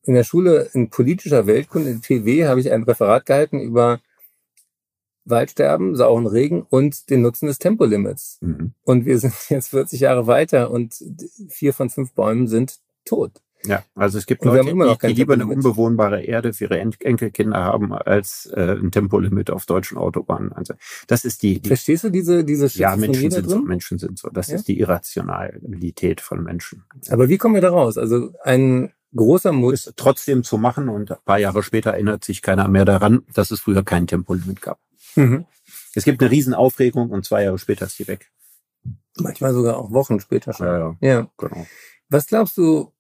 in 0.04 0.13
der 0.13 0.24
Schule 0.24 0.70
in 0.74 0.89
politischer 0.89 1.48
Weltkunde, 1.48 1.89
in 1.89 2.02
TW, 2.02 2.46
habe 2.46 2.60
ich 2.60 2.72
ein 2.72 2.84
Referat 2.84 3.26
gehalten 3.26 3.60
über 3.60 4.00
Waldsterben, 5.26 5.96
sauren 5.96 6.28
Regen 6.28 6.62
und 6.70 7.10
den 7.10 7.22
Nutzen 7.22 7.48
des 7.48 7.58
Tempolimits. 7.58 8.38
Mhm. 8.41 8.74
Und 8.84 9.06
wir 9.06 9.18
sind 9.18 9.34
jetzt 9.50 9.70
40 9.70 10.02
Jahre 10.02 10.28
weiter 10.28 10.72
und 10.72 11.04
vier 11.50 11.74
von 11.74 11.89
fünf 11.89 12.13
Bäumen 12.13 12.48
sind 12.48 12.80
tot. 13.04 13.41
Ja, 13.67 13.84
also 13.95 14.17
es 14.17 14.25
gibt 14.25 14.43
Leute, 14.45 14.63
die, 14.73 15.08
die 15.08 15.13
lieber 15.13 15.34
eine 15.34 15.45
unbewohnbare 15.47 16.21
Erde 16.23 16.54
für 16.54 16.65
ihre 16.65 16.80
En- 16.80 16.93
Enkelkinder 16.99 17.58
haben 17.58 17.93
als 17.93 18.45
äh, 18.56 18.75
ein 18.80 18.91
Tempolimit 18.91 19.49
auf 19.51 19.65
deutschen 19.65 19.97
Autobahnen. 19.97 20.51
Also 20.54 20.73
das 21.08 21.25
ist 21.25 21.43
die, 21.43 21.60
die 21.60 21.67
Verstehst 21.69 22.04
du 22.04 22.10
diese, 22.10 22.43
diese 22.43 22.67
ja, 22.80 22.95
Menschen 22.95 23.32
sind 23.32 23.49
so, 23.49 23.56
drin? 23.58 23.65
Menschen 23.67 23.97
sind 23.99 24.17
so. 24.19 24.30
Das 24.30 24.47
Ja? 24.47 24.56
ist 24.56 24.67
die 24.67 24.80
Irrationalität 24.80 26.21
von 26.21 26.43
Menschen. 26.43 26.84
Aber 27.10 27.30
wie 27.30 27.38
kommen 27.38 27.56
wir 27.56 27.62
da 27.62 27.69
raus? 27.69 27.97
Also 27.97 28.34
ein 28.43 28.91
großer 29.15 29.51
Mut. 29.51 29.73
Ist 29.73 29.93
trotzdem 29.95 30.43
zu 30.43 30.58
machen 30.58 30.89
und 30.89 31.12
ein 31.12 31.17
paar 31.25 31.39
Jahre 31.39 31.63
später 31.63 31.91
erinnert 31.91 32.23
sich 32.23 32.41
keiner 32.41 32.67
mehr 32.67 32.86
daran, 32.86 33.23
dass 33.34 33.51
es 33.51 33.60
früher 33.62 33.84
kein 33.84 34.08
Tempolimit 34.08 34.62
gab. 34.62 34.80
Mhm. 35.15 35.45
Es 35.93 36.04
gibt 36.04 36.21
eine 36.21 36.30
Riesenaufregung 36.32 37.10
und 37.12 37.23
zwei 37.25 37.43
Jahre 37.43 37.58
später 37.58 37.86
ist 37.86 37.97
die 37.99 38.08
weg. 38.08 38.30
Manchmal 39.17 39.54
sogar 39.54 39.78
auch 39.78 39.91
Wochen 39.91 40.19
später 40.19 40.51
schon. 40.51 40.67
ja, 40.67 40.95
Ja. 40.99 41.28
genau. 41.38 41.65
Was 42.10 42.28
glaubst 42.28 42.58
du, 42.58 42.91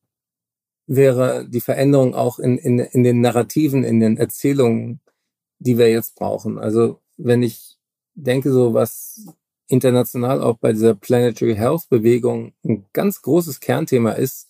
wäre 0.87 1.47
die 1.47 1.61
Veränderung 1.61 2.13
auch 2.13 2.39
in, 2.39 2.57
in, 2.57 2.79
in 2.79 3.03
den 3.03 3.21
Narrativen, 3.21 3.83
in 3.83 3.99
den 3.99 4.17
Erzählungen, 4.17 4.99
die 5.59 5.77
wir 5.77 5.89
jetzt 5.89 6.15
brauchen? 6.15 6.57
Also 6.59 6.99
wenn 7.17 7.43
ich 7.43 7.77
denke, 8.13 8.51
so 8.51 8.73
was 8.73 9.25
international 9.67 10.41
auch 10.41 10.57
bei 10.57 10.73
dieser 10.73 10.93
Planetary 10.95 11.55
Health 11.55 11.89
Bewegung 11.89 12.53
ein 12.63 12.85
ganz 12.93 13.21
großes 13.21 13.59
Kernthema 13.59 14.11
ist, 14.11 14.47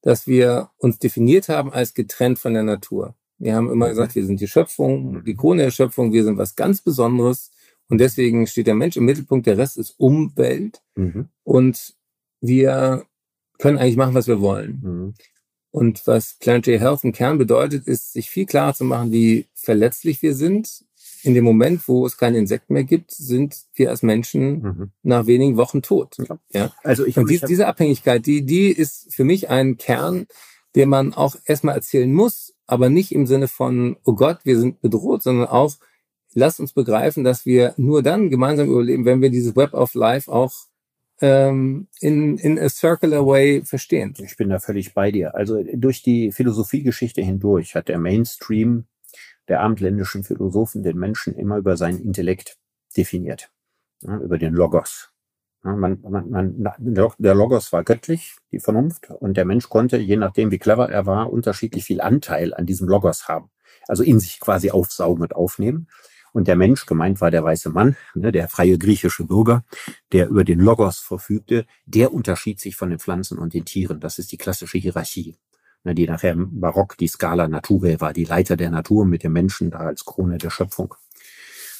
dass 0.00 0.26
wir 0.26 0.70
uns 0.78 0.98
definiert 0.98 1.48
haben 1.48 1.72
als 1.72 1.94
getrennt 1.94 2.38
von 2.38 2.54
der 2.54 2.62
Natur. 2.62 3.14
Wir 3.38 3.54
haben 3.54 3.70
immer 3.70 3.88
gesagt, 3.88 4.14
wir 4.14 4.24
sind 4.24 4.40
die 4.40 4.48
Schöpfung, 4.48 5.24
die 5.24 5.34
Krone 5.34 5.64
der 5.64 5.70
Schöpfung, 5.70 6.12
wir 6.12 6.24
sind 6.24 6.38
was 6.38 6.56
ganz 6.56 6.82
Besonderes 6.82 7.50
und 7.88 7.98
deswegen 7.98 8.46
steht 8.46 8.66
der 8.66 8.74
Mensch 8.74 8.96
im 8.96 9.04
Mittelpunkt, 9.04 9.46
der 9.46 9.58
Rest 9.58 9.76
ist 9.76 9.94
Umwelt 9.98 10.80
Mhm. 10.94 11.28
und 11.42 11.94
wir 12.40 13.04
können 13.58 13.78
eigentlich 13.78 13.96
machen, 13.96 14.14
was 14.14 14.28
wir 14.28 14.40
wollen. 14.40 14.80
Mhm. 14.82 15.14
Und 15.74 16.06
was 16.06 16.36
Planetary 16.38 16.78
Health 16.78 17.02
im 17.02 17.10
Kern 17.10 17.36
bedeutet, 17.36 17.88
ist, 17.88 18.12
sich 18.12 18.30
viel 18.30 18.46
klarer 18.46 18.74
zu 18.74 18.84
machen, 18.84 19.10
wie 19.10 19.48
verletzlich 19.54 20.22
wir 20.22 20.32
sind. 20.36 20.84
In 21.24 21.34
dem 21.34 21.42
Moment, 21.42 21.88
wo 21.88 22.06
es 22.06 22.16
keine 22.16 22.38
Insekten 22.38 22.74
mehr 22.74 22.84
gibt, 22.84 23.10
sind 23.10 23.56
wir 23.74 23.90
als 23.90 24.04
Menschen 24.04 24.62
Mhm. 24.62 24.90
nach 25.02 25.26
wenigen 25.26 25.56
Wochen 25.56 25.82
tot. 25.82 26.16
Ja. 26.18 26.38
Ja. 26.52 26.72
Also 26.84 27.04
ich, 27.04 27.16
Und 27.18 27.28
die, 27.28 27.40
diese 27.40 27.66
Abhängigkeit, 27.66 28.24
die, 28.24 28.46
die 28.46 28.68
ist 28.68 29.12
für 29.12 29.24
mich 29.24 29.50
ein 29.50 29.76
Kern, 29.76 30.26
den 30.76 30.90
man 30.90 31.12
auch 31.12 31.34
erstmal 31.44 31.74
erzählen 31.74 32.12
muss, 32.12 32.54
aber 32.68 32.88
nicht 32.88 33.10
im 33.10 33.26
Sinne 33.26 33.48
von, 33.48 33.96
oh 34.04 34.14
Gott, 34.14 34.38
wir 34.44 34.56
sind 34.60 34.80
bedroht, 34.80 35.24
sondern 35.24 35.48
auch, 35.48 35.74
lasst 36.34 36.60
uns 36.60 36.72
begreifen, 36.72 37.24
dass 37.24 37.46
wir 37.46 37.74
nur 37.76 38.04
dann 38.04 38.30
gemeinsam 38.30 38.68
überleben, 38.70 39.06
wenn 39.06 39.20
wir 39.22 39.30
dieses 39.30 39.56
Web 39.56 39.74
of 39.74 39.94
Life 39.94 40.30
auch 40.30 40.52
in, 41.20 41.88
in 42.00 42.58
a 42.58 42.68
circular 42.68 43.24
way 43.24 43.62
verstehen. 43.64 44.14
Ich 44.18 44.36
bin 44.36 44.48
da 44.48 44.58
völlig 44.58 44.94
bei 44.94 45.10
dir. 45.10 45.34
Also 45.34 45.62
durch 45.74 46.02
die 46.02 46.32
Philosophiegeschichte 46.32 47.22
hindurch 47.22 47.74
hat 47.74 47.88
der 47.88 47.98
Mainstream 47.98 48.86
der 49.48 49.60
abendländischen 49.60 50.24
Philosophen 50.24 50.82
den 50.82 50.98
Menschen 50.98 51.34
immer 51.34 51.58
über 51.58 51.76
seinen 51.76 52.00
Intellekt 52.00 52.56
definiert, 52.96 53.50
ja, 54.02 54.18
über 54.18 54.38
den 54.38 54.54
Logos. 54.54 55.10
Ja, 55.64 55.74
man, 55.76 56.00
man, 56.02 56.30
man, 56.30 56.74
der 57.18 57.34
Logos 57.34 57.72
war 57.72 57.84
göttlich, 57.84 58.36
die 58.52 58.60
Vernunft, 58.60 59.10
und 59.10 59.36
der 59.36 59.44
Mensch 59.44 59.68
konnte, 59.68 59.96
je 59.96 60.16
nachdem 60.16 60.50
wie 60.50 60.58
clever 60.58 60.90
er 60.90 61.06
war, 61.06 61.32
unterschiedlich 61.32 61.84
viel 61.84 62.00
Anteil 62.00 62.54
an 62.54 62.66
diesem 62.66 62.88
Logos 62.88 63.28
haben. 63.28 63.50
Also 63.86 64.02
in 64.02 64.20
sich 64.20 64.40
quasi 64.40 64.70
aufsaugen 64.70 65.22
und 65.22 65.34
aufnehmen. 65.34 65.88
Und 66.34 66.48
der 66.48 66.56
Mensch, 66.56 66.84
gemeint 66.84 67.20
war 67.20 67.30
der 67.30 67.44
weiße 67.44 67.70
Mann, 67.70 67.96
ne, 68.16 68.32
der 68.32 68.48
freie 68.48 68.76
griechische 68.76 69.24
Bürger, 69.24 69.64
der 70.10 70.28
über 70.28 70.42
den 70.42 70.58
Logos 70.58 70.98
verfügte, 70.98 71.64
der 71.86 72.12
unterschied 72.12 72.58
sich 72.58 72.74
von 72.74 72.90
den 72.90 72.98
Pflanzen 72.98 73.38
und 73.38 73.54
den 73.54 73.64
Tieren. 73.64 74.00
Das 74.00 74.18
ist 74.18 74.32
die 74.32 74.36
klassische 74.36 74.76
Hierarchie, 74.78 75.36
ne, 75.84 75.94
die 75.94 76.08
nachher 76.08 76.32
im 76.32 76.60
Barock 76.60 76.98
die 76.98 77.06
Scala 77.06 77.46
Naturae 77.46 78.00
war, 78.00 78.12
die 78.12 78.24
Leiter 78.24 78.56
der 78.56 78.70
Natur 78.70 79.06
mit 79.06 79.22
dem 79.22 79.32
Menschen 79.32 79.70
da 79.70 79.78
als 79.78 80.04
Krone 80.04 80.38
der 80.38 80.50
Schöpfung. 80.50 80.96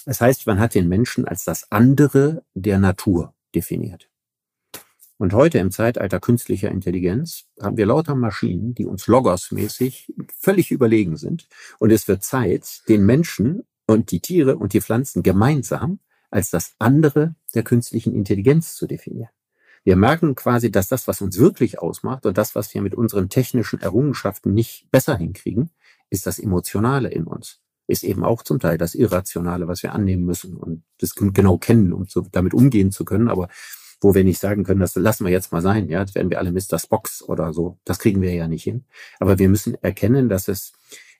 Das 0.06 0.20
heißt, 0.20 0.46
man 0.46 0.60
hat 0.60 0.76
den 0.76 0.88
Menschen 0.88 1.26
als 1.26 1.42
das 1.42 1.72
andere 1.72 2.44
der 2.54 2.78
Natur 2.78 3.34
definiert. 3.56 4.08
Und 5.16 5.32
heute 5.32 5.58
im 5.58 5.72
Zeitalter 5.72 6.20
künstlicher 6.20 6.70
Intelligenz 6.70 7.46
haben 7.60 7.76
wir 7.76 7.86
lauter 7.86 8.14
Maschinen, 8.14 8.72
die 8.76 8.86
uns 8.86 9.08
logosmäßig 9.08 10.12
völlig 10.38 10.70
überlegen 10.70 11.16
sind. 11.16 11.48
Und 11.80 11.90
es 11.90 12.06
wird 12.06 12.22
Zeit, 12.22 12.82
den 12.88 13.04
Menschen 13.04 13.64
und 13.86 14.10
die 14.10 14.20
Tiere 14.20 14.56
und 14.56 14.72
die 14.72 14.80
Pflanzen 14.80 15.22
gemeinsam 15.22 16.00
als 16.30 16.50
das 16.50 16.74
andere 16.78 17.36
der 17.54 17.62
künstlichen 17.62 18.14
Intelligenz 18.14 18.74
zu 18.74 18.86
definieren. 18.86 19.30
Wir 19.84 19.96
merken 19.96 20.34
quasi, 20.34 20.70
dass 20.72 20.88
das, 20.88 21.06
was 21.06 21.20
uns 21.20 21.38
wirklich 21.38 21.78
ausmacht 21.78 22.24
und 22.24 22.38
das, 22.38 22.54
was 22.54 22.72
wir 22.72 22.80
mit 22.80 22.94
unseren 22.94 23.28
technischen 23.28 23.80
Errungenschaften 23.80 24.54
nicht 24.54 24.90
besser 24.90 25.16
hinkriegen, 25.16 25.70
ist 26.08 26.26
das 26.26 26.38
Emotionale 26.38 27.10
in 27.10 27.24
uns. 27.24 27.60
Ist 27.86 28.02
eben 28.02 28.24
auch 28.24 28.42
zum 28.42 28.60
Teil 28.60 28.78
das 28.78 28.94
Irrationale, 28.94 29.68
was 29.68 29.82
wir 29.82 29.92
annehmen 29.92 30.24
müssen 30.24 30.56
und 30.56 30.84
das 30.98 31.14
genau 31.14 31.58
kennen, 31.58 31.92
um 31.92 32.08
zu, 32.08 32.26
damit 32.32 32.54
umgehen 32.54 32.92
zu 32.92 33.04
können. 33.04 33.28
Aber 33.28 33.48
wo 34.00 34.14
wir 34.14 34.24
nicht 34.24 34.40
sagen 34.40 34.64
können, 34.64 34.80
das 34.80 34.94
lassen 34.96 35.26
wir 35.26 35.32
jetzt 35.32 35.52
mal 35.52 35.60
sein, 35.60 35.88
ja, 35.90 36.02
das 36.02 36.14
werden 36.14 36.30
wir 36.30 36.38
alle 36.38 36.52
Mr. 36.52 36.78
Spocks 36.78 37.22
oder 37.22 37.52
so. 37.52 37.78
Das 37.84 37.98
kriegen 37.98 38.22
wir 38.22 38.32
ja 38.32 38.48
nicht 38.48 38.64
hin. 38.64 38.86
Aber 39.20 39.38
wir 39.38 39.50
müssen 39.50 39.74
erkennen, 39.82 40.30
dass 40.30 40.48
es 40.48 40.72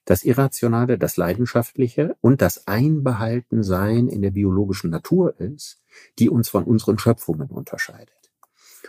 das 0.05 0.23
Irrationale, 0.23 0.99
das 0.99 1.17
Leidenschaftliche 1.17 2.17
und 2.21 2.43
das 2.43 2.67
Einbehaltensein 2.67 4.09
in 4.09 4.23
der 4.23 4.31
biologischen 4.31 4.91
Natur 4.91 5.39
ist, 5.41 5.83
die 6.19 6.29
uns 6.29 6.49
von 6.49 6.65
unseren 6.65 6.99
Schöpfungen 6.99 7.49
unterscheidet. 7.49 8.13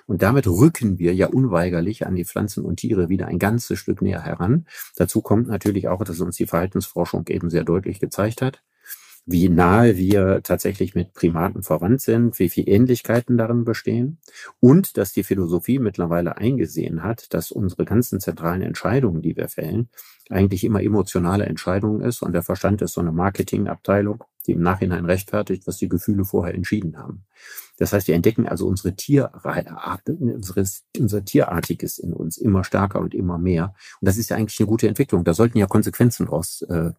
Und 0.08 0.22
damit 0.22 0.46
rücken 0.48 1.00
wir 1.00 1.16
ja 1.16 1.28
unweigerlich 1.28 2.06
an 2.06 2.16
die 2.16 2.26
Pflanzen 2.26 2.66
und 2.66 2.78
Tiere 2.78 3.10
wieder 3.10 3.28
ein 3.28 3.40
ganzes 3.40 3.80
Stück 3.80 4.02
näher 4.02 4.22
heran. 4.22 4.68
Dazu 4.96 5.22
kommt 5.22 5.48
natürlich 5.48 5.88
auch, 5.88 6.04
dass 6.04 6.20
uns 6.20 6.36
die 6.36 6.46
Verhaltensforschung 6.46 7.26
eben 7.30 7.50
sehr 7.50 7.64
deutlich 7.64 8.00
gezeigt 8.00 8.42
hat, 8.42 8.62
wie 9.26 9.50
nahe 9.50 9.98
wir 9.98 10.42
tatsächlich 10.44 10.94
mit 10.94 11.14
Primaten 11.14 11.64
verwandt 11.64 12.02
sind, 12.02 12.38
wie 12.38 12.50
viel 12.50 12.70
Ähnlichkeiten 12.70 13.38
darin 13.38 13.66
bestehen 13.66 14.20
und 14.60 14.98
dass 14.98 15.14
die 15.14 15.24
Philosophie 15.24 15.80
mittlerweile 15.80 16.38
eingesehen 16.38 17.02
hat, 17.02 17.34
dass 17.34 17.52
unsere 17.52 17.86
ganzen 17.86 18.20
zentralen 18.20 18.62
Entscheidungen, 18.62 19.24
die 19.24 19.36
wir 19.36 19.50
fällen, 19.50 19.90
eigentlich 20.30 20.64
immer 20.64 20.82
emotionale 20.82 21.46
Entscheidungen 21.46 22.02
ist 22.02 22.22
und 22.22 22.34
der 22.34 22.44
Verstand 22.44 22.82
ist 22.84 22.94
so 22.94 23.02
eine 23.02 23.12
Marketingabteilung, 23.12 24.24
die 24.46 24.52
im 24.52 24.62
Nachhinein 24.62 25.06
rechtfertigt, 25.06 25.66
was 25.66 25.78
die 25.78 25.90
Gefühle 25.90 26.24
vorher 26.24 26.54
entschieden 26.54 26.98
haben. 26.98 27.26
Das 27.78 27.94
heißt, 27.94 28.08
wir 28.08 28.16
entdecken 28.16 28.48
also 28.48 28.68
unsere 28.68 28.96
Tierart, 28.96 30.04
unser 30.08 31.26
Tierartiges 31.26 31.98
in 31.98 32.14
uns 32.14 32.38
immer 32.38 32.64
stärker 32.64 33.00
und 33.00 33.14
immer 33.14 33.38
mehr. 33.38 33.74
Und 34.00 34.06
das 34.08 34.18
ist 34.18 34.30
ja 34.30 34.38
eigentlich 34.38 34.60
eine 34.60 34.68
gute 34.68 34.88
Entwicklung. 34.88 35.24
Da 35.24 35.34
sollten 35.34 35.58
ja 35.58 35.68
Konsequenzen 35.68 36.28
draus 36.28 36.62
äh, 36.64 36.92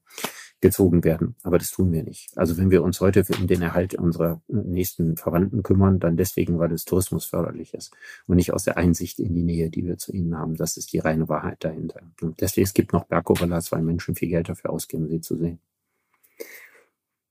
gezogen 0.61 1.05
werden. 1.05 1.37
Aber 1.43 1.59
das 1.59 1.71
tun 1.71 1.93
wir 1.93 2.03
nicht. 2.03 2.37
Also 2.37 2.57
wenn 2.57 2.71
wir 2.71 2.83
uns 2.83 3.01
heute 3.01 3.25
um 3.39 3.47
den 3.47 3.63
Erhalt 3.63 3.95
unserer 3.95 4.41
nächsten 4.49 5.17
Verwandten 5.17 5.63
kümmern, 5.63 6.01
dann 6.01 6.17
deswegen, 6.17 6.59
weil 6.59 6.73
es 6.73 6.85
Tourismus 6.85 7.27
förderlich 7.27 7.75
ist 7.75 7.93
und 8.27 8.37
nicht 8.37 8.53
aus 8.53 8.65
der 8.65 8.77
Einsicht 8.77 9.19
in 9.19 9.35
die 9.35 9.43
Nähe, 9.43 9.71
die 9.71 9.85
wir 9.85 9.99
zu 9.99 10.13
ihnen 10.13 10.37
haben. 10.37 10.57
Das 10.57 10.77
ist 10.77 10.93
die 10.93 10.99
reine 10.99 11.29
Wahrheit 11.29 11.63
dahinter. 11.63 12.01
Und 12.23 12.41
deswegen, 12.41 12.65
es 12.65 12.75
gibt 12.75 12.93
noch 12.93 13.05
Berggorillas, 13.05 13.71
weil 13.73 13.83
Menschen 13.83 14.15
viel 14.15 14.29
Geld 14.29 14.49
dafür 14.49 14.71
ausgeben, 14.71 15.09
sie 15.09 15.21
zu 15.21 15.37
sehen. 15.37 15.59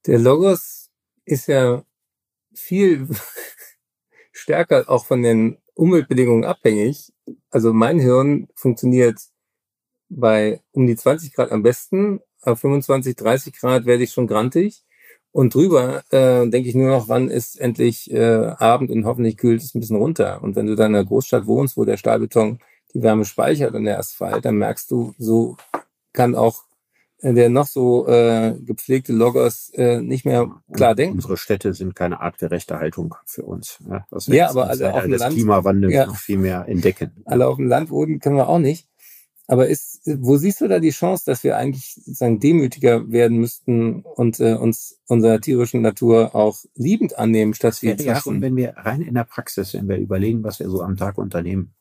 Der 0.05 0.19
Logos 0.19 0.91
ist 1.25 1.47
ja 1.47 1.83
viel 2.53 3.07
stärker 4.31 4.87
auch 4.87 5.05
von 5.05 5.23
den 5.23 5.57
Umweltbedingungen 5.73 6.45
abhängig. 6.45 7.11
Also 7.49 7.73
mein 7.73 7.99
Hirn 7.99 8.47
funktioniert 8.55 9.19
bei 10.09 10.61
um 10.71 10.85
die 10.85 10.95
20 10.95 11.33
Grad 11.33 11.51
am 11.51 11.63
besten. 11.63 12.19
Auf 12.45 12.59
25, 12.59 13.15
30 13.15 13.53
Grad 13.59 13.85
werde 13.85 14.03
ich 14.03 14.11
schon 14.11 14.27
grantig. 14.27 14.83
Und 15.31 15.53
drüber 15.53 16.03
äh, 16.11 16.47
denke 16.47 16.69
ich 16.69 16.75
nur 16.75 16.89
noch, 16.89 17.09
wann 17.09 17.29
ist 17.29 17.59
endlich 17.59 18.09
äh, 18.11 18.53
Abend 18.57 18.89
und 18.89 19.05
hoffentlich 19.05 19.35
kühlt 19.35 19.61
es 19.61 19.75
ein 19.75 19.81
bisschen 19.81 19.97
runter. 19.97 20.41
Und 20.41 20.55
wenn 20.55 20.65
du 20.67 20.75
dann 20.75 20.91
in 20.91 20.95
einer 20.95 21.05
Großstadt 21.05 21.45
wohnst, 21.45 21.75
wo 21.75 21.83
der 21.83 21.97
Stahlbeton 21.97 22.59
die 22.93 23.03
Wärme 23.03 23.25
speichert 23.25 23.73
und 23.75 23.83
der 23.83 23.99
Asphalt, 23.99 24.45
dann 24.45 24.55
merkst 24.55 24.89
du, 24.91 25.13
so 25.17 25.57
kann 26.13 26.35
auch 26.35 26.63
äh, 27.19 27.33
der 27.33 27.49
noch 27.49 27.67
so 27.67 28.07
äh, 28.07 28.53
gepflegte 28.61 29.11
Logos 29.11 29.71
äh, 29.73 29.99
nicht 29.99 30.23
mehr 30.25 30.49
klar 30.71 30.91
Und 30.91 30.99
denken. 30.99 31.15
Unsere 31.15 31.35
Städte 31.35 31.73
sind 31.73 31.95
keine 31.97 32.21
artgerechte 32.21 32.79
Haltung 32.79 33.15
für 33.25 33.43
uns. 33.43 33.79
Ja, 33.89 34.05
was 34.09 34.27
Ja, 34.27 34.49
aber 34.51 34.69
alle 34.69 34.93
auf 34.93 35.03
dem 35.03 35.11
Land- 35.15 35.33
Klimawandels 35.35 35.93
Ja. 35.93 36.05
noch 36.05 36.15
viel 36.15 36.37
mehr 36.37 36.65
entdecken. 36.69 37.11
Alle 37.25 37.47
auf 37.47 37.57
dem 37.57 37.67
Land 37.67 37.89
wohnen 37.89 38.19
können 38.21 38.37
wir 38.37 38.47
auch 38.47 38.59
nicht. 38.59 38.87
Aber 39.47 39.67
ist, 39.67 40.01
wo 40.05 40.37
siehst 40.37 40.61
du 40.61 40.67
da 40.67 40.79
die 40.79 40.89
Chance, 40.89 41.23
dass 41.25 41.43
wir 41.43 41.57
eigentlich 41.57 41.93
sozusagen 41.95 42.39
demütiger 42.39 43.11
werden 43.11 43.37
müssten 43.37 44.01
und 44.01 44.39
äh, 44.39 44.53
uns 44.53 44.99
unserer 45.07 45.39
tierischen 45.39 45.81
Natur 45.81 46.35
auch 46.35 46.57
liebend 46.75 47.17
annehmen, 47.17 47.53
statt 47.53 47.81
wir 47.81 47.95
ja 47.95 48.19
schon, 48.19 48.41
wenn 48.41 48.55
wir 48.55 48.75
rein 48.77 49.01
in 49.01 49.13
der 49.13 49.23
Praxis, 49.23 49.73
wenn 49.73 49.87
wir 49.87 49.97
überlegen, 49.97 50.43
was 50.43 50.59
wir 50.59 50.69
so 50.69 50.81
am 50.81 50.97
Tag 50.97 51.17
unternehmen, 51.17 51.73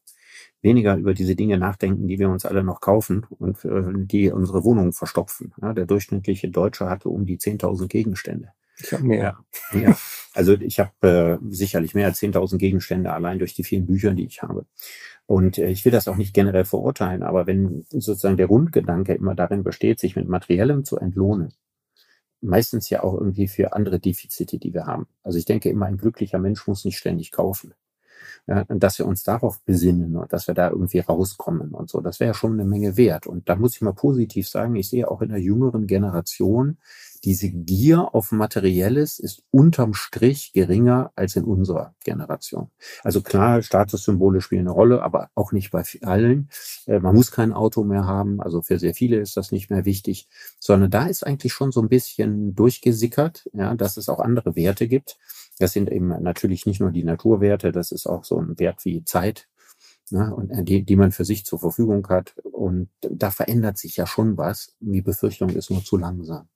weniger 0.60 0.96
über 0.96 1.14
diese 1.14 1.36
Dinge 1.36 1.58
nachdenken, 1.58 2.08
die 2.08 2.18
wir 2.18 2.28
uns 2.28 2.44
alle 2.44 2.64
noch 2.64 2.80
kaufen 2.80 3.26
und 3.38 3.64
äh, 3.64 3.82
die 3.94 4.30
unsere 4.30 4.64
Wohnungen 4.64 4.92
verstopfen. 4.92 5.52
Ja, 5.60 5.72
der 5.72 5.86
durchschnittliche 5.86 6.48
Deutsche 6.48 6.88
hatte 6.88 7.08
um 7.08 7.26
die 7.26 7.38
10.000 7.38 7.86
Gegenstände. 7.86 8.48
Ich 8.78 8.92
habe 8.92 9.04
mehr. 9.04 9.38
Ja, 9.72 9.78
ja. 9.78 9.96
Also 10.32 10.54
ich 10.54 10.80
habe 10.80 11.38
äh, 11.42 11.46
sicherlich 11.48 11.94
mehr 11.94 12.06
als 12.06 12.20
10.000 12.20 12.58
Gegenstände 12.58 13.12
allein 13.12 13.38
durch 13.38 13.54
die 13.54 13.62
vielen 13.62 13.86
Bücher, 13.86 14.12
die 14.12 14.26
ich 14.26 14.42
habe. 14.42 14.66
Und 15.26 15.58
äh, 15.58 15.68
ich 15.68 15.84
will 15.84 15.92
das 15.92 16.08
auch 16.08 16.16
nicht 16.16 16.34
generell 16.34 16.64
verurteilen, 16.64 17.22
aber 17.22 17.46
wenn 17.46 17.84
sozusagen 17.88 18.36
der 18.36 18.48
Grundgedanke 18.48 19.14
immer 19.14 19.34
darin 19.34 19.62
besteht, 19.62 19.98
sich 20.00 20.16
mit 20.16 20.28
Materiellem 20.28 20.84
zu 20.84 20.98
entlohnen, 20.98 21.52
meistens 22.40 22.90
ja 22.90 23.02
auch 23.02 23.14
irgendwie 23.14 23.48
für 23.48 23.72
andere 23.72 23.98
Defizite, 23.98 24.58
die 24.58 24.74
wir 24.74 24.86
haben. 24.86 25.06
Also 25.22 25.38
ich 25.38 25.46
denke 25.46 25.70
immer, 25.70 25.86
ein 25.86 25.96
glücklicher 25.96 26.38
Mensch 26.38 26.66
muss 26.66 26.84
nicht 26.84 26.98
ständig 26.98 27.32
kaufen. 27.32 27.74
Ja, 28.46 28.64
dass 28.64 28.98
wir 28.98 29.06
uns 29.06 29.22
darauf 29.22 29.62
besinnen 29.62 30.16
und 30.16 30.32
dass 30.32 30.46
wir 30.46 30.54
da 30.54 30.68
irgendwie 30.68 30.98
rauskommen 30.98 31.70
und 31.72 31.88
so, 31.88 32.00
das 32.00 32.20
wäre 32.20 32.34
schon 32.34 32.52
eine 32.52 32.66
Menge 32.66 32.96
wert. 32.98 33.26
Und 33.26 33.48
da 33.48 33.56
muss 33.56 33.74
ich 33.74 33.80
mal 33.80 33.94
positiv 33.94 34.48
sagen, 34.48 34.76
ich 34.76 34.90
sehe 34.90 35.10
auch 35.10 35.22
in 35.22 35.30
der 35.30 35.40
jüngeren 35.40 35.86
Generation 35.86 36.76
diese 37.24 37.50
Gier 37.50 38.14
auf 38.14 38.32
Materielles 38.32 39.18
ist 39.18 39.42
unterm 39.50 39.94
Strich 39.94 40.52
geringer 40.52 41.10
als 41.16 41.36
in 41.36 41.44
unserer 41.44 41.94
Generation. 42.04 42.70
Also 43.02 43.22
klar, 43.22 43.62
Statussymbole 43.62 44.42
spielen 44.42 44.62
eine 44.62 44.72
Rolle, 44.72 45.02
aber 45.02 45.30
auch 45.34 45.52
nicht 45.52 45.70
bei 45.70 45.82
allen. 46.02 46.50
Äh, 46.86 47.00
man 47.00 47.14
muss 47.14 47.30
kein 47.30 47.52
Auto 47.52 47.82
mehr 47.82 48.04
haben, 48.04 48.40
also 48.40 48.60
für 48.60 48.78
sehr 48.78 48.94
viele 48.94 49.18
ist 49.18 49.36
das 49.36 49.52
nicht 49.52 49.70
mehr 49.70 49.84
wichtig, 49.84 50.28
sondern 50.58 50.90
da 50.90 51.06
ist 51.06 51.26
eigentlich 51.26 51.52
schon 51.52 51.72
so 51.72 51.80
ein 51.80 51.88
bisschen 51.88 52.54
durchgesickert, 52.54 53.48
ja, 53.54 53.74
dass 53.74 53.96
es 53.96 54.08
auch 54.08 54.20
andere 54.20 54.54
Werte 54.54 54.86
gibt. 54.86 55.18
Das 55.58 55.72
sind 55.72 55.90
eben 55.90 56.08
natürlich 56.22 56.66
nicht 56.66 56.80
nur 56.80 56.90
die 56.90 57.04
Naturwerte, 57.04 57.72
das 57.72 57.90
ist 57.92 58.06
auch 58.06 58.24
so 58.24 58.38
ein 58.38 58.58
Wert 58.58 58.84
wie 58.84 59.04
Zeit, 59.04 59.48
ne, 60.10 60.34
und 60.34 60.50
äh, 60.50 60.62
die, 60.62 60.84
die 60.84 60.96
man 60.96 61.12
für 61.12 61.24
sich 61.24 61.44
zur 61.46 61.58
Verfügung 61.58 62.06
hat. 62.08 62.34
Und 62.42 62.90
da 63.00 63.30
verändert 63.30 63.78
sich 63.78 63.96
ja 63.96 64.06
schon 64.06 64.36
was. 64.36 64.74
Die 64.80 65.02
Befürchtung 65.02 65.50
ist 65.50 65.70
nur 65.70 65.84
zu 65.84 65.96
langsam. 65.96 66.48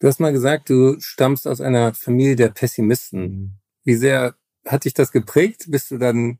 Du 0.00 0.08
hast 0.08 0.20
mal 0.20 0.32
gesagt, 0.32 0.70
du 0.70 0.98
stammst 1.00 1.46
aus 1.46 1.60
einer 1.60 1.94
Familie 1.94 2.36
der 2.36 2.48
Pessimisten. 2.48 3.20
Mhm. 3.20 3.50
Wie 3.84 3.94
sehr 3.94 4.34
hat 4.66 4.84
dich 4.84 4.94
das 4.94 5.12
geprägt? 5.12 5.66
Bist 5.68 5.90
du 5.90 5.98
dann 5.98 6.38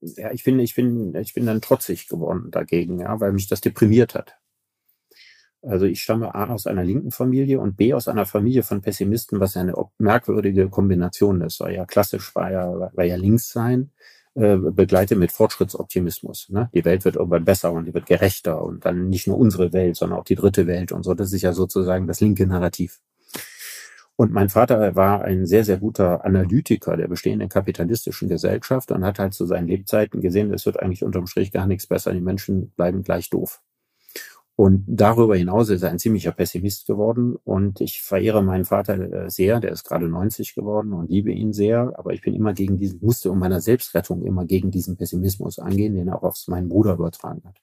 ja, 0.00 0.30
ich 0.32 0.44
bin, 0.44 0.58
ich 0.58 0.74
bin, 0.74 1.14
ich 1.14 1.34
bin 1.34 1.46
dann 1.46 1.60
trotzig 1.60 2.08
geworden 2.08 2.50
dagegen, 2.50 3.00
ja, 3.00 3.20
weil 3.20 3.32
mich 3.32 3.48
das 3.48 3.60
deprimiert 3.60 4.14
hat. 4.14 4.36
Also 5.62 5.86
ich 5.86 6.02
stamme 6.02 6.34
A 6.34 6.48
aus 6.48 6.66
einer 6.66 6.82
linken 6.82 7.12
Familie 7.12 7.60
und 7.60 7.76
B 7.76 7.94
aus 7.94 8.08
einer 8.08 8.26
Familie 8.26 8.64
von 8.64 8.82
Pessimisten, 8.82 9.38
was 9.38 9.54
ja 9.54 9.60
eine 9.60 9.74
merkwürdige 9.98 10.68
Kombination 10.68 11.40
ist. 11.40 11.60
War 11.60 11.70
ja 11.70 11.86
klassisch, 11.86 12.34
war 12.34 12.50
ja, 12.50 12.90
war 12.92 13.04
ja 13.04 13.16
links 13.16 13.50
sein 13.50 13.92
äh, 14.34 14.56
begleite 14.56 15.16
mit 15.16 15.30
Fortschrittsoptimismus. 15.30 16.48
Ne? 16.48 16.70
Die 16.74 16.84
Welt 16.84 17.04
wird 17.04 17.16
irgendwann 17.16 17.44
besser 17.44 17.72
und 17.72 17.84
die 17.84 17.94
wird 17.94 18.06
gerechter 18.06 18.62
und 18.62 18.84
dann 18.84 19.08
nicht 19.08 19.26
nur 19.26 19.38
unsere 19.38 19.72
Welt, 19.72 19.96
sondern 19.96 20.18
auch 20.18 20.24
die 20.24 20.36
dritte 20.36 20.66
Welt 20.66 20.92
und 20.92 21.02
so. 21.02 21.14
Das 21.14 21.32
ist 21.32 21.42
ja 21.42 21.52
sozusagen 21.52 22.06
das 22.06 22.20
linke 22.20 22.46
Narrativ. 22.46 23.00
Und 24.16 24.32
mein 24.32 24.50
Vater 24.50 24.94
war 24.94 25.22
ein 25.22 25.46
sehr, 25.46 25.64
sehr 25.64 25.78
guter 25.78 26.24
Analytiker 26.24 26.96
der 26.96 27.08
bestehenden 27.08 27.48
kapitalistischen 27.48 28.28
Gesellschaft 28.28 28.92
und 28.92 29.04
hat 29.04 29.18
halt 29.18 29.34
zu 29.34 29.46
seinen 29.46 29.68
Lebzeiten 29.68 30.20
gesehen, 30.20 30.52
es 30.52 30.64
wird 30.64 30.80
eigentlich 30.80 31.02
unterm 31.02 31.26
Strich 31.26 31.50
gar 31.50 31.66
nichts 31.66 31.86
besser. 31.86 32.12
Die 32.12 32.20
Menschen 32.20 32.70
bleiben 32.70 33.02
gleich 33.02 33.30
doof. 33.30 33.60
Und 34.54 34.84
darüber 34.86 35.34
hinaus 35.34 35.70
ist 35.70 35.82
er 35.82 35.90
ein 35.90 35.98
ziemlicher 35.98 36.32
Pessimist 36.32 36.86
geworden. 36.86 37.36
Und 37.36 37.80
ich 37.80 38.02
verehre 38.02 38.42
meinen 38.42 38.64
Vater 38.64 38.98
äh, 38.98 39.30
sehr. 39.30 39.60
Der 39.60 39.72
ist 39.72 39.84
gerade 39.84 40.08
90 40.08 40.54
geworden 40.54 40.92
und 40.92 41.10
liebe 41.10 41.32
ihn 41.32 41.52
sehr. 41.52 41.92
Aber 41.96 42.12
ich 42.12 42.20
bin 42.20 42.34
immer 42.34 42.52
gegen 42.52 42.76
diesen, 42.76 43.00
musste 43.02 43.30
um 43.30 43.38
meiner 43.38 43.60
Selbstrettung 43.60 44.24
immer 44.24 44.44
gegen 44.44 44.70
diesen 44.70 44.96
Pessimismus 44.96 45.58
angehen, 45.58 45.94
den 45.94 46.08
er 46.08 46.18
auch 46.18 46.24
auf 46.24 46.44
meinen 46.48 46.68
Bruder 46.68 46.94
übertragen 46.94 47.42
hat. 47.44 47.56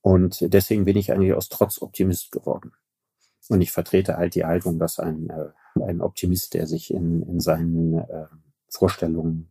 Und 0.00 0.52
deswegen 0.52 0.84
bin 0.84 0.96
ich 0.96 1.12
eigentlich 1.12 1.34
aus 1.34 1.48
Trotz 1.48 1.80
Optimist 1.80 2.32
geworden. 2.32 2.72
Und 3.48 3.60
ich 3.60 3.70
vertrete 3.70 4.16
halt 4.16 4.34
die 4.34 4.44
Haltung, 4.44 4.78
dass 4.78 4.98
ein, 4.98 5.28
äh, 5.28 5.82
ein 5.82 6.00
Optimist, 6.00 6.54
der 6.54 6.66
sich 6.66 6.92
in, 6.92 7.22
in 7.22 7.38
seinen 7.38 7.98
äh, 7.98 8.26
Vorstellungen 8.68 9.50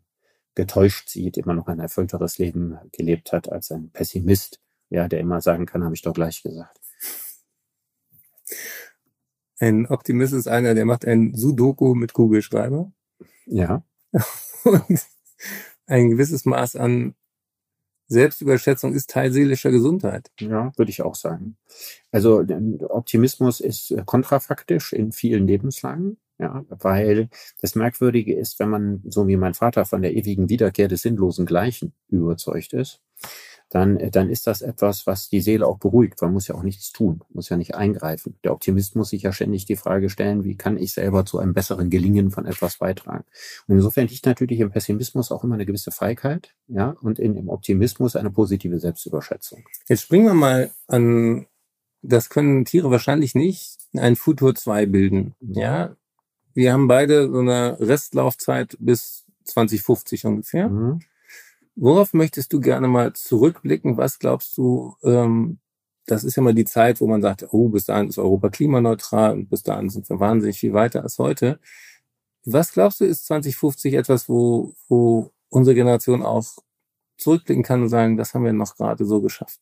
getäuscht 0.56 1.10
sieht, 1.10 1.38
immer 1.38 1.54
noch 1.54 1.67
ein 1.67 1.80
erfüllteres 1.80 2.38
Leben 2.38 2.77
gelebt 2.91 3.32
hat 3.32 3.51
als 3.51 3.71
ein 3.71 3.91
Pessimist, 3.91 4.60
ja, 4.91 5.08
der 5.08 5.19
immer 5.19 5.41
sagen 5.41 5.65
kann, 5.65 5.84
habe 5.84 5.95
ich 5.95 6.04
doch 6.04 6.13
gleich 6.13 6.43
gesagt. 6.43 6.80
Ein 9.58 9.88
Optimist 9.88 10.34
ist 10.34 10.47
einer, 10.47 10.75
der 10.75 10.86
macht 10.86 11.06
ein 11.06 11.34
Sudoku 11.34 11.95
mit 11.95 12.13
Kugelschreiber. 12.13 12.91
Ja. 13.45 13.84
Und 14.63 15.08
ein 15.88 16.10
gewisses 16.10 16.45
Maß 16.45 16.75
an 16.75 17.15
Selbstüberschätzung 18.08 18.93
ist 18.93 19.10
Teil 19.10 19.32
seelischer 19.32 19.71
Gesundheit. 19.71 20.32
Ja, 20.39 20.73
würde 20.75 20.91
ich 20.91 21.01
auch 21.01 21.15
sagen. 21.15 21.56
Also 22.12 22.43
Optimismus 22.89 23.62
ist 23.62 23.95
kontrafaktisch 24.06 24.91
in 24.91 25.13
vielen 25.13 25.47
Lebenslagen. 25.47 26.17
Ja, 26.38 26.65
weil 26.69 27.30
das 27.62 27.75
Merkwürdige 27.75 28.36
ist, 28.36 28.60
wenn 28.60 28.69
man, 28.69 29.04
so 29.08 29.27
wie 29.27 29.38
mein 29.38 29.54
Vater, 29.54 29.86
von 29.86 30.01
der 30.01 30.15
ewigen 30.15 30.49
Wiederkehr 30.49 30.88
des 30.88 31.04
sinnlosen 31.04 31.45
Gleichen 31.45 31.93
überzeugt 32.08 32.73
ist, 32.73 32.99
dann, 33.71 33.97
äh, 33.97 34.12
dann 34.12 34.29
ist 34.29 34.47
das 34.47 34.62
etwas, 34.62 35.07
was 35.07 35.29
die 35.29 35.41
Seele 35.41 35.65
auch 35.65 35.79
beruhigt. 35.79 36.21
Man 36.21 36.34
muss 36.34 36.47
ja 36.47 36.55
auch 36.55 36.63
nichts 36.63 36.91
tun, 36.91 37.21
muss 37.29 37.49
ja 37.49 37.57
nicht 37.57 37.73
eingreifen. 37.73 38.36
Der 38.43 38.51
Optimist 38.51 38.95
muss 38.95 39.10
sich 39.10 39.23
ja 39.23 39.31
ständig 39.31 39.65
die 39.65 39.77
Frage 39.77 40.10
stellen, 40.10 40.43
wie 40.43 40.55
kann 40.55 40.77
ich 40.77 40.93
selber 40.93 41.25
zu 41.25 41.39
einem 41.39 41.53
besseren 41.53 41.89
Gelingen 41.89 42.31
von 42.31 42.45
etwas 42.45 42.77
beitragen? 42.77 43.23
Und 43.67 43.75
insofern 43.75 44.07
liegt 44.07 44.25
natürlich 44.25 44.60
im 44.60 44.71
Pessimismus 44.71 45.31
auch 45.31 45.45
immer 45.45 45.55
eine 45.55 45.65
gewisse 45.65 45.91
Feigheit, 45.91 46.53
ja, 46.67 46.95
und 47.01 47.17
in, 47.17 47.36
im 47.38 47.49
Optimismus 47.49 48.17
eine 48.17 48.29
positive 48.29 48.77
Selbstüberschätzung. 48.77 49.63
Jetzt 49.88 50.01
springen 50.01 50.25
wir 50.25 50.34
mal 50.34 50.71
an, 50.88 51.47
das 52.01 52.29
können 52.29 52.65
Tiere 52.65 52.91
wahrscheinlich 52.91 53.36
nicht, 53.36 53.77
ein 53.95 54.17
Futur 54.17 54.53
2 54.53 54.86
bilden, 54.86 55.34
mhm. 55.39 55.53
ja. 55.53 55.95
Wir 56.53 56.73
haben 56.73 56.89
beide 56.89 57.31
so 57.31 57.39
eine 57.39 57.79
Restlaufzeit 57.79 58.75
bis 58.81 59.23
2050 59.45 60.25
ungefähr. 60.25 60.67
Mhm. 60.67 60.99
Worauf 61.75 62.13
möchtest 62.13 62.51
du 62.53 62.60
gerne 62.60 62.88
mal 62.88 63.13
zurückblicken? 63.13 63.97
Was 63.97 64.19
glaubst 64.19 64.57
du, 64.57 64.95
ähm, 65.03 65.60
das 66.05 66.23
ist 66.23 66.36
ja 66.36 66.43
mal 66.43 66.53
die 66.53 66.65
Zeit, 66.65 66.99
wo 67.01 67.07
man 67.07 67.21
sagt, 67.21 67.45
oh, 67.51 67.69
bis 67.69 67.86
dahin 67.86 68.10
ist 68.10 68.17
Europa 68.17 68.49
klimaneutral 68.49 69.34
und 69.34 69.49
bis 69.49 69.63
dahin 69.63 69.89
sind 69.89 70.10
wir 70.10 70.19
wahnsinnig 70.19 70.60
viel 70.60 70.73
weiter 70.73 71.03
als 71.03 71.17
heute. 71.19 71.60
Was 72.43 72.73
glaubst 72.73 72.99
du, 72.99 73.05
ist 73.05 73.25
2050 73.27 73.93
etwas, 73.93 74.27
wo, 74.27 74.73
wo 74.89 75.31
unsere 75.49 75.75
Generation 75.75 76.23
auch 76.23 76.45
zurückblicken 77.17 77.63
kann 77.63 77.84
und 77.84 77.89
sagen, 77.89 78.17
das 78.17 78.34
haben 78.34 78.43
wir 78.43 78.53
noch 78.53 78.75
gerade 78.75 79.05
so 79.05 79.21
geschafft? 79.21 79.60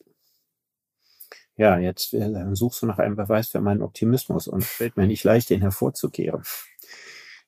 Ja, 1.58 1.78
jetzt 1.78 2.14
äh, 2.14 2.56
suchst 2.56 2.82
du 2.82 2.86
nach 2.86 3.00
einem 3.00 3.18
Beweis 3.18 3.50
für 3.50 3.60
meinen 3.60 3.82
Optimismus 3.82 4.48
und 4.48 4.64
fällt 4.64 4.96
mir 4.96 5.08
nicht 5.08 5.26
leicht, 5.26 5.50
den 5.50 5.60
hervorzukehren. 5.60 6.44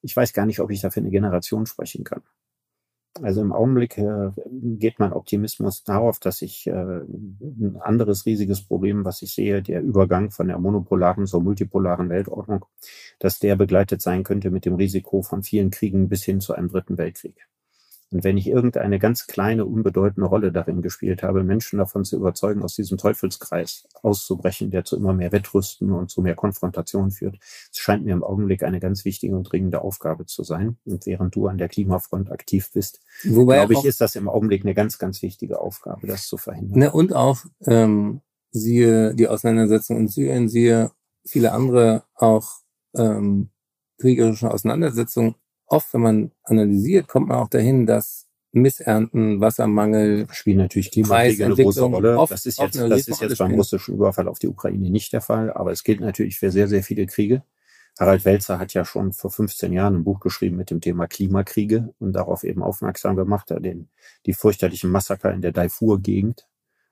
Ich 0.02 0.15
weiß 0.15 0.34
gar 0.34 0.45
nicht, 0.45 0.60
ob 0.60 0.69
ich 0.69 0.82
da 0.82 0.89
für 0.89 1.00
eine 1.00 1.12
Generation 1.12 1.65
sprechen 1.65 2.04
kann. 2.04 2.21
Also 3.19 3.41
im 3.41 3.52
Augenblick 3.52 3.97
äh, 3.97 4.32
geht 4.50 5.00
mein 5.00 5.12
Optimismus 5.12 5.84
darauf, 5.84 6.19
dass 6.19 6.41
ich 6.41 6.65
äh, 6.67 6.71
ein 6.71 7.78
anderes 7.82 8.26
riesiges 8.26 8.65
Problem, 8.65 9.04
was 9.04 9.21
ich 9.21 9.34
sehe, 9.34 9.62
der 9.62 9.82
Übergang 9.82 10.32
von 10.32 10.47
der 10.47 10.58
monopolaren 10.58 11.28
zur 11.28 11.41
multipolaren 11.41 12.10
Weltordnung, 12.10 12.65
dass 13.19 13.39
der 13.39 13.58
begleitet 13.58 14.02
sein 14.02 14.24
könnte 14.24 14.50
mit 14.50 14.65
dem 14.65 14.76
Risiko 14.76 15.21
von 15.24 15.43
vielen 15.43 15.71
Kriegen 15.71 16.08
bis 16.08 16.24
hin 16.24 16.39
zu 16.39 16.54
einem 16.54 16.69
dritten 16.69 16.97
Weltkrieg. 16.97 17.47
Und 18.12 18.26
wenn 18.26 18.38
ich 18.38 18.47
irgendeine 18.47 19.00
ganz 19.00 19.26
kleine, 19.26 19.65
unbedeutende 19.65 20.28
Rolle 20.28 20.52
darin 20.52 20.82
gespielt 20.82 21.24
habe, 21.24 21.43
Menschen 21.43 21.80
davon 21.80 22.04
zu 22.04 22.17
überzeugen, 22.17 22.62
aus 22.62 22.76
diesem 22.76 22.97
Teufelskreis 22.97 23.88
auszubrechen, 24.04 24.69
der 24.69 24.84
zu 24.84 24.97
immer 24.97 25.13
mehr 25.13 25.32
Wettrüsten 25.32 25.91
und 25.91 26.12
zu 26.12 26.21
mehr 26.21 26.36
Konfrontation 26.36 27.12
führt, 27.12 27.38
es 27.39 27.78
scheint 27.78 28.04
mir 28.04 28.13
im 28.13 28.24
Augenblick 28.24 28.63
eine 28.63 28.82
ganz 28.82 29.06
wichtige 29.06 29.36
und 29.36 29.43
dringende 29.43 29.82
Aufgabe 29.82 30.26
zu 30.26 30.43
sein. 30.43 30.78
Und 30.86 31.06
während 31.06 31.36
du 31.36 31.47
an 31.47 31.58
der 31.58 31.69
Klimafront 31.69 32.32
aktiv 32.32 32.69
bist, 32.74 33.00
Wobei 33.24 33.56
glaube 33.56 33.74
ich, 33.74 33.86
ist 33.86 34.02
das 34.02 34.15
im 34.15 34.28
Augenblick 34.28 34.63
eine 34.63 34.74
ganz, 34.74 34.97
ganz 34.97 35.21
wichtige 35.21 35.62
Aufgabe, 35.62 36.06
das 36.06 36.28
zu 36.28 36.38
verhindern. 36.38 36.80
Ne, 36.80 36.91
und 36.91 37.13
auch, 37.13 37.45
ähm, 37.65 38.21
siehe 38.52 39.15
die 39.15 39.30
Auseinandersetzung 39.30 39.97
in 39.97 40.08
Syrien, 40.10 40.50
siehe 40.50 40.91
viele 41.26 41.54
andere 41.54 42.04
auch 42.15 42.60
ähm, 42.95 43.50
kriegerische 43.97 44.52
Auseinandersetzungen 44.52 45.36
oft, 45.72 45.94
wenn 45.94 46.02
man 46.02 46.32
analysiert, 46.44 47.08
kommt 47.08 47.30
man 47.30 47.38
auch 47.38 47.50
dahin, 47.50 47.86
dass 47.86 48.28
Missernten, 48.54 49.40
Wassermangel, 49.40 50.28
spielen 50.32 50.58
natürlich 50.58 50.92
Klimakriege 50.92 51.46
eine 51.46 51.56
große 51.56 51.84
Rolle. 51.84 52.18
Oft, 52.18 52.34
das 52.34 52.46
ist 52.46 52.60
jetzt, 52.60 52.76
das 52.76 53.08
ist 53.08 53.22
jetzt 53.22 53.38
beim 53.38 53.54
russischen 53.54 53.96
Überfall 53.96 54.28
auf 54.28 54.40
die 54.40 54.48
Ukraine 54.48 54.90
nicht 54.90 55.14
der 55.14 55.22
Fall, 55.22 55.52
aber 55.52 55.72
es 55.72 55.84
gilt 55.84 56.02
natürlich 56.02 56.38
für 56.38 56.52
sehr, 56.52 56.68
sehr 56.68 56.84
viele 56.84 57.06
Kriege. 57.06 57.44
Harald 57.98 58.26
Welzer 58.26 58.60
hat 58.60 58.74
ja 58.74 58.84
schon 58.84 59.14
vor 59.14 59.32
15 59.32 59.72
Jahren 59.72 59.96
ein 59.96 60.04
Buch 60.04 60.20
geschrieben 60.20 60.58
mit 60.58 60.70
dem 60.70 60.82
Thema 60.82 61.08
Klimakriege 61.08 61.94
und 62.00 62.14
darauf 62.14 62.44
eben 62.44 62.62
aufmerksam 62.62 63.16
gemacht, 63.16 63.50
den, 63.50 63.90
die 64.26 64.34
fürchterlichen 64.34 64.90
Massaker 64.90 65.34
in 65.34 65.42
der 65.42 65.52
Darfur-Gegend, 65.52 66.48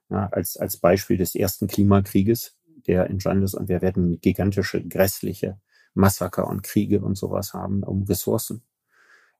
ja, 0.08 0.28
als, 0.32 0.56
als 0.56 0.78
Beispiel 0.78 1.16
des 1.16 1.34
ersten 1.34 1.66
Klimakrieges, 1.66 2.56
der 2.86 3.08
entstanden 3.10 3.44
ist. 3.44 3.54
Und 3.54 3.68
wir 3.68 3.82
werden 3.82 4.20
gigantische, 4.20 4.82
grässliche 4.82 5.58
Massaker 5.94 6.46
und 6.46 6.62
Kriege 6.62 7.00
und 7.00 7.16
sowas 7.16 7.52
haben 7.54 7.82
um 7.82 8.04
Ressourcen 8.04 8.62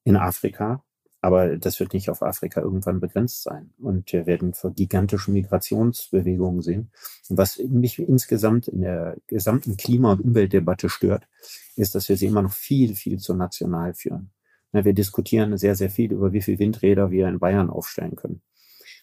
in 0.04 0.16
Afrika. 0.16 0.82
Aber 1.22 1.58
das 1.58 1.78
wird 1.80 1.92
nicht 1.92 2.08
auf 2.08 2.22
Afrika 2.22 2.62
irgendwann 2.62 3.00
begrenzt 3.00 3.42
sein. 3.42 3.74
Und 3.78 4.10
wir 4.12 4.26
werden 4.26 4.54
für 4.54 4.72
gigantische 4.72 5.30
Migrationsbewegungen 5.30 6.62
sehen. 6.62 6.92
Und 7.28 7.36
was 7.36 7.58
mich 7.58 7.98
insgesamt 7.98 8.68
in 8.68 8.80
der 8.80 9.18
gesamten 9.26 9.76
Klima- 9.76 10.12
und 10.12 10.22
Umweltdebatte 10.22 10.88
stört, 10.88 11.28
ist, 11.76 11.94
dass 11.94 12.08
wir 12.08 12.16
sie 12.16 12.26
immer 12.26 12.42
noch 12.42 12.52
viel, 12.52 12.94
viel 12.94 13.18
zu 13.18 13.34
national 13.34 13.92
führen. 13.92 14.30
Wir 14.72 14.94
diskutieren 14.94 15.58
sehr, 15.58 15.74
sehr 15.74 15.90
viel 15.90 16.12
über, 16.12 16.32
wie 16.32 16.40
viele 16.40 16.60
Windräder 16.60 17.10
wir 17.10 17.28
in 17.28 17.38
Bayern 17.38 17.70
aufstellen 17.70 18.16
können. 18.16 18.40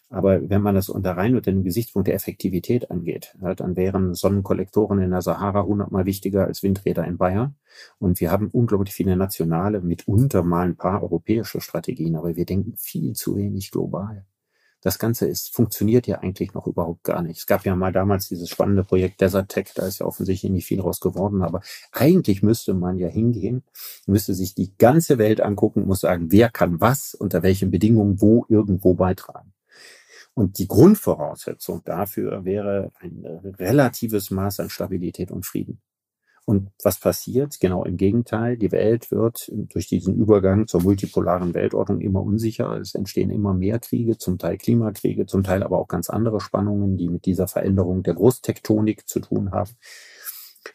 Aber 0.10 0.50
wenn 0.50 0.62
man 0.62 0.76
das 0.76 0.88
unter 0.88 1.18
rein 1.18 1.36
unter 1.36 1.52
dem 1.52 1.64
Gesichtspunkt 1.64 2.08
der 2.08 2.16
Effektivität 2.16 2.90
angeht, 2.92 3.36
dann 3.58 3.76
wären 3.76 4.14
Sonnenkollektoren 4.14 5.02
in 5.02 5.12
der 5.12 5.22
Sahara 5.22 5.64
hundertmal 5.64 6.06
wichtiger 6.06 6.46
als 6.46 6.64
Windräder 6.64 7.06
in 7.06 7.18
Bayern. 7.18 7.56
Und 8.00 8.22
wir 8.22 8.32
haben 8.32 8.48
unglaublich 8.48 8.94
viele 8.94 9.18
nationale, 9.18 9.82
mitunter 9.82 10.44
mal 10.44 10.68
ein 10.68 10.78
paar 10.78 11.04
europäische 11.04 11.60
Strategien, 11.60 12.16
aber 12.16 12.38
wir 12.38 12.46
denken 12.46 12.76
viel 12.78 13.14
zu 13.14 13.36
wenig 13.36 13.72
global. 13.72 14.26
Das 14.82 15.00
Ganze 15.00 15.28
ist, 15.28 15.54
funktioniert 15.54 16.08
ja 16.08 16.20
eigentlich 16.20 16.54
noch 16.54 16.68
überhaupt 16.68 17.04
gar 17.04 17.22
nicht. 17.22 17.40
Es 17.40 17.46
gab 17.46 17.66
ja 17.66 17.76
mal 17.76 17.92
damals 17.92 18.30
dieses 18.30 18.48
spannende 18.48 18.86
Projekt 18.86 19.20
Desert 19.20 19.50
Tech, 19.50 19.74
da 19.76 19.88
ist 19.88 20.00
ja 20.00 20.06
offensichtlich 20.06 20.52
nicht 20.52 20.68
viel 20.68 20.80
raus 20.80 21.02
geworden, 21.02 21.42
aber 21.42 21.62
eigentlich 21.92 22.44
müsste 22.44 22.74
man 22.74 22.98
ja 22.98 23.08
hingehen, 23.08 23.64
müsste 24.06 24.34
sich 24.34 24.56
die 24.56 24.78
ganze 24.78 25.18
Welt 25.18 25.42
angucken, 25.42 25.86
muss 25.86 26.02
sagen, 26.02 26.32
wer 26.32 26.50
kann 26.50 26.80
was, 26.80 27.16
unter 27.16 27.44
welchen 27.44 27.72
Bedingungen, 27.72 28.22
wo, 28.22 28.46
irgendwo 28.48 28.94
beitragen. 28.94 29.52
Und 30.38 30.60
die 30.60 30.68
Grundvoraussetzung 30.68 31.82
dafür 31.84 32.46
wäre 32.46 32.92
ein 33.00 33.26
relatives 33.58 34.30
Maß 34.30 34.60
an 34.60 34.70
Stabilität 34.70 35.32
und 35.32 35.48
Frieden. 35.48 35.82
Und 36.46 36.70
was 36.84 37.00
passiert? 37.00 37.60
Genau 37.60 37.84
im 37.84 37.98
Gegenteil. 37.98 38.56
Die 38.56 38.72
Welt 38.72 39.10
wird 39.10 39.52
durch 39.52 39.88
diesen 39.88 40.16
Übergang 40.16 40.68
zur 40.68 40.84
multipolaren 40.84 41.56
Weltordnung 41.56 42.02
immer 42.02 42.22
unsicherer. 42.22 42.78
Es 42.78 42.94
entstehen 42.94 43.32
immer 43.32 43.56
mehr 43.56 43.80
Kriege, 43.80 44.20
zum 44.20 44.38
Teil 44.38 44.60
Klimakriege, 44.60 45.26
zum 45.26 45.42
Teil 45.42 45.64
aber 45.64 45.80
auch 45.80 45.88
ganz 45.88 46.08
andere 46.08 46.40
Spannungen, 46.40 46.98
die 46.98 47.10
mit 47.10 47.26
dieser 47.26 47.48
Veränderung 47.48 48.04
der 48.04 48.14
Großtektonik 48.14 49.10
zu 49.10 49.22
tun 49.22 49.50
haben. 49.50 49.72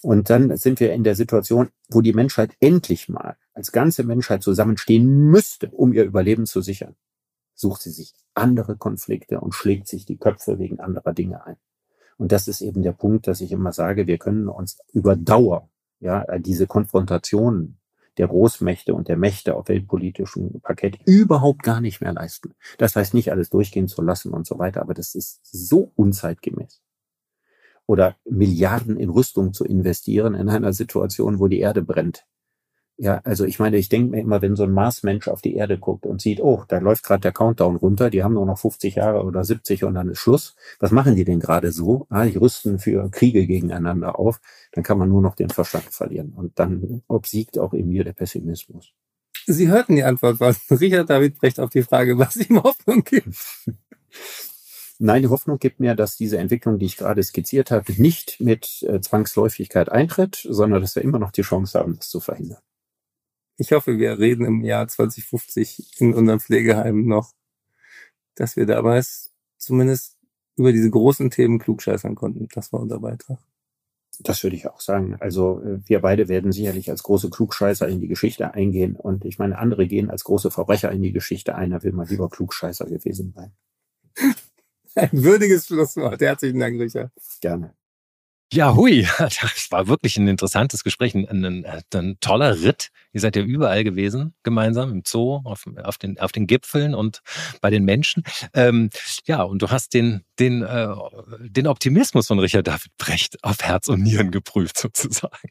Und 0.00 0.28
dann 0.28 0.56
sind 0.56 0.80
wir 0.80 0.92
in 0.92 1.04
der 1.04 1.14
Situation, 1.14 1.68
wo 1.88 2.00
die 2.00 2.14
Menschheit 2.14 2.56
endlich 2.58 3.08
mal 3.08 3.36
als 3.54 3.70
ganze 3.70 4.02
Menschheit 4.02 4.42
zusammenstehen 4.42 5.06
müsste, 5.06 5.70
um 5.70 5.92
ihr 5.92 6.02
Überleben 6.02 6.46
zu 6.46 6.62
sichern 6.62 6.96
sucht 7.62 7.80
sie 7.80 7.90
sich 7.90 8.12
andere 8.34 8.76
Konflikte 8.76 9.40
und 9.40 9.54
schlägt 9.54 9.88
sich 9.88 10.04
die 10.04 10.18
Köpfe 10.18 10.58
wegen 10.58 10.80
anderer 10.80 11.14
Dinge 11.14 11.46
ein. 11.46 11.56
Und 12.18 12.32
das 12.32 12.46
ist 12.46 12.60
eben 12.60 12.82
der 12.82 12.92
Punkt, 12.92 13.26
dass 13.26 13.40
ich 13.40 13.52
immer 13.52 13.72
sage, 13.72 14.06
wir 14.06 14.18
können 14.18 14.48
uns 14.48 14.78
über 14.92 15.16
Dauer, 15.16 15.70
ja, 15.98 16.26
diese 16.38 16.66
Konfrontationen 16.66 17.78
der 18.18 18.28
Großmächte 18.28 18.94
und 18.94 19.08
der 19.08 19.16
Mächte 19.16 19.54
auf 19.54 19.68
weltpolitischem 19.68 20.60
Parkett 20.60 20.98
überhaupt 21.06 21.62
gar 21.62 21.80
nicht 21.80 22.02
mehr 22.02 22.12
leisten. 22.12 22.54
Das 22.76 22.94
heißt 22.94 23.14
nicht 23.14 23.30
alles 23.32 23.48
durchgehen 23.48 23.88
zu 23.88 24.02
lassen 24.02 24.34
und 24.34 24.46
so 24.46 24.58
weiter, 24.58 24.82
aber 24.82 24.92
das 24.92 25.14
ist 25.14 25.40
so 25.44 25.92
unzeitgemäß. 25.96 26.82
Oder 27.86 28.16
Milliarden 28.24 28.98
in 28.98 29.08
Rüstung 29.08 29.54
zu 29.54 29.64
investieren 29.64 30.34
in 30.34 30.48
einer 30.48 30.72
Situation, 30.72 31.38
wo 31.38 31.48
die 31.48 31.60
Erde 31.60 31.82
brennt. 31.82 32.26
Ja, 33.02 33.20
also 33.24 33.44
ich 33.44 33.58
meine, 33.58 33.78
ich 33.78 33.88
denke 33.88 34.12
mir 34.12 34.20
immer, 34.20 34.42
wenn 34.42 34.54
so 34.54 34.62
ein 34.62 34.70
Marsmensch 34.70 35.26
auf 35.26 35.42
die 35.42 35.56
Erde 35.56 35.76
guckt 35.76 36.06
und 36.06 36.20
sieht, 36.22 36.40
oh, 36.40 36.62
da 36.68 36.78
läuft 36.78 37.02
gerade 37.02 37.22
der 37.22 37.32
Countdown 37.32 37.74
runter, 37.74 38.10
die 38.10 38.22
haben 38.22 38.34
nur 38.34 38.46
noch 38.46 38.60
50 38.60 38.94
Jahre 38.94 39.24
oder 39.24 39.42
70 39.42 39.82
und 39.82 39.94
dann 39.94 40.08
ist 40.10 40.18
Schluss. 40.18 40.54
Was 40.78 40.92
machen 40.92 41.16
die 41.16 41.24
denn 41.24 41.40
gerade 41.40 41.72
so? 41.72 42.06
Ah, 42.10 42.26
die 42.26 42.36
rüsten 42.36 42.78
für 42.78 43.10
Kriege 43.10 43.48
gegeneinander 43.48 44.20
auf. 44.20 44.40
Dann 44.70 44.84
kann 44.84 44.98
man 44.98 45.08
nur 45.08 45.20
noch 45.20 45.34
den 45.34 45.48
Verstand 45.48 45.86
verlieren. 45.86 46.32
Und 46.36 46.60
dann 46.60 47.02
obsiegt 47.08 47.58
auch 47.58 47.72
in 47.72 47.88
mir 47.88 48.04
der 48.04 48.12
Pessimismus. 48.12 48.92
Sie 49.46 49.66
hörten 49.66 49.96
die 49.96 50.04
Antwort 50.04 50.38
von 50.38 50.54
Richard 50.78 51.10
David 51.10 51.38
Brecht 51.38 51.58
auf 51.58 51.70
die 51.70 51.82
Frage, 51.82 52.16
was 52.18 52.36
ihm 52.36 52.62
Hoffnung 52.62 53.02
gibt. 53.02 53.36
Nein, 55.00 55.22
die 55.22 55.28
Hoffnung 55.28 55.58
gibt 55.58 55.80
mir, 55.80 55.96
dass 55.96 56.16
diese 56.16 56.38
Entwicklung, 56.38 56.78
die 56.78 56.86
ich 56.86 56.98
gerade 56.98 57.20
skizziert 57.24 57.72
habe, 57.72 58.00
nicht 58.00 58.40
mit 58.40 58.84
äh, 58.84 59.00
Zwangsläufigkeit 59.00 59.90
eintritt, 59.90 60.46
sondern 60.48 60.82
dass 60.82 60.94
wir 60.94 61.02
immer 61.02 61.18
noch 61.18 61.32
die 61.32 61.42
Chance 61.42 61.76
haben, 61.80 61.96
das 61.96 62.08
zu 62.08 62.20
verhindern. 62.20 62.60
Ich 63.62 63.70
hoffe, 63.70 63.96
wir 63.96 64.18
reden 64.18 64.44
im 64.44 64.64
Jahr 64.64 64.88
2050 64.88 66.00
in 66.00 66.14
unserem 66.14 66.40
Pflegeheim 66.40 67.06
noch, 67.06 67.32
dass 68.34 68.56
wir 68.56 68.66
damals 68.66 69.30
zumindest 69.56 70.18
über 70.56 70.72
diese 70.72 70.90
großen 70.90 71.30
Themen 71.30 71.60
klugscheißern 71.60 72.16
konnten. 72.16 72.48
Das 72.52 72.72
war 72.72 72.80
unser 72.80 72.98
Beitrag. 72.98 73.38
Das 74.18 74.42
würde 74.42 74.56
ich 74.56 74.66
auch 74.66 74.80
sagen. 74.80 75.16
Also 75.20 75.62
äh, 75.62 75.78
wir 75.86 76.00
beide 76.00 76.26
werden 76.26 76.50
sicherlich 76.50 76.90
als 76.90 77.04
große 77.04 77.30
Klugscheißer 77.30 77.86
in 77.86 78.00
die 78.00 78.08
Geschichte 78.08 78.52
eingehen. 78.52 78.96
Und 78.96 79.24
ich 79.24 79.38
meine, 79.38 79.56
andere 79.56 79.86
gehen 79.86 80.10
als 80.10 80.24
große 80.24 80.50
Verbrecher 80.50 80.90
in 80.90 81.00
die 81.00 81.12
Geschichte 81.12 81.54
ein. 81.54 81.70
Da 81.70 81.84
will 81.84 81.92
man 81.92 82.08
lieber 82.08 82.28
Klugscheißer 82.28 82.86
gewesen 82.86 83.32
sein. 83.32 83.52
Ein 84.96 85.22
würdiges 85.22 85.66
Schlusswort. 85.66 86.20
Herzlichen 86.20 86.58
Dank, 86.58 86.80
Richard. 86.80 87.12
Gerne. 87.40 87.76
Ja, 88.52 88.74
hui, 88.76 89.06
das 89.18 89.70
war 89.70 89.86
wirklich 89.86 90.18
ein 90.18 90.28
interessantes 90.28 90.84
Gespräch, 90.84 91.14
ein, 91.14 91.26
ein, 91.26 91.64
ein, 91.64 92.16
toller 92.20 92.60
Ritt. 92.60 92.90
Ihr 93.14 93.20
seid 93.22 93.34
ja 93.34 93.42
überall 93.42 93.82
gewesen, 93.82 94.34
gemeinsam 94.42 94.92
im 94.92 95.02
Zoo, 95.06 95.40
auf, 95.44 95.64
auf, 95.82 95.96
den, 95.96 96.20
auf 96.20 96.32
den 96.32 96.46
Gipfeln 96.46 96.94
und 96.94 97.22
bei 97.62 97.70
den 97.70 97.84
Menschen. 97.86 98.24
Ähm, 98.52 98.90
ja, 99.24 99.42
und 99.42 99.62
du 99.62 99.70
hast 99.70 99.94
den, 99.94 100.22
den, 100.38 100.62
äh, 100.62 100.88
den 101.40 101.66
Optimismus 101.66 102.26
von 102.26 102.38
Richard 102.40 102.66
David 102.66 102.94
Brecht 102.98 103.42
auf 103.42 103.62
Herz 103.62 103.88
und 103.88 104.02
Nieren 104.02 104.30
geprüft, 104.30 104.76
sozusagen. 104.78 105.48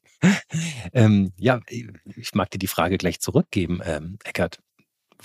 ähm, 0.94 1.34
ja, 1.38 1.60
ich 1.68 2.36
mag 2.36 2.52
dir 2.52 2.60
die 2.60 2.68
Frage 2.68 3.00
gleich 3.00 3.20
zurückgeben, 3.20 3.82
ähm, 3.84 4.20
Eckert 4.24 4.60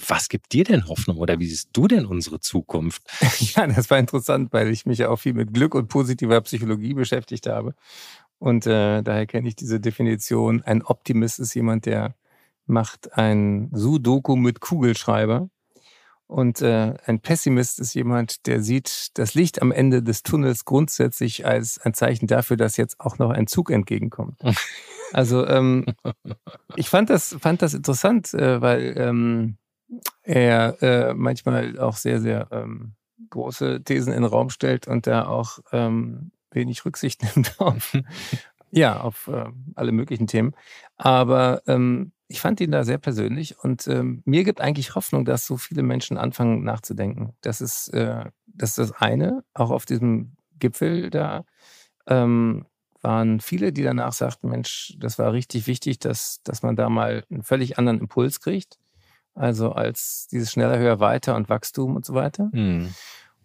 was 0.09 0.29
gibt 0.29 0.53
dir 0.53 0.65
denn 0.65 0.89
Hoffnung 0.89 1.19
oder 1.19 1.39
wie 1.39 1.47
siehst 1.47 1.71
du 1.73 1.89
denn 1.89 2.07
unsere 2.07 2.41
Zukunft? 2.41 3.03
Ja, 3.57 3.67
das 3.67 3.91
war 3.91 3.99
interessant, 3.99 4.53
weil 4.53 4.69
ich 4.71 4.87
mich 4.87 4.99
ja 4.99 5.09
auch 5.09 5.17
viel 5.17 5.35
mit 5.35 5.53
Glück 5.53 5.75
und 5.75 5.89
positiver 5.89 6.41
Psychologie 6.41 6.95
beschäftigt 6.95 7.47
habe. 7.47 7.75
Und 8.39 8.67
äh, 8.67 9.03
daher 9.03 9.27
kenne 9.27 9.49
ich 9.49 9.57
diese 9.57 9.81
Definition. 9.81 10.63
Ein 10.63 10.83
Optimist 10.83 11.39
ist 11.39 11.55
jemand, 11.55 11.87
der 11.87 12.15
macht 12.67 13.15
ein 13.15 13.71
Sudoku 13.73 14.37
mit 14.37 14.61
Kugelschreiber. 14.61 15.49
Und 16.27 16.61
äh, 16.61 16.95
ein 17.05 17.21
Pessimist 17.21 17.79
ist 17.79 17.95
jemand, 17.95 18.47
der 18.47 18.61
sieht 18.61 19.11
das 19.15 19.35
Licht 19.35 19.63
am 19.63 19.71
Ende 19.71 20.03
des 20.03 20.25
Tunnels 20.25 20.65
grundsätzlich 20.65 21.47
als 21.47 21.79
ein 21.79 21.95
Zeichen 21.95 22.27
dafür, 22.27 22.57
dass 22.57 22.77
jetzt 22.77 22.99
auch 22.99 23.19
noch 23.19 23.31
ein 23.31 23.47
Zug 23.47 23.71
entgegenkommt. 23.71 24.41
Also 25.13 25.47
ähm, 25.47 25.87
ich 26.75 26.89
fand 26.89 27.11
das, 27.11 27.37
fand 27.41 27.63
das 27.63 27.75
interessant, 27.75 28.35
äh, 28.35 28.61
weil 28.61 28.93
ähm, 28.97 29.57
er 30.23 30.83
äh, 30.83 31.15
manchmal 31.15 31.79
auch 31.79 31.97
sehr, 31.97 32.21
sehr 32.21 32.49
ähm, 32.51 32.95
große 33.31 33.83
Thesen 33.85 34.13
in 34.13 34.23
den 34.23 34.31
Raum 34.31 34.51
stellt 34.51 34.89
und 34.89 35.07
da 35.07 35.27
auch 35.27 35.61
ähm, 35.73 36.33
wenig 36.51 36.85
Rücksicht 36.85 37.23
nimmt 37.37 37.61
auf, 37.61 37.97
ja, 38.71 39.01
auf 39.01 39.29
äh, 39.29 39.47
alle 39.75 39.93
möglichen 39.93 40.27
Themen. 40.27 40.55
Aber 40.97 41.63
ähm, 41.67 42.13
ich 42.29 42.41
fand 42.41 42.61
ihn 42.61 42.73
da 42.73 42.85
sehr 42.85 42.99
persönlich 42.99 43.59
und 43.63 43.87
ähm, 43.87 44.23
mir 44.25 44.43
gibt 44.45 44.61
eigentlich 44.61 44.95
Hoffnung, 44.95 45.25
dass 45.25 45.47
so 45.47 45.57
viele 45.57 45.83
Menschen 45.83 46.19
anfangen 46.19 46.65
nachzudenken. 46.65 47.35
Das 47.41 47.61
ist, 47.61 47.89
äh, 47.95 48.25
das, 48.47 48.71
ist 48.71 48.79
das 48.79 48.93
eine, 48.93 49.45
auch 49.55 49.71
auf 49.71 49.87
diesem 49.87 50.37
Gipfel 50.59 51.11
da 51.11 51.45
ähm, 52.07 52.67
waren 53.03 53.41
viele, 53.41 53.73
die 53.73 53.83
danach 53.83 54.13
sagten, 54.13 54.49
Mensch, 54.49 54.95
das 54.99 55.19
war 55.19 55.33
richtig 55.33 55.67
wichtig, 55.67 55.99
dass, 55.99 56.43
dass 56.43 56.63
man 56.63 56.77
da 56.77 56.89
mal 56.89 57.25
einen 57.31 57.43
völlig 57.43 57.79
anderen 57.79 58.01
Impuls 58.01 58.41
kriegt. 58.41 58.79
Also 59.37 59.73
als 59.73 60.29
dieses 60.33 60.51
schneller, 60.51 60.79
höher, 60.79 60.99
weiter 60.99 61.37
und 61.37 61.49
Wachstum 61.49 61.95
und 61.95 62.05
so 62.05 62.15
weiter. 62.15 62.49
Mhm. 62.53 62.95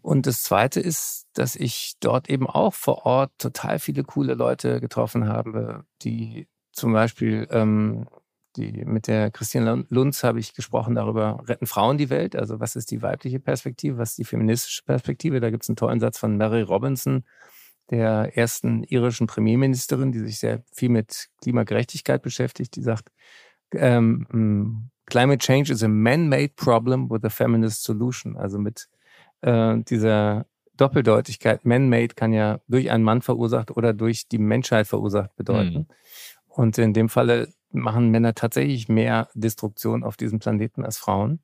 Und 0.01 0.25
das 0.25 0.41
Zweite 0.41 0.80
ist, 0.80 1.27
dass 1.34 1.56
ich 1.56 1.93
dort 1.99 2.30
eben 2.30 2.47
auch 2.47 2.73
vor 2.73 3.06
Ort 3.06 3.32
total 3.38 3.77
viele 3.77 4.04
coole 4.04 4.34
Leute 4.34 4.82
getroffen 4.82 5.27
habe, 5.27 5.86
die 6.01 6.47
zum 6.71 6.93
Beispiel 6.93 7.47
ähm, 7.51 8.08
die, 8.56 8.84
mit 8.86 9.08
der 9.08 9.32
Christiane 9.32 9.86
Lunz 9.89 10.23
habe 10.23 10.39
ich 10.39 10.54
gesprochen 10.54 10.95
darüber, 10.95 11.43
retten 11.47 11.67
Frauen 11.67 11.97
die 11.97 12.10
Welt? 12.10 12.36
Also 12.36 12.60
was 12.60 12.75
ist 12.75 12.91
die 12.91 13.01
weibliche 13.01 13.39
Perspektive, 13.39 13.97
was 13.97 14.12
ist 14.12 14.17
die 14.17 14.25
feministische 14.25 14.84
Perspektive? 14.84 15.39
Da 15.39 15.49
gibt 15.49 15.63
es 15.63 15.69
einen 15.69 15.75
tollen 15.75 15.99
Satz 15.99 16.17
von 16.17 16.38
Mary 16.38 16.61
Robinson, 16.61 17.24
der 17.89 18.38
ersten 18.38 18.84
irischen 18.84 19.28
Premierministerin, 19.28 20.11
die 20.11 20.20
sich 20.20 20.39
sehr 20.39 20.63
viel 20.74 20.89
mit 20.89 21.30
Klimagerechtigkeit 21.41 22.22
beschäftigt, 22.22 22.76
die 22.76 22.82
sagt, 22.82 23.09
ähm, 23.74 24.89
Climate 25.12 25.39
change 25.39 25.70
is 25.70 25.84
a 25.84 25.89
man-made 25.89 26.55
problem 26.55 27.09
with 27.09 27.26
a 27.26 27.30
feminist 27.30 27.84
solution. 27.84 28.38
Also 28.38 28.57
mit 28.57 28.88
äh, 29.41 29.78
dieser 29.80 30.45
Doppeldeutigkeit, 30.78 31.66
man-made 31.66 32.16
kann 32.16 32.32
ja 32.32 32.62
durch 32.70 32.89
einen 32.89 33.03
Mann 33.03 33.22
verursacht 33.22 33.72
oder 33.72 33.93
durch 33.93 34.30
die 34.30 34.38
Menschheit 34.38 34.88
verursacht 34.88 35.36
bedeuten. 35.36 35.80
Mhm. 35.80 35.86
Und 36.47 36.78
in 36.78 36.93
dem 36.93 37.09
Falle 37.09 37.49
machen 37.72 38.09
Männer 38.09 38.36
tatsächlich 38.36 38.88
mehr 38.88 39.28
Destruktion 39.34 40.05
auf 40.05 40.16
diesem 40.16 40.39
Planeten 40.39 40.86
als 40.86 40.97
Frauen. 40.97 41.41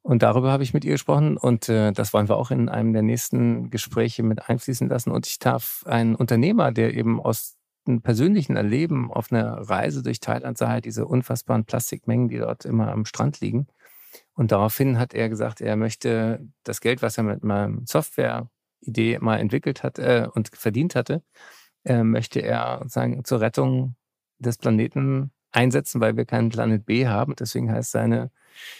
Und 0.00 0.22
darüber 0.22 0.50
habe 0.50 0.62
ich 0.62 0.72
mit 0.72 0.84
ihr 0.86 0.92
gesprochen 0.92 1.36
und 1.36 1.68
äh, 1.68 1.92
das 1.92 2.14
wollen 2.14 2.30
wir 2.30 2.36
auch 2.36 2.50
in 2.50 2.70
einem 2.70 2.94
der 2.94 3.02
nächsten 3.02 3.68
Gespräche 3.68 4.22
mit 4.22 4.48
einfließen 4.48 4.88
lassen. 4.88 5.10
Und 5.10 5.26
ich 5.26 5.38
darf 5.38 5.84
einen 5.86 6.14
Unternehmer, 6.14 6.72
der 6.72 6.94
eben 6.94 7.20
aus 7.20 7.58
dem 7.86 8.02
persönlichen 8.02 8.56
Erleben 8.56 9.10
auf 9.12 9.32
einer 9.32 9.54
Reise 9.68 10.02
durch 10.02 10.20
Thailand 10.20 10.58
sah, 10.58 10.68
halt 10.68 10.84
diese 10.84 11.06
unfassbaren 11.06 11.64
Plastikmengen, 11.64 12.28
die 12.28 12.38
dort 12.38 12.64
immer 12.64 12.92
am 12.92 13.04
Strand 13.04 13.40
liegen. 13.40 13.66
Und 14.34 14.52
daraufhin 14.52 14.98
hat 14.98 15.14
er 15.14 15.28
gesagt, 15.28 15.60
er 15.60 15.76
möchte 15.76 16.46
das 16.64 16.80
Geld, 16.80 17.02
was 17.02 17.18
er 17.18 17.24
mit 17.24 17.44
meinem 17.44 17.86
Software-Idee 17.86 19.18
mal 19.20 19.38
entwickelt 19.38 19.82
hat 19.82 19.98
äh, 19.98 20.28
und 20.32 20.50
verdient 20.54 20.94
hatte, 20.94 21.22
äh, 21.84 22.02
möchte 22.02 22.40
er 22.40 22.82
sagen 22.86 23.24
zur 23.24 23.40
Rettung 23.40 23.96
des 24.38 24.58
Planeten 24.58 25.32
einsetzen, 25.50 26.00
weil 26.00 26.16
wir 26.16 26.24
keinen 26.24 26.48
Planet 26.48 26.84
B 26.84 27.06
haben. 27.06 27.34
Deswegen 27.36 27.70
heißt 27.70 27.92
seine 27.92 28.30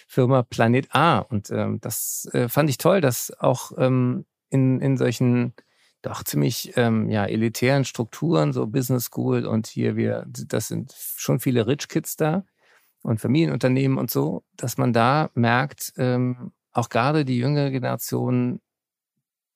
Firma 0.07 0.43
Planet 0.43 0.95
A. 0.95 1.19
Und 1.19 1.51
ähm, 1.51 1.81
das 1.81 2.29
äh, 2.33 2.49
fand 2.49 2.71
ich 2.71 2.79
toll, 2.79 3.01
dass 3.01 3.33
auch 3.39 3.73
ähm, 3.77 4.25
in, 4.51 4.81
in 4.81 4.97
solchen 4.97 5.55
doch 6.03 6.25
ziemlich 6.25 6.73
ähm, 6.77 7.09
ja, 7.09 7.25
elitären 7.25 7.85
Strukturen, 7.85 8.53
so 8.53 8.67
Business 8.67 9.05
School 9.05 9.47
und 9.47 9.67
hier 9.67 9.97
wir, 9.97 10.27
das 10.27 10.69
sind 10.69 10.93
schon 11.17 11.41
viele 11.41 11.67
Rich 11.67 11.89
Kids 11.89 12.17
da 12.17 12.45
und 13.03 13.21
Familienunternehmen 13.21 13.99
und 13.99 14.11
so, 14.11 14.43
dass 14.57 14.79
man 14.79 14.93
da 14.93 15.31
merkt, 15.35 15.93
ähm, 15.97 16.53
auch 16.73 16.89
gerade 16.89 17.25
die 17.25 17.39
jüngere 17.39 17.71
Generation 17.71 18.61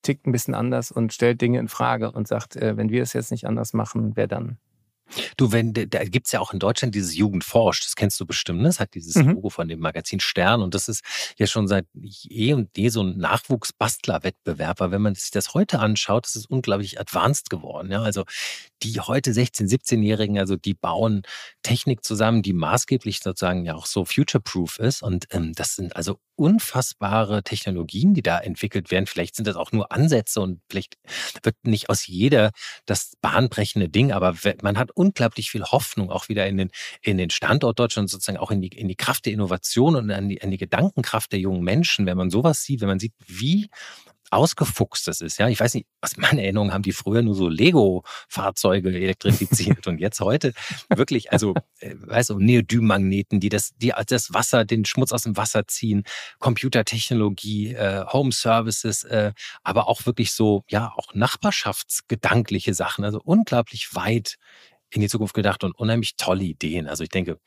tickt 0.03 0.25
ein 0.25 0.31
bisschen 0.31 0.53
anders 0.53 0.91
und 0.91 1.13
stellt 1.13 1.41
Dinge 1.41 1.59
in 1.59 1.67
Frage 1.67 2.11
und 2.11 2.27
sagt, 2.27 2.55
äh, 2.55 2.77
wenn 2.77 2.89
wir 2.89 3.03
es 3.03 3.13
jetzt 3.13 3.31
nicht 3.31 3.45
anders 3.45 3.73
machen, 3.73 4.15
wer 4.15 4.27
dann? 4.27 4.57
Du, 5.37 5.51
wenn, 5.51 5.73
da 5.73 6.03
gibt's 6.03 6.31
ja 6.31 6.39
auch 6.39 6.53
in 6.53 6.59
Deutschland 6.59 6.95
dieses 6.95 7.15
Jugendforsch, 7.15 7.83
das 7.83 7.95
kennst 7.95 8.19
du 8.19 8.25
bestimmt, 8.25 8.61
ne? 8.61 8.67
Das 8.67 8.79
hat 8.79 8.93
dieses 8.93 9.15
mhm. 9.15 9.31
Logo 9.31 9.49
von 9.49 9.67
dem 9.67 9.79
Magazin 9.79 10.19
Stern 10.19 10.61
und 10.61 10.73
das 10.73 10.87
ist 10.87 11.03
ja 11.37 11.47
schon 11.47 11.67
seit 11.67 11.85
eh 12.29 12.53
und 12.53 12.75
je 12.77 12.89
so 12.89 13.01
ein 13.01 13.17
Nachwuchsbastler-Wettbewerb. 13.17 14.81
Aber 14.81 14.91
wenn 14.91 15.01
man 15.01 15.15
sich 15.15 15.31
das 15.31 15.53
heute 15.53 15.79
anschaut, 15.79 16.25
das 16.25 16.35
ist 16.35 16.49
unglaublich 16.49 16.99
advanced 16.99 17.49
geworden. 17.49 17.91
Ja? 17.91 18.01
Also 18.01 18.23
die 18.83 18.99
heute 18.99 19.31
16-, 19.31 19.69
17-Jährigen, 19.69 20.37
also 20.37 20.55
die 20.55 20.73
bauen 20.73 21.23
Technik 21.63 22.03
zusammen, 22.03 22.41
die 22.41 22.53
maßgeblich 22.53 23.19
sozusagen 23.19 23.65
ja 23.65 23.75
auch 23.75 23.85
so 23.85 24.05
future-proof 24.05 24.79
ist. 24.79 25.01
Und 25.01 25.27
ähm, 25.31 25.53
das 25.53 25.75
sind 25.75 25.95
also 25.95 26.19
unfassbare 26.35 27.43
Technologien, 27.43 28.13
die 28.13 28.21
da 28.21 28.37
entwickelt 28.37 28.91
werden. 28.91 29.07
Vielleicht 29.07 29.35
sind 29.35 29.47
das 29.47 29.55
auch 29.55 29.71
nur 29.71 29.91
Ansätze 29.91 30.39
und 30.39 30.61
vielleicht 30.69 30.95
wird 31.41 31.55
nicht 31.63 31.89
aus 31.89 32.05
jeder 32.05 32.51
das 32.85 33.13
bahnbrechende 33.21 33.89
Ding, 33.89 34.11
aber 34.11 34.35
man 34.61 34.77
hat 34.77 34.91
unglaublich 34.91 35.49
viel 35.49 35.63
Hoffnung 35.63 36.11
auch 36.11 36.29
wieder 36.29 36.47
in 36.47 36.57
den, 36.57 36.69
in 37.01 37.17
den 37.17 37.31
Standort 37.31 37.79
Deutschland, 37.79 38.09
sozusagen 38.09 38.37
auch 38.37 38.51
in 38.51 38.61
die, 38.61 38.67
in 38.67 38.87
die 38.87 38.95
Kraft 38.95 39.25
der 39.25 39.33
Innovation 39.33 39.95
und 39.95 40.11
an 40.11 40.29
die, 40.29 40.41
an 40.41 40.51
die 40.51 40.57
Gedankenkraft 40.57 41.31
der 41.31 41.39
jungen 41.39 41.63
Menschen, 41.63 42.05
wenn 42.05 42.17
man 42.17 42.29
sowas 42.29 42.61
sieht, 42.61 42.81
wenn 42.81 42.87
man 42.87 42.99
sieht, 42.99 43.13
wie 43.25 43.69
ausgefuchst 44.31 45.07
das 45.07 45.21
ist. 45.21 45.39
Ja, 45.39 45.47
ich 45.47 45.59
weiß 45.59 45.73
nicht, 45.73 45.87
aus 46.01 46.17
meiner 46.17 46.41
Erinnerung 46.41 46.73
haben 46.73 46.83
die 46.83 46.91
früher 46.91 47.21
nur 47.21 47.35
so 47.35 47.47
Lego-Fahrzeuge 47.47 48.89
elektrifiziert 48.89 49.87
und 49.87 49.99
jetzt 49.99 50.19
heute 50.19 50.53
wirklich, 50.89 51.31
also, 51.31 51.53
äh, 51.79 51.95
weißt 51.97 52.31
du, 52.31 52.39
Neodym-Magneten, 52.39 53.39
die 53.39 53.49
das, 53.49 53.73
die 53.77 53.93
das 54.07 54.33
Wasser, 54.33 54.65
den 54.65 54.85
Schmutz 54.85 55.11
aus 55.11 55.23
dem 55.23 55.37
Wasser 55.37 55.67
ziehen, 55.67 56.03
Computertechnologie, 56.39 57.73
äh, 57.73 58.05
Home 58.11 58.31
Services, 58.31 59.03
äh, 59.03 59.33
aber 59.63 59.87
auch 59.87 60.05
wirklich 60.05 60.31
so, 60.31 60.63
ja, 60.69 60.91
auch 60.95 61.13
nachbarschaftsgedankliche 61.13 62.73
Sachen, 62.73 63.05
also 63.05 63.21
unglaublich 63.23 63.95
weit 63.95 64.37
in 64.89 65.01
die 65.01 65.09
Zukunft 65.09 65.33
gedacht 65.33 65.63
und 65.63 65.73
unheimlich 65.73 66.15
tolle 66.15 66.43
Ideen. 66.43 66.87
Also 66.87 67.03
ich 67.03 67.09
denke, 67.09 67.39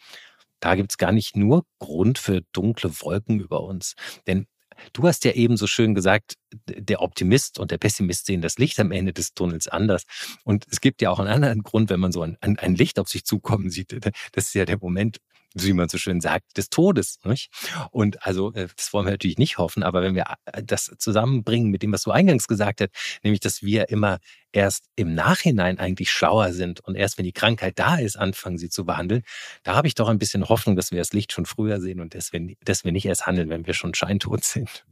da 0.60 0.74
gibt's 0.74 0.98
gar 0.98 1.12
nicht 1.12 1.36
nur 1.36 1.64
Grund 1.78 2.18
für 2.18 2.42
dunkle 2.52 2.90
Wolken 3.00 3.40
über 3.40 3.62
uns. 3.62 3.94
Denn 4.26 4.46
Du 4.92 5.06
hast 5.06 5.24
ja 5.24 5.32
eben 5.32 5.56
so 5.56 5.66
schön 5.66 5.94
gesagt, 5.94 6.34
der 6.66 7.00
Optimist 7.02 7.58
und 7.58 7.70
der 7.70 7.78
Pessimist 7.78 8.26
sehen 8.26 8.40
das 8.40 8.58
Licht 8.58 8.78
am 8.80 8.92
Ende 8.92 9.12
des 9.12 9.34
Tunnels 9.34 9.68
anders. 9.68 10.04
Und 10.44 10.66
es 10.70 10.80
gibt 10.80 11.02
ja 11.02 11.10
auch 11.10 11.18
einen 11.18 11.28
anderen 11.28 11.62
Grund, 11.62 11.90
wenn 11.90 12.00
man 12.00 12.12
so 12.12 12.22
ein, 12.22 12.36
ein 12.40 12.74
Licht 12.74 12.98
auf 12.98 13.08
sich 13.08 13.24
zukommen 13.24 13.70
sieht. 13.70 13.92
Das 14.32 14.46
ist 14.46 14.54
ja 14.54 14.64
der 14.64 14.78
Moment, 14.78 15.18
wie 15.54 15.72
man 15.72 15.88
so 15.88 15.98
schön 15.98 16.20
sagt, 16.20 16.56
des 16.56 16.70
Todes. 16.70 17.18
Nicht? 17.24 17.50
Und 17.90 18.24
also, 18.26 18.52
äh, 18.52 18.68
das 18.76 18.92
wollen 18.92 19.06
wir 19.06 19.12
natürlich 19.12 19.38
nicht 19.38 19.58
hoffen, 19.58 19.82
aber 19.82 20.02
wenn 20.02 20.14
wir 20.14 20.24
äh, 20.46 20.62
das 20.62 20.92
zusammenbringen 20.98 21.70
mit 21.70 21.82
dem, 21.82 21.92
was 21.92 22.02
du 22.02 22.10
eingangs 22.10 22.46
gesagt 22.48 22.80
hast, 22.80 22.90
nämlich, 23.22 23.40
dass 23.40 23.62
wir 23.62 23.88
immer 23.88 24.18
erst 24.52 24.86
im 24.96 25.14
Nachhinein 25.14 25.78
eigentlich 25.78 26.10
schlauer 26.10 26.52
sind 26.52 26.80
und 26.80 26.94
erst 26.94 27.18
wenn 27.18 27.24
die 27.24 27.32
Krankheit 27.32 27.78
da 27.78 27.96
ist, 27.96 28.16
anfangen 28.16 28.58
sie 28.58 28.68
zu 28.68 28.84
behandeln, 28.84 29.22
da 29.62 29.74
habe 29.74 29.86
ich 29.86 29.94
doch 29.94 30.08
ein 30.08 30.18
bisschen 30.18 30.48
Hoffnung, 30.48 30.76
dass 30.76 30.90
wir 30.90 30.98
das 30.98 31.12
Licht 31.12 31.32
schon 31.32 31.46
früher 31.46 31.80
sehen 31.80 32.00
und 32.00 32.14
dass 32.14 32.32
wir, 32.32 32.54
dass 32.64 32.84
wir 32.84 32.92
nicht 32.92 33.06
erst 33.06 33.26
handeln, 33.26 33.48
wenn 33.48 33.66
wir 33.66 33.74
schon 33.74 33.94
scheintot 33.94 34.44
sind. 34.44 34.84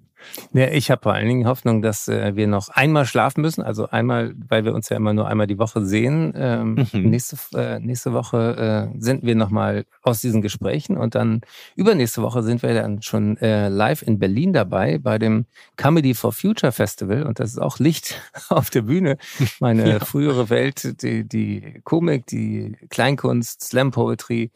Ja, 0.53 0.69
ich 0.69 0.91
habe 0.91 1.03
vor 1.03 1.15
allen 1.15 1.29
Dingen 1.29 1.47
Hoffnung, 1.47 1.83
dass 1.83 2.09
äh, 2.09 2.35
wir 2.37 2.47
noch 2.47 2.69
einmal 2.69 3.05
schlafen 3.05 3.41
müssen. 3.41 3.63
Also 3.63 3.89
einmal, 3.89 4.35
weil 4.49 4.65
wir 4.65 4.75
uns 4.75 4.89
ja 4.89 4.97
immer 4.97 5.13
nur 5.13 5.29
einmal 5.29 5.47
die 5.47 5.59
Woche 5.59 5.85
sehen. 5.85 6.33
Ähm, 6.37 6.87
mhm. 6.93 7.11
nächste, 7.11 7.37
äh, 7.57 7.81
nächste 7.81 8.13
Woche 8.13 8.91
äh, 8.95 9.01
sind 9.01 9.25
wir 9.25 9.35
nochmal 9.35 9.85
aus 10.03 10.21
diesen 10.21 10.43
Gesprächen 10.43 10.97
und 10.97 11.15
dann 11.15 11.41
übernächste 11.77 12.23
Woche 12.23 12.43
sind 12.43 12.63
wir 12.63 12.75
dann 12.75 13.03
schon 13.03 13.37
äh, 13.39 13.69
live 13.69 14.03
in 14.03 14.19
Berlin 14.19 14.53
dabei 14.53 14.99
bei 14.99 15.19
dem 15.19 15.47
Comedy 15.77 16.15
for 16.15 16.33
Future 16.33 16.73
Festival. 16.73 17.25
Und 17.25 17.41
das 17.41 17.51
ist 17.51 17.59
auch 17.59 17.79
Licht 17.79 18.21
auf 18.49 18.71
der 18.71 18.83
Bühne. 18.83 19.19
Meine 19.61 19.89
ja. 19.89 19.99
frühere 20.01 20.51
Welt, 20.51 21.03
die, 21.03 21.29
die 21.29 21.81
Komik, 21.85 22.27
die 22.27 22.77
Kleinkunst, 22.91 23.63
Slam 23.63 23.91
Poetry, 23.91 24.51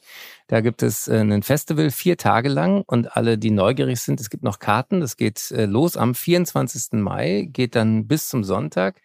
da 0.53 0.61
gibt 0.61 0.83
es 0.83 1.09
äh, 1.09 1.17
ein 1.17 1.43
Festival 1.43 1.91
vier 1.91 2.19
Tage 2.19 2.51
lang 2.51 2.85
und 2.87 3.17
alle, 3.17 3.39
die 3.39 3.51
neugierig 3.51 4.03
sind, 4.03 4.21
es 4.21 4.29
gibt 4.29 4.43
noch 4.43 4.59
Karten. 4.59 5.01
Das 5.01 5.17
geht 5.17 5.51
äh, 5.51 5.65
los 5.65 5.97
am 5.97 6.15
24. 6.15 7.01
Mai, 7.01 7.49
geht 7.51 7.75
dann 7.75 8.07
bis 8.07 8.29
zum 8.29 8.45
Sonntag. 8.45 9.01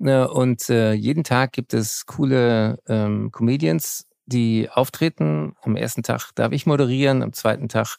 Äh, 0.00 0.24
und 0.24 0.68
jeden 0.68 1.22
Tag 1.22 1.52
gibt 1.52 1.74
es 1.74 2.06
coole 2.06 2.78
ähm, 2.88 3.30
Comedians, 3.30 4.06
die 4.24 4.70
auftreten. 4.72 5.54
Am 5.60 5.76
ersten 5.76 6.02
Tag 6.02 6.30
darf 6.34 6.52
ich 6.52 6.64
moderieren, 6.64 7.22
am 7.22 7.34
zweiten 7.34 7.68
Tag 7.68 7.98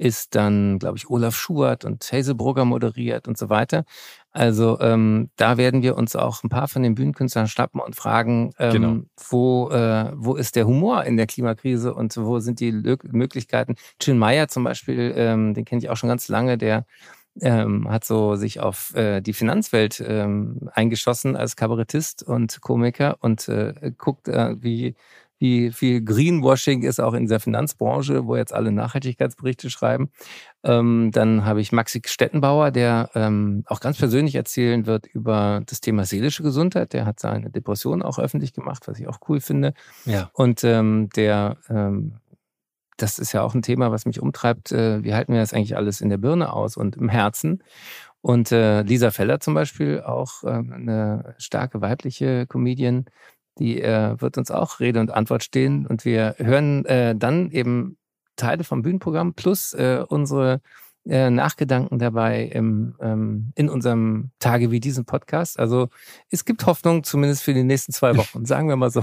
ist 0.00 0.34
dann, 0.34 0.78
glaube 0.78 0.96
ich, 0.96 1.10
Olaf 1.10 1.36
Schubert 1.36 1.84
und 1.84 2.02
Hazelbrugger 2.10 2.64
moderiert 2.64 3.28
und 3.28 3.36
so 3.36 3.50
weiter. 3.50 3.84
Also 4.32 4.80
ähm, 4.80 5.28
da 5.36 5.58
werden 5.58 5.82
wir 5.82 5.96
uns 5.96 6.16
auch 6.16 6.42
ein 6.42 6.48
paar 6.48 6.68
von 6.68 6.82
den 6.82 6.94
Bühnenkünstlern 6.94 7.48
schnappen 7.48 7.80
und 7.80 7.94
fragen, 7.94 8.52
ähm, 8.58 8.72
genau. 8.72 9.00
wo, 9.28 9.70
äh, 9.70 10.10
wo 10.14 10.36
ist 10.36 10.56
der 10.56 10.66
Humor 10.66 11.04
in 11.04 11.18
der 11.18 11.26
Klimakrise 11.26 11.92
und 11.92 12.16
wo 12.16 12.38
sind 12.38 12.60
die 12.60 12.70
Lö 12.70 12.96
Möglichkeiten. 13.10 13.74
Chin 13.98 14.16
Meyer 14.16 14.48
zum 14.48 14.64
Beispiel, 14.64 15.12
ähm, 15.16 15.52
den 15.52 15.66
kenne 15.66 15.82
ich 15.82 15.90
auch 15.90 15.96
schon 15.96 16.08
ganz 16.08 16.28
lange, 16.28 16.56
der 16.56 16.86
ähm, 17.42 17.88
hat 17.90 18.04
so 18.04 18.36
sich 18.36 18.60
auf 18.60 18.94
äh, 18.94 19.20
die 19.20 19.34
Finanzwelt 19.34 20.02
ähm, 20.06 20.70
eingeschossen 20.72 21.36
als 21.36 21.56
Kabarettist 21.56 22.22
und 22.22 22.60
Komiker 22.62 23.18
und 23.20 23.48
äh, 23.48 23.92
guckt, 23.98 24.28
äh, 24.28 24.56
wie 24.62 24.94
wie 25.40 25.72
viel 25.72 26.04
Greenwashing 26.04 26.82
ist 26.82 27.00
auch 27.00 27.14
in 27.14 27.26
der 27.26 27.40
Finanzbranche, 27.40 28.26
wo 28.26 28.36
jetzt 28.36 28.52
alle 28.52 28.70
Nachhaltigkeitsberichte 28.70 29.70
schreiben. 29.70 30.10
Ähm, 30.62 31.10
dann 31.12 31.46
habe 31.46 31.62
ich 31.62 31.72
Maxi 31.72 32.02
Stettenbauer, 32.04 32.70
der 32.70 33.10
ähm, 33.14 33.64
auch 33.66 33.80
ganz 33.80 33.98
persönlich 33.98 34.34
erzählen 34.34 34.84
wird 34.84 35.06
über 35.06 35.62
das 35.64 35.80
Thema 35.80 36.04
seelische 36.04 36.42
Gesundheit. 36.42 36.92
Der 36.92 37.06
hat 37.06 37.18
seine 37.18 37.50
Depression 37.50 38.02
auch 38.02 38.18
öffentlich 38.18 38.52
gemacht, 38.52 38.86
was 38.86 39.00
ich 39.00 39.08
auch 39.08 39.18
cool 39.28 39.40
finde. 39.40 39.72
Ja. 40.04 40.30
Und 40.34 40.62
ähm, 40.62 41.08
der 41.16 41.56
ähm, 41.70 42.20
das 42.98 43.18
ist 43.18 43.32
ja 43.32 43.42
auch 43.42 43.54
ein 43.54 43.62
Thema, 43.62 43.90
was 43.90 44.04
mich 44.04 44.20
umtreibt. 44.20 44.72
Äh, 44.72 45.02
wie 45.02 45.14
halten 45.14 45.32
wir 45.32 45.40
das 45.40 45.54
eigentlich 45.54 45.74
alles 45.74 46.02
in 46.02 46.10
der 46.10 46.18
Birne 46.18 46.52
aus 46.52 46.76
und 46.76 46.96
im 46.96 47.08
Herzen? 47.08 47.62
Und 48.20 48.52
äh, 48.52 48.82
Lisa 48.82 49.10
Feller 49.10 49.40
zum 49.40 49.54
Beispiel, 49.54 50.02
auch 50.02 50.44
äh, 50.44 50.48
eine 50.48 51.34
starke 51.38 51.80
weibliche 51.80 52.46
Comedian, 52.46 53.06
die 53.58 53.80
äh, 53.82 54.20
wird 54.20 54.38
uns 54.38 54.50
auch 54.50 54.80
Rede 54.80 55.00
und 55.00 55.10
Antwort 55.10 55.44
stehen. 55.44 55.86
Und 55.86 56.04
wir 56.04 56.34
hören 56.38 56.84
äh, 56.86 57.14
dann 57.16 57.50
eben 57.50 57.96
Teile 58.36 58.64
vom 58.64 58.82
Bühnenprogramm 58.82 59.34
plus 59.34 59.74
äh, 59.74 60.04
unsere 60.08 60.60
äh, 61.06 61.30
Nachgedanken 61.30 61.98
dabei 61.98 62.44
im, 62.44 62.94
ähm, 63.00 63.52
in 63.54 63.68
unserem 63.68 64.30
Tage 64.38 64.70
wie 64.70 64.80
diesem 64.80 65.04
Podcast. 65.04 65.58
Also 65.58 65.88
es 66.30 66.44
gibt 66.44 66.66
Hoffnung, 66.66 67.04
zumindest 67.04 67.42
für 67.42 67.54
die 67.54 67.64
nächsten 67.64 67.92
zwei 67.92 68.16
Wochen, 68.16 68.44
sagen 68.44 68.68
wir 68.68 68.76
mal 68.76 68.90
so. 68.90 69.02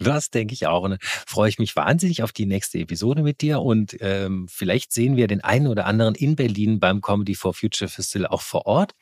Das 0.00 0.30
denke 0.30 0.54
ich 0.54 0.66
auch. 0.66 0.82
Und 0.82 0.98
freue 1.00 1.48
ich 1.48 1.58
mich 1.58 1.76
wahnsinnig 1.76 2.22
auf 2.22 2.32
die 2.32 2.46
nächste 2.46 2.78
Episode 2.78 3.22
mit 3.22 3.40
dir. 3.40 3.60
Und 3.60 3.96
ähm, 4.00 4.46
vielleicht 4.48 4.92
sehen 4.92 5.16
wir 5.16 5.26
den 5.26 5.42
einen 5.42 5.68
oder 5.68 5.86
anderen 5.86 6.14
in 6.14 6.36
Berlin 6.36 6.80
beim 6.80 7.00
Comedy 7.00 7.34
for 7.34 7.54
Future 7.54 7.88
Festival 7.88 8.26
auch 8.26 8.42
vor 8.42 8.66
Ort. 8.66 8.92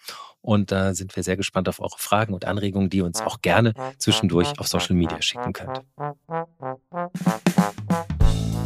Und 0.43 0.73
da 0.73 0.93
sind 0.93 1.15
wir 1.17 1.23
sehr 1.23 1.37
gespannt 1.37 1.69
auf 1.69 1.81
eure 1.81 1.97
Fragen 1.97 2.35
und 2.35 2.45
Anregungen, 2.45 2.91
die 2.91 2.99
ihr 2.99 3.05
uns 3.05 3.21
auch 3.21 3.41
gerne 3.41 3.73
zwischendurch 3.99 4.59
auf 4.59 4.69
Social 4.69 4.97
Media 4.97 5.23
schicken 5.23 5.53
könnt. 5.53 5.81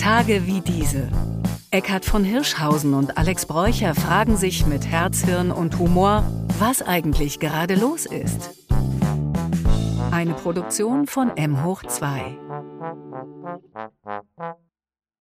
Tage 0.01 0.47
wie 0.47 0.61
diese. 0.61 1.11
Eckhard 1.71 2.05
von 2.05 2.25
Hirschhausen 2.25 2.95
und 2.95 3.19
Alex 3.19 3.45
Bräucher 3.45 3.95
fragen 3.95 4.37
sich 4.37 4.67
mit 4.67 4.87
Herz, 4.87 5.23
Hirn 5.25 5.51
und 5.51 5.79
Humor, 5.79 6.25
was 6.59 6.81
eigentlich 6.81 7.41
gerade 7.41 7.75
los 7.75 8.07
ist. 8.07 8.51
Eine 10.11 10.33
Produktion 10.33 11.07
von 11.07 11.37
M 11.37 11.63
hoch 11.65 11.83
2. 11.83 12.39